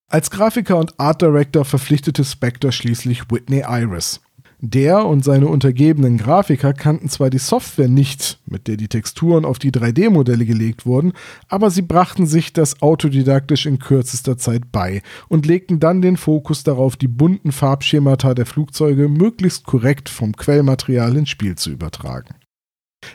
Als 0.09 0.30
Grafiker 0.30 0.76
und 0.76 0.99
Art 0.99 1.22
Director 1.22 1.64
verpflichtete 1.64 2.24
Spectre 2.24 2.72
schließlich 2.72 3.30
Whitney 3.30 3.62
Iris. 3.66 4.20
Der 4.66 5.04
und 5.04 5.22
seine 5.22 5.48
untergebenen 5.48 6.16
Grafiker 6.16 6.72
kannten 6.72 7.10
zwar 7.10 7.28
die 7.28 7.36
Software 7.36 7.86
nicht, 7.86 8.40
mit 8.46 8.66
der 8.66 8.78
die 8.78 8.88
Texturen 8.88 9.44
auf 9.44 9.58
die 9.58 9.70
3D-Modelle 9.70 10.46
gelegt 10.46 10.86
wurden, 10.86 11.12
aber 11.48 11.70
sie 11.70 11.82
brachten 11.82 12.26
sich 12.26 12.54
das 12.54 12.80
autodidaktisch 12.80 13.66
in 13.66 13.78
kürzester 13.78 14.38
Zeit 14.38 14.72
bei 14.72 15.02
und 15.28 15.44
legten 15.44 15.80
dann 15.80 16.00
den 16.00 16.16
Fokus 16.16 16.62
darauf, 16.62 16.96
die 16.96 17.08
bunten 17.08 17.52
Farbschemata 17.52 18.32
der 18.32 18.46
Flugzeuge 18.46 19.10
möglichst 19.10 19.66
korrekt 19.66 20.08
vom 20.08 20.34
Quellmaterial 20.34 21.14
ins 21.14 21.28
Spiel 21.28 21.56
zu 21.56 21.70
übertragen. 21.70 22.34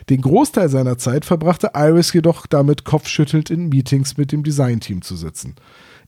Den 0.08 0.20
Großteil 0.20 0.68
seiner 0.68 0.98
Zeit 0.98 1.24
verbrachte 1.24 1.72
Iris 1.74 2.12
jedoch 2.12 2.46
damit, 2.46 2.84
kopfschüttelnd 2.84 3.50
in 3.50 3.70
Meetings 3.70 4.16
mit 4.16 4.30
dem 4.30 4.44
Designteam 4.44 5.02
zu 5.02 5.16
sitzen. 5.16 5.56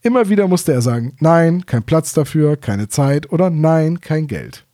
Immer 0.03 0.29
wieder 0.29 0.47
musste 0.47 0.73
er 0.73 0.83
sagen, 0.83 1.17
nein, 1.19 1.67
kein 1.67 1.83
Platz 1.83 2.13
dafür, 2.13 2.57
keine 2.57 2.87
Zeit 2.87 3.33
oder 3.33 3.51
nein, 3.51 4.01
kein 4.01 4.29
Geld. 4.29 4.67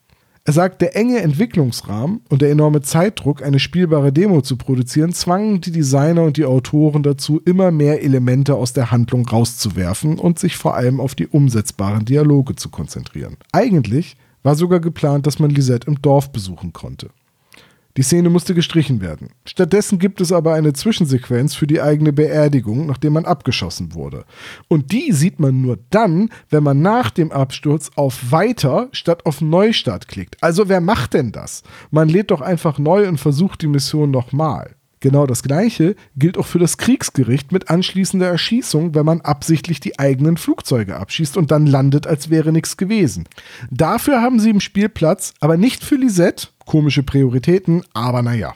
Er 0.49 0.55
sagt, 0.55 0.80
der 0.80 0.96
enge 0.96 1.20
Entwicklungsrahmen 1.20 2.22
und 2.30 2.40
der 2.40 2.51
enorme 2.51 2.80
Zeitdruck, 2.80 3.42
eine 3.42 3.59
spielbare 3.59 4.14
Demo 4.14 4.40
zu 4.40 4.57
produzieren, 4.57 5.12
zwangen 5.12 5.61
die 5.61 5.72
Designer 5.72 6.22
und 6.22 6.38
die 6.38 6.46
Autoren 6.46 7.03
dazu, 7.03 7.38
immer 7.44 7.70
mehr 7.70 8.03
Elemente 8.03 8.55
aus 8.55 8.72
der 8.72 8.90
Handlung 8.90 9.28
rauszuwerfen 9.28 10.18
und 10.18 10.38
sich 10.38 10.57
vor 10.57 10.74
allem 10.74 11.01
auf 11.01 11.14
die 11.14 11.26
umsetzbaren 11.26 12.07
Dialoge 12.07 12.57
zu 12.57 12.70
konzentrieren. 12.70 13.36
Eigentlich 13.53 14.16
war 14.42 14.55
sogar 14.55 14.80
geplant, 14.80 15.26
dass 15.26 15.38
man 15.38 15.51
Lisette 15.51 15.86
im 15.86 16.01
Dorf 16.01 16.32
besuchen 16.32 16.72
konnte. 16.72 17.11
Die 17.99 18.05
Szene 18.05 18.30
musste 18.30 18.55
gestrichen 18.55 19.01
werden. 19.01 19.30
Stattdessen 19.44 19.99
gibt 19.99 20.20
es 20.20 20.30
aber 20.30 20.55
eine 20.55 20.72
Zwischensequenz 20.72 21.57
für 21.57 21.66
die 21.66 21.82
eigene 21.82 22.12
Beerdigung, 22.12 22.86
nachdem 22.86 23.14
man 23.14 23.24
abgeschossen 23.24 23.92
wurde. 23.92 24.24
Und 24.68 24.92
die 24.92 25.11
sieht 25.11 25.40
man 25.40 25.62
nur 25.62 25.80
dann, 25.90 26.30
wenn 26.49 26.62
man 26.62 26.80
nach 26.80 27.11
dem 27.11 27.32
Absturz 27.32 27.90
auf 27.96 28.30
Weiter 28.30 28.88
statt 28.92 29.26
auf 29.26 29.40
Neustart 29.40 30.07
klickt. 30.07 30.36
Also 30.40 30.68
wer 30.68 30.80
macht 30.80 31.14
denn 31.14 31.32
das? 31.32 31.64
Man 31.90 32.09
lädt 32.09 32.30
doch 32.30 32.40
einfach 32.40 32.78
neu 32.78 33.09
und 33.09 33.18
versucht 33.18 33.62
die 33.62 33.66
Mission 33.66 34.12
nochmal. 34.12 34.76
Genau 35.01 35.26
das 35.26 35.42
Gleiche 35.42 35.96
gilt 36.16 36.38
auch 36.38 36.46
für 36.46 36.59
das 36.59 36.76
Kriegsgericht 36.76 37.51
mit 37.51 37.68
anschließender 37.68 38.26
Erschießung, 38.26 38.94
wenn 38.94 39.07
man 39.07 39.20
absichtlich 39.22 39.80
die 39.80 39.99
eigenen 39.99 40.36
Flugzeuge 40.36 40.96
abschießt 40.96 41.36
und 41.36 41.51
dann 41.51 41.66
landet, 41.66 42.07
als 42.07 42.30
wäre 42.30 42.53
nichts 42.53 42.76
gewesen. 42.76 43.24
Dafür 43.70 44.22
haben 44.22 44.40
sie 44.40 44.51
im 44.51 44.61
Spielplatz, 44.61 45.34
aber 45.40 45.57
nicht 45.57 45.84
für 45.84 45.96
Lisette, 45.96 46.49
komische 46.68 47.02
Prioritäten, 47.02 47.82
aber 47.94 48.22
naja. 48.22 48.54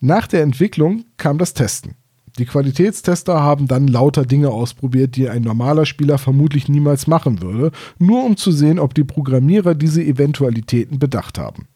Nach 0.00 0.26
der 0.26 0.42
Entwicklung 0.42 1.04
kam 1.18 1.38
das 1.38 1.54
Testen. 1.54 1.94
Die 2.38 2.46
Qualitätstester 2.46 3.42
haben 3.42 3.68
dann 3.68 3.86
lauter 3.86 4.24
Dinge 4.24 4.48
ausprobiert, 4.50 5.14
die 5.16 5.28
ein 5.28 5.42
normaler 5.42 5.86
Spieler 5.86 6.18
vermutlich 6.18 6.68
niemals 6.68 7.06
machen 7.06 7.42
würde, 7.42 7.70
nur 7.98 8.24
um 8.24 8.36
zu 8.36 8.50
sehen, 8.50 8.78
ob 8.78 8.94
die 8.94 9.04
Programmierer 9.04 9.74
diese 9.74 10.02
Eventualitäten 10.02 10.98
bedacht 10.98 11.38
haben. 11.38 11.68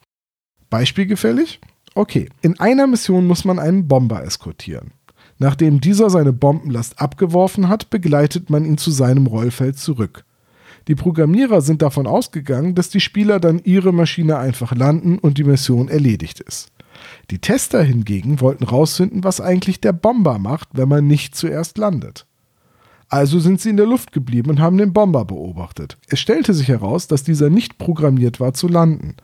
Beispielgefällig? 0.69 1.59
Okay, 1.93 2.29
in 2.41 2.59
einer 2.59 2.87
Mission 2.87 3.27
muss 3.27 3.45
man 3.45 3.59
einen 3.59 3.87
Bomber 3.87 4.23
eskortieren. 4.23 4.91
Nachdem 5.37 5.81
dieser 5.81 6.09
seine 6.09 6.33
Bombenlast 6.33 6.99
abgeworfen 6.99 7.69
hat, 7.69 7.91
begleitet 7.91 8.49
man 8.49 8.65
ihn 8.65 8.77
zu 8.79 8.89
seinem 8.89 9.27
Rollfeld 9.27 9.77
zurück. 9.77 10.25
Die 10.87 10.95
Programmierer 10.95 11.61
sind 11.61 11.81
davon 11.81 12.07
ausgegangen, 12.07 12.75
dass 12.75 12.89
die 12.89 12.99
Spieler 12.99 13.39
dann 13.39 13.59
ihre 13.63 13.93
Maschine 13.93 14.37
einfach 14.37 14.75
landen 14.75 15.17
und 15.17 15.37
die 15.37 15.43
Mission 15.43 15.87
erledigt 15.87 16.39
ist. 16.41 16.71
Die 17.31 17.39
Tester 17.39 17.81
hingegen 17.83 18.41
wollten 18.41 18.63
rausfinden, 18.63 19.23
was 19.23 19.41
eigentlich 19.41 19.81
der 19.81 19.93
Bomber 19.93 20.39
macht, 20.39 20.69
wenn 20.73 20.89
man 20.89 21.07
nicht 21.07 21.35
zuerst 21.35 21.77
landet. 21.77 22.25
Also 23.09 23.39
sind 23.39 23.61
sie 23.61 23.69
in 23.69 23.77
der 23.77 23.85
Luft 23.85 24.11
geblieben 24.11 24.49
und 24.49 24.59
haben 24.59 24.77
den 24.77 24.93
Bomber 24.93 25.25
beobachtet. 25.25 25.97
Es 26.07 26.19
stellte 26.19 26.53
sich 26.53 26.67
heraus, 26.67 27.07
dass 27.07 27.23
dieser 27.23 27.49
nicht 27.49 27.77
programmiert 27.77 28.39
war 28.39 28.53
zu 28.53 28.67
landen. 28.67 29.15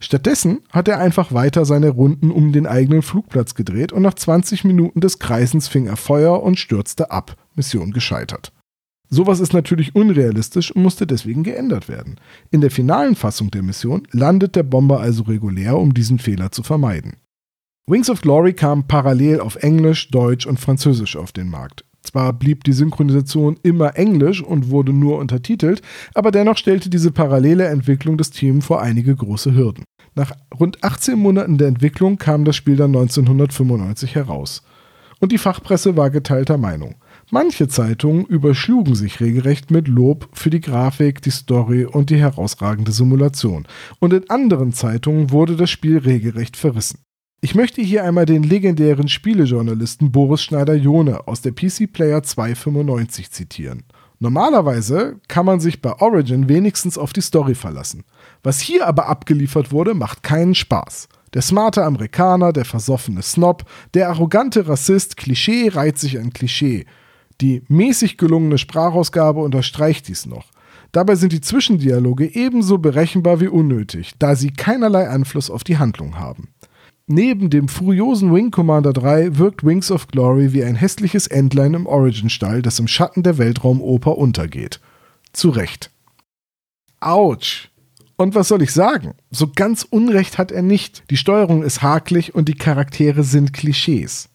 Stattdessen 0.00 0.60
hat 0.70 0.88
er 0.88 0.98
einfach 0.98 1.32
weiter 1.32 1.64
seine 1.64 1.90
Runden 1.90 2.30
um 2.30 2.52
den 2.52 2.66
eigenen 2.66 3.02
Flugplatz 3.02 3.54
gedreht 3.54 3.92
und 3.92 4.02
nach 4.02 4.14
20 4.14 4.64
Minuten 4.64 5.00
des 5.00 5.18
Kreisens 5.18 5.68
fing 5.68 5.86
er 5.86 5.96
Feuer 5.96 6.42
und 6.42 6.58
stürzte 6.58 7.10
ab. 7.10 7.36
Mission 7.54 7.92
gescheitert. 7.92 8.52
Sowas 9.14 9.38
ist 9.38 9.52
natürlich 9.52 9.94
unrealistisch 9.94 10.72
und 10.72 10.82
musste 10.82 11.06
deswegen 11.06 11.44
geändert 11.44 11.88
werden. 11.88 12.16
In 12.50 12.60
der 12.60 12.72
finalen 12.72 13.14
Fassung 13.14 13.48
der 13.52 13.62
Mission 13.62 14.08
landet 14.10 14.56
der 14.56 14.64
Bomber 14.64 14.98
also 14.98 15.22
regulär, 15.22 15.78
um 15.78 15.94
diesen 15.94 16.18
Fehler 16.18 16.50
zu 16.50 16.64
vermeiden. 16.64 17.12
Wings 17.86 18.10
of 18.10 18.22
Glory 18.22 18.54
kam 18.54 18.88
parallel 18.88 19.38
auf 19.38 19.54
Englisch, 19.54 20.10
Deutsch 20.10 20.46
und 20.46 20.58
Französisch 20.58 21.14
auf 21.14 21.30
den 21.30 21.48
Markt. 21.48 21.84
Zwar 22.02 22.32
blieb 22.32 22.64
die 22.64 22.72
Synchronisation 22.72 23.56
immer 23.62 23.96
Englisch 23.96 24.42
und 24.42 24.70
wurde 24.70 24.92
nur 24.92 25.18
untertitelt, 25.18 25.80
aber 26.14 26.32
dennoch 26.32 26.56
stellte 26.56 26.90
diese 26.90 27.12
parallele 27.12 27.66
Entwicklung 27.66 28.18
des 28.18 28.32
Teams 28.32 28.66
vor 28.66 28.82
einige 28.82 29.14
große 29.14 29.54
Hürden. 29.54 29.84
Nach 30.16 30.32
rund 30.58 30.82
18 30.82 31.16
Monaten 31.16 31.56
der 31.56 31.68
Entwicklung 31.68 32.18
kam 32.18 32.44
das 32.44 32.56
Spiel 32.56 32.74
dann 32.74 32.96
1995 32.96 34.16
heraus. 34.16 34.64
Und 35.20 35.30
die 35.30 35.38
Fachpresse 35.38 35.96
war 35.96 36.10
geteilter 36.10 36.58
Meinung. 36.58 36.96
Manche 37.34 37.66
Zeitungen 37.66 38.26
überschlugen 38.26 38.94
sich 38.94 39.18
regelrecht 39.18 39.72
mit 39.72 39.88
Lob 39.88 40.28
für 40.32 40.50
die 40.50 40.60
Grafik, 40.60 41.20
die 41.20 41.32
Story 41.32 41.84
und 41.84 42.10
die 42.10 42.16
herausragende 42.16 42.92
Simulation. 42.92 43.66
Und 43.98 44.12
in 44.12 44.30
anderen 44.30 44.72
Zeitungen 44.72 45.32
wurde 45.32 45.56
das 45.56 45.68
Spiel 45.68 45.98
regelrecht 45.98 46.56
verrissen. 46.56 47.00
Ich 47.40 47.56
möchte 47.56 47.82
hier 47.82 48.04
einmal 48.04 48.24
den 48.24 48.44
legendären 48.44 49.08
Spielejournalisten 49.08 50.12
Boris 50.12 50.44
Schneider-Jone 50.44 51.26
aus 51.26 51.40
der 51.40 51.50
PC 51.50 51.92
Player 51.92 52.22
295 52.22 53.32
zitieren. 53.32 53.82
Normalerweise 54.20 55.18
kann 55.26 55.44
man 55.44 55.58
sich 55.58 55.82
bei 55.82 55.92
Origin 56.00 56.48
wenigstens 56.48 56.96
auf 56.96 57.12
die 57.12 57.20
Story 57.20 57.56
verlassen. 57.56 58.04
Was 58.44 58.60
hier 58.60 58.86
aber 58.86 59.08
abgeliefert 59.08 59.72
wurde, 59.72 59.94
macht 59.94 60.22
keinen 60.22 60.54
Spaß. 60.54 61.08
Der 61.34 61.42
smarte 61.42 61.84
Amerikaner, 61.84 62.52
der 62.52 62.64
versoffene 62.64 63.22
Snob, 63.22 63.64
der 63.92 64.08
arrogante 64.10 64.68
Rassist, 64.68 65.16
Klischee 65.16 65.68
reiht 65.70 65.98
sich 65.98 66.20
an 66.20 66.32
Klischee. 66.32 66.86
Die 67.40 67.62
mäßig 67.68 68.16
gelungene 68.16 68.58
Sprachausgabe 68.58 69.40
unterstreicht 69.40 70.08
dies 70.08 70.26
noch. 70.26 70.46
Dabei 70.92 71.16
sind 71.16 71.32
die 71.32 71.40
Zwischendialoge 71.40 72.34
ebenso 72.34 72.78
berechenbar 72.78 73.40
wie 73.40 73.48
unnötig, 73.48 74.12
da 74.18 74.36
sie 74.36 74.52
keinerlei 74.52 75.08
Einfluss 75.08 75.50
auf 75.50 75.64
die 75.64 75.78
Handlung 75.78 76.18
haben. 76.18 76.54
Neben 77.06 77.50
dem 77.50 77.68
furiosen 77.68 78.32
Wing 78.32 78.50
Commander 78.50 78.92
3 78.92 79.36
wirkt 79.36 79.64
Wings 79.64 79.90
of 79.90 80.06
Glory 80.06 80.52
wie 80.52 80.64
ein 80.64 80.76
hässliches 80.76 81.26
Endline 81.26 81.76
im 81.76 81.86
Origin-Stall, 81.86 82.62
das 82.62 82.78
im 82.78 82.88
Schatten 82.88 83.22
der 83.22 83.36
Weltraumoper 83.36 84.16
untergeht. 84.16 84.80
Zu 85.32 85.50
Recht. 85.50 85.90
Autsch! 87.00 87.70
Und 88.16 88.34
was 88.34 88.48
soll 88.48 88.62
ich 88.62 88.72
sagen? 88.72 89.14
So 89.30 89.48
ganz 89.48 89.82
Unrecht 89.82 90.38
hat 90.38 90.52
er 90.52 90.62
nicht. 90.62 91.02
Die 91.10 91.16
Steuerung 91.16 91.62
ist 91.62 91.82
hakelig 91.82 92.34
und 92.34 92.48
die 92.48 92.54
Charaktere 92.54 93.24
sind 93.24 93.52
Klischees. 93.52 94.30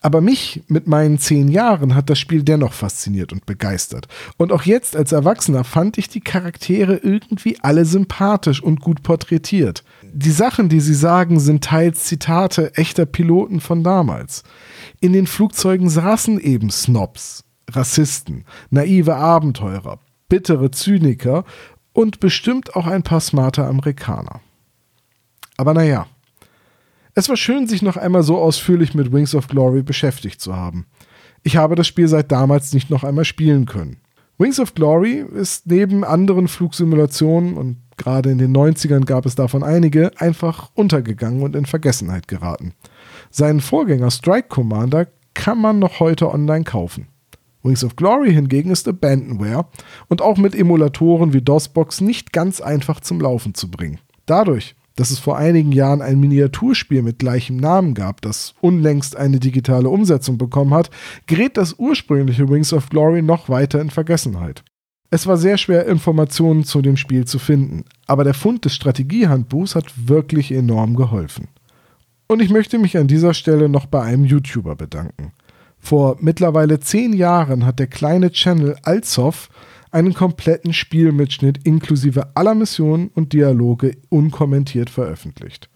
Aber 0.00 0.20
mich 0.20 0.62
mit 0.68 0.86
meinen 0.86 1.18
zehn 1.18 1.48
Jahren 1.48 1.94
hat 1.94 2.10
das 2.10 2.18
Spiel 2.18 2.42
dennoch 2.42 2.72
fasziniert 2.72 3.32
und 3.32 3.46
begeistert. 3.46 4.08
Und 4.36 4.52
auch 4.52 4.62
jetzt 4.62 4.96
als 4.96 5.12
Erwachsener 5.12 5.64
fand 5.64 5.98
ich 5.98 6.08
die 6.08 6.20
Charaktere 6.20 6.96
irgendwie 6.96 7.58
alle 7.60 7.84
sympathisch 7.84 8.62
und 8.62 8.80
gut 8.80 9.02
porträtiert. 9.02 9.84
Die 10.12 10.30
Sachen, 10.30 10.68
die 10.68 10.80
sie 10.80 10.94
sagen, 10.94 11.40
sind 11.40 11.64
teils 11.64 12.04
Zitate 12.04 12.74
echter 12.76 13.06
Piloten 13.06 13.60
von 13.60 13.82
damals. 13.82 14.44
In 15.00 15.12
den 15.12 15.26
Flugzeugen 15.26 15.88
saßen 15.88 16.40
eben 16.40 16.70
Snobs, 16.70 17.44
Rassisten, 17.70 18.44
naive 18.70 19.16
Abenteurer, 19.16 19.98
bittere 20.28 20.70
Zyniker 20.70 21.44
und 21.92 22.20
bestimmt 22.20 22.76
auch 22.76 22.86
ein 22.86 23.02
paar 23.02 23.20
smarte 23.20 23.64
Amerikaner. 23.64 24.40
Aber 25.56 25.74
naja, 25.74 26.06
es 27.14 27.28
war 27.28 27.36
schön, 27.36 27.66
sich 27.66 27.82
noch 27.82 27.96
einmal 27.96 28.22
so 28.22 28.38
ausführlich 28.38 28.94
mit 28.94 29.12
Wings 29.12 29.34
of 29.34 29.48
Glory 29.48 29.82
beschäftigt 29.82 30.40
zu 30.40 30.56
haben. 30.56 30.86
Ich 31.42 31.56
habe 31.56 31.74
das 31.74 31.86
Spiel 31.86 32.08
seit 32.08 32.32
damals 32.32 32.72
nicht 32.72 32.90
noch 32.90 33.04
einmal 33.04 33.24
spielen 33.24 33.66
können. 33.66 33.98
Wings 34.36 34.58
of 34.58 34.74
Glory 34.74 35.24
ist 35.32 35.66
neben 35.66 36.02
anderen 36.02 36.48
Flugsimulationen, 36.48 37.56
und 37.56 37.76
gerade 37.96 38.30
in 38.30 38.38
den 38.38 38.56
90ern 38.56 39.04
gab 39.04 39.26
es 39.26 39.36
davon 39.36 39.62
einige, 39.62 40.10
einfach 40.20 40.70
untergegangen 40.74 41.42
und 41.42 41.54
in 41.54 41.66
Vergessenheit 41.66 42.26
geraten. 42.26 42.74
Seinen 43.30 43.60
Vorgänger 43.60 44.10
Strike 44.10 44.48
Commander 44.48 45.06
kann 45.34 45.60
man 45.60 45.78
noch 45.78 46.00
heute 46.00 46.32
online 46.32 46.64
kaufen. 46.64 47.08
Wings 47.62 47.84
of 47.84 47.96
Glory 47.96 48.32
hingegen 48.32 48.70
ist 48.70 48.88
Abandonware 48.88 49.66
und 50.08 50.20
auch 50.20 50.36
mit 50.36 50.54
Emulatoren 50.54 51.32
wie 51.32 51.40
DOSBox 51.40 52.00
nicht 52.00 52.32
ganz 52.32 52.60
einfach 52.60 53.00
zum 53.00 53.20
Laufen 53.20 53.54
zu 53.54 53.70
bringen. 53.70 54.00
Dadurch 54.26 54.74
dass 54.96 55.10
es 55.10 55.18
vor 55.18 55.36
einigen 55.36 55.72
Jahren 55.72 56.02
ein 56.02 56.20
Miniaturspiel 56.20 57.02
mit 57.02 57.18
gleichem 57.18 57.56
Namen 57.56 57.94
gab, 57.94 58.20
das 58.20 58.54
unlängst 58.60 59.16
eine 59.16 59.40
digitale 59.40 59.88
Umsetzung 59.88 60.38
bekommen 60.38 60.74
hat, 60.74 60.90
gerät 61.26 61.56
das 61.56 61.74
ursprüngliche 61.78 62.48
Wings 62.48 62.72
of 62.72 62.88
Glory 62.88 63.22
noch 63.22 63.48
weiter 63.48 63.80
in 63.80 63.90
Vergessenheit. 63.90 64.62
Es 65.10 65.26
war 65.26 65.36
sehr 65.36 65.58
schwer, 65.58 65.86
Informationen 65.86 66.64
zu 66.64 66.82
dem 66.82 66.96
Spiel 66.96 67.24
zu 67.24 67.38
finden, 67.38 67.84
aber 68.06 68.24
der 68.24 68.34
Fund 68.34 68.64
des 68.64 68.74
Strategiehandbuchs 68.74 69.74
hat 69.74 70.08
wirklich 70.08 70.50
enorm 70.50 70.96
geholfen. 70.96 71.48
Und 72.26 72.40
ich 72.40 72.50
möchte 72.50 72.78
mich 72.78 72.96
an 72.96 73.06
dieser 73.06 73.34
Stelle 73.34 73.68
noch 73.68 73.86
bei 73.86 74.02
einem 74.02 74.24
YouTuber 74.24 74.76
bedanken. 74.76 75.32
Vor 75.78 76.16
mittlerweile 76.20 76.80
zehn 76.80 77.12
Jahren 77.12 77.66
hat 77.66 77.78
der 77.78 77.86
kleine 77.86 78.30
Channel 78.30 78.76
Alzoff 78.82 79.50
einen 79.94 80.12
kompletten 80.12 80.72
Spielmitschnitt 80.72 81.60
inklusive 81.64 82.34
aller 82.34 82.54
Missionen 82.54 83.10
und 83.14 83.32
Dialoge 83.32 83.96
unkommentiert 84.08 84.90
veröffentlicht. 84.90 85.70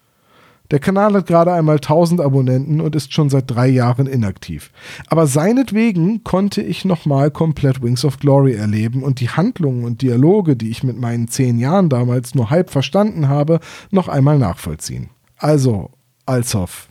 Der 0.72 0.80
Kanal 0.80 1.14
hat 1.14 1.26
gerade 1.26 1.52
einmal 1.52 1.76
1000 1.76 2.20
Abonnenten 2.20 2.80
und 2.80 2.94
ist 2.94 3.14
schon 3.14 3.30
seit 3.30 3.50
drei 3.50 3.68
Jahren 3.68 4.06
inaktiv. 4.06 4.70
Aber 5.06 5.26
seinetwegen 5.26 6.24
konnte 6.24 6.60
ich 6.60 6.84
nochmal 6.84 7.30
komplett 7.30 7.80
Wings 7.80 8.04
of 8.04 8.18
Glory 8.18 8.54
erleben 8.54 9.02
und 9.02 9.20
die 9.20 9.30
Handlungen 9.30 9.84
und 9.84 10.02
Dialoge, 10.02 10.56
die 10.56 10.68
ich 10.68 10.82
mit 10.82 10.98
meinen 10.98 11.28
zehn 11.28 11.58
Jahren 11.58 11.88
damals 11.88 12.34
nur 12.34 12.50
halb 12.50 12.70
verstanden 12.70 13.28
habe, 13.28 13.60
noch 13.90 14.08
einmal 14.08 14.38
nachvollziehen. 14.38 15.10
Also, 15.38 15.90
Alshoff, 16.26 16.88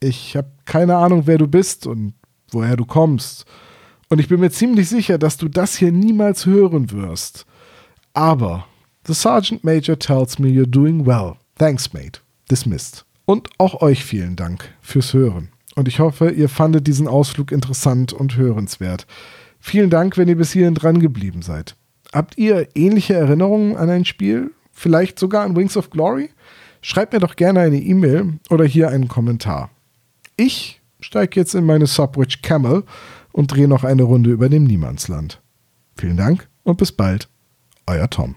ich 0.00 0.36
habe 0.36 0.50
keine 0.66 0.96
Ahnung, 0.96 1.22
wer 1.26 1.38
du 1.38 1.46
bist 1.46 1.86
und 1.86 2.14
woher 2.50 2.76
du 2.76 2.84
kommst 2.84 3.46
und 4.14 4.20
ich 4.20 4.28
bin 4.28 4.38
mir 4.38 4.50
ziemlich 4.50 4.88
sicher, 4.88 5.18
dass 5.18 5.38
du 5.38 5.48
das 5.48 5.74
hier 5.74 5.90
niemals 5.90 6.46
hören 6.46 6.92
wirst. 6.92 7.46
Aber 8.12 8.64
The 9.08 9.12
Sergeant 9.12 9.64
Major 9.64 9.98
tells 9.98 10.38
me 10.38 10.46
you're 10.46 10.70
doing 10.70 11.04
well. 11.04 11.32
Thanks, 11.58 11.92
mate. 11.92 12.20
Dismissed. 12.48 13.04
Und 13.24 13.48
auch 13.58 13.82
euch 13.82 14.04
vielen 14.04 14.36
Dank 14.36 14.72
fürs 14.82 15.14
Hören. 15.14 15.48
Und 15.74 15.88
ich 15.88 15.98
hoffe, 15.98 16.30
ihr 16.30 16.48
fandet 16.48 16.86
diesen 16.86 17.08
Ausflug 17.08 17.50
interessant 17.50 18.12
und 18.12 18.36
hörenswert. 18.36 19.08
Vielen 19.58 19.90
Dank, 19.90 20.16
wenn 20.16 20.28
ihr 20.28 20.36
bis 20.36 20.52
hierhin 20.52 20.76
dran 20.76 21.00
geblieben 21.00 21.42
seid. 21.42 21.74
Habt 22.12 22.38
ihr 22.38 22.68
ähnliche 22.76 23.14
Erinnerungen 23.14 23.76
an 23.76 23.90
ein 23.90 24.04
Spiel? 24.04 24.52
Vielleicht 24.70 25.18
sogar 25.18 25.42
an 25.42 25.56
Wings 25.56 25.76
of 25.76 25.90
Glory? 25.90 26.30
Schreibt 26.82 27.14
mir 27.14 27.18
doch 27.18 27.34
gerne 27.34 27.58
eine 27.58 27.78
E-Mail 27.78 28.34
oder 28.48 28.64
hier 28.64 28.90
einen 28.90 29.08
Kommentar. 29.08 29.70
Ich 30.36 30.80
steige 31.00 31.40
jetzt 31.40 31.56
in 31.56 31.66
meine 31.66 31.88
Subwitch 31.88 32.42
Camel 32.42 32.84
und 33.34 33.48
drehe 33.48 33.68
noch 33.68 33.82
eine 33.82 34.04
Runde 34.04 34.30
über 34.30 34.48
dem 34.48 34.64
Niemandsland. 34.64 35.42
Vielen 35.96 36.16
Dank 36.16 36.48
und 36.62 36.78
bis 36.78 36.92
bald. 36.92 37.28
Euer 37.86 38.08
Tom. 38.08 38.36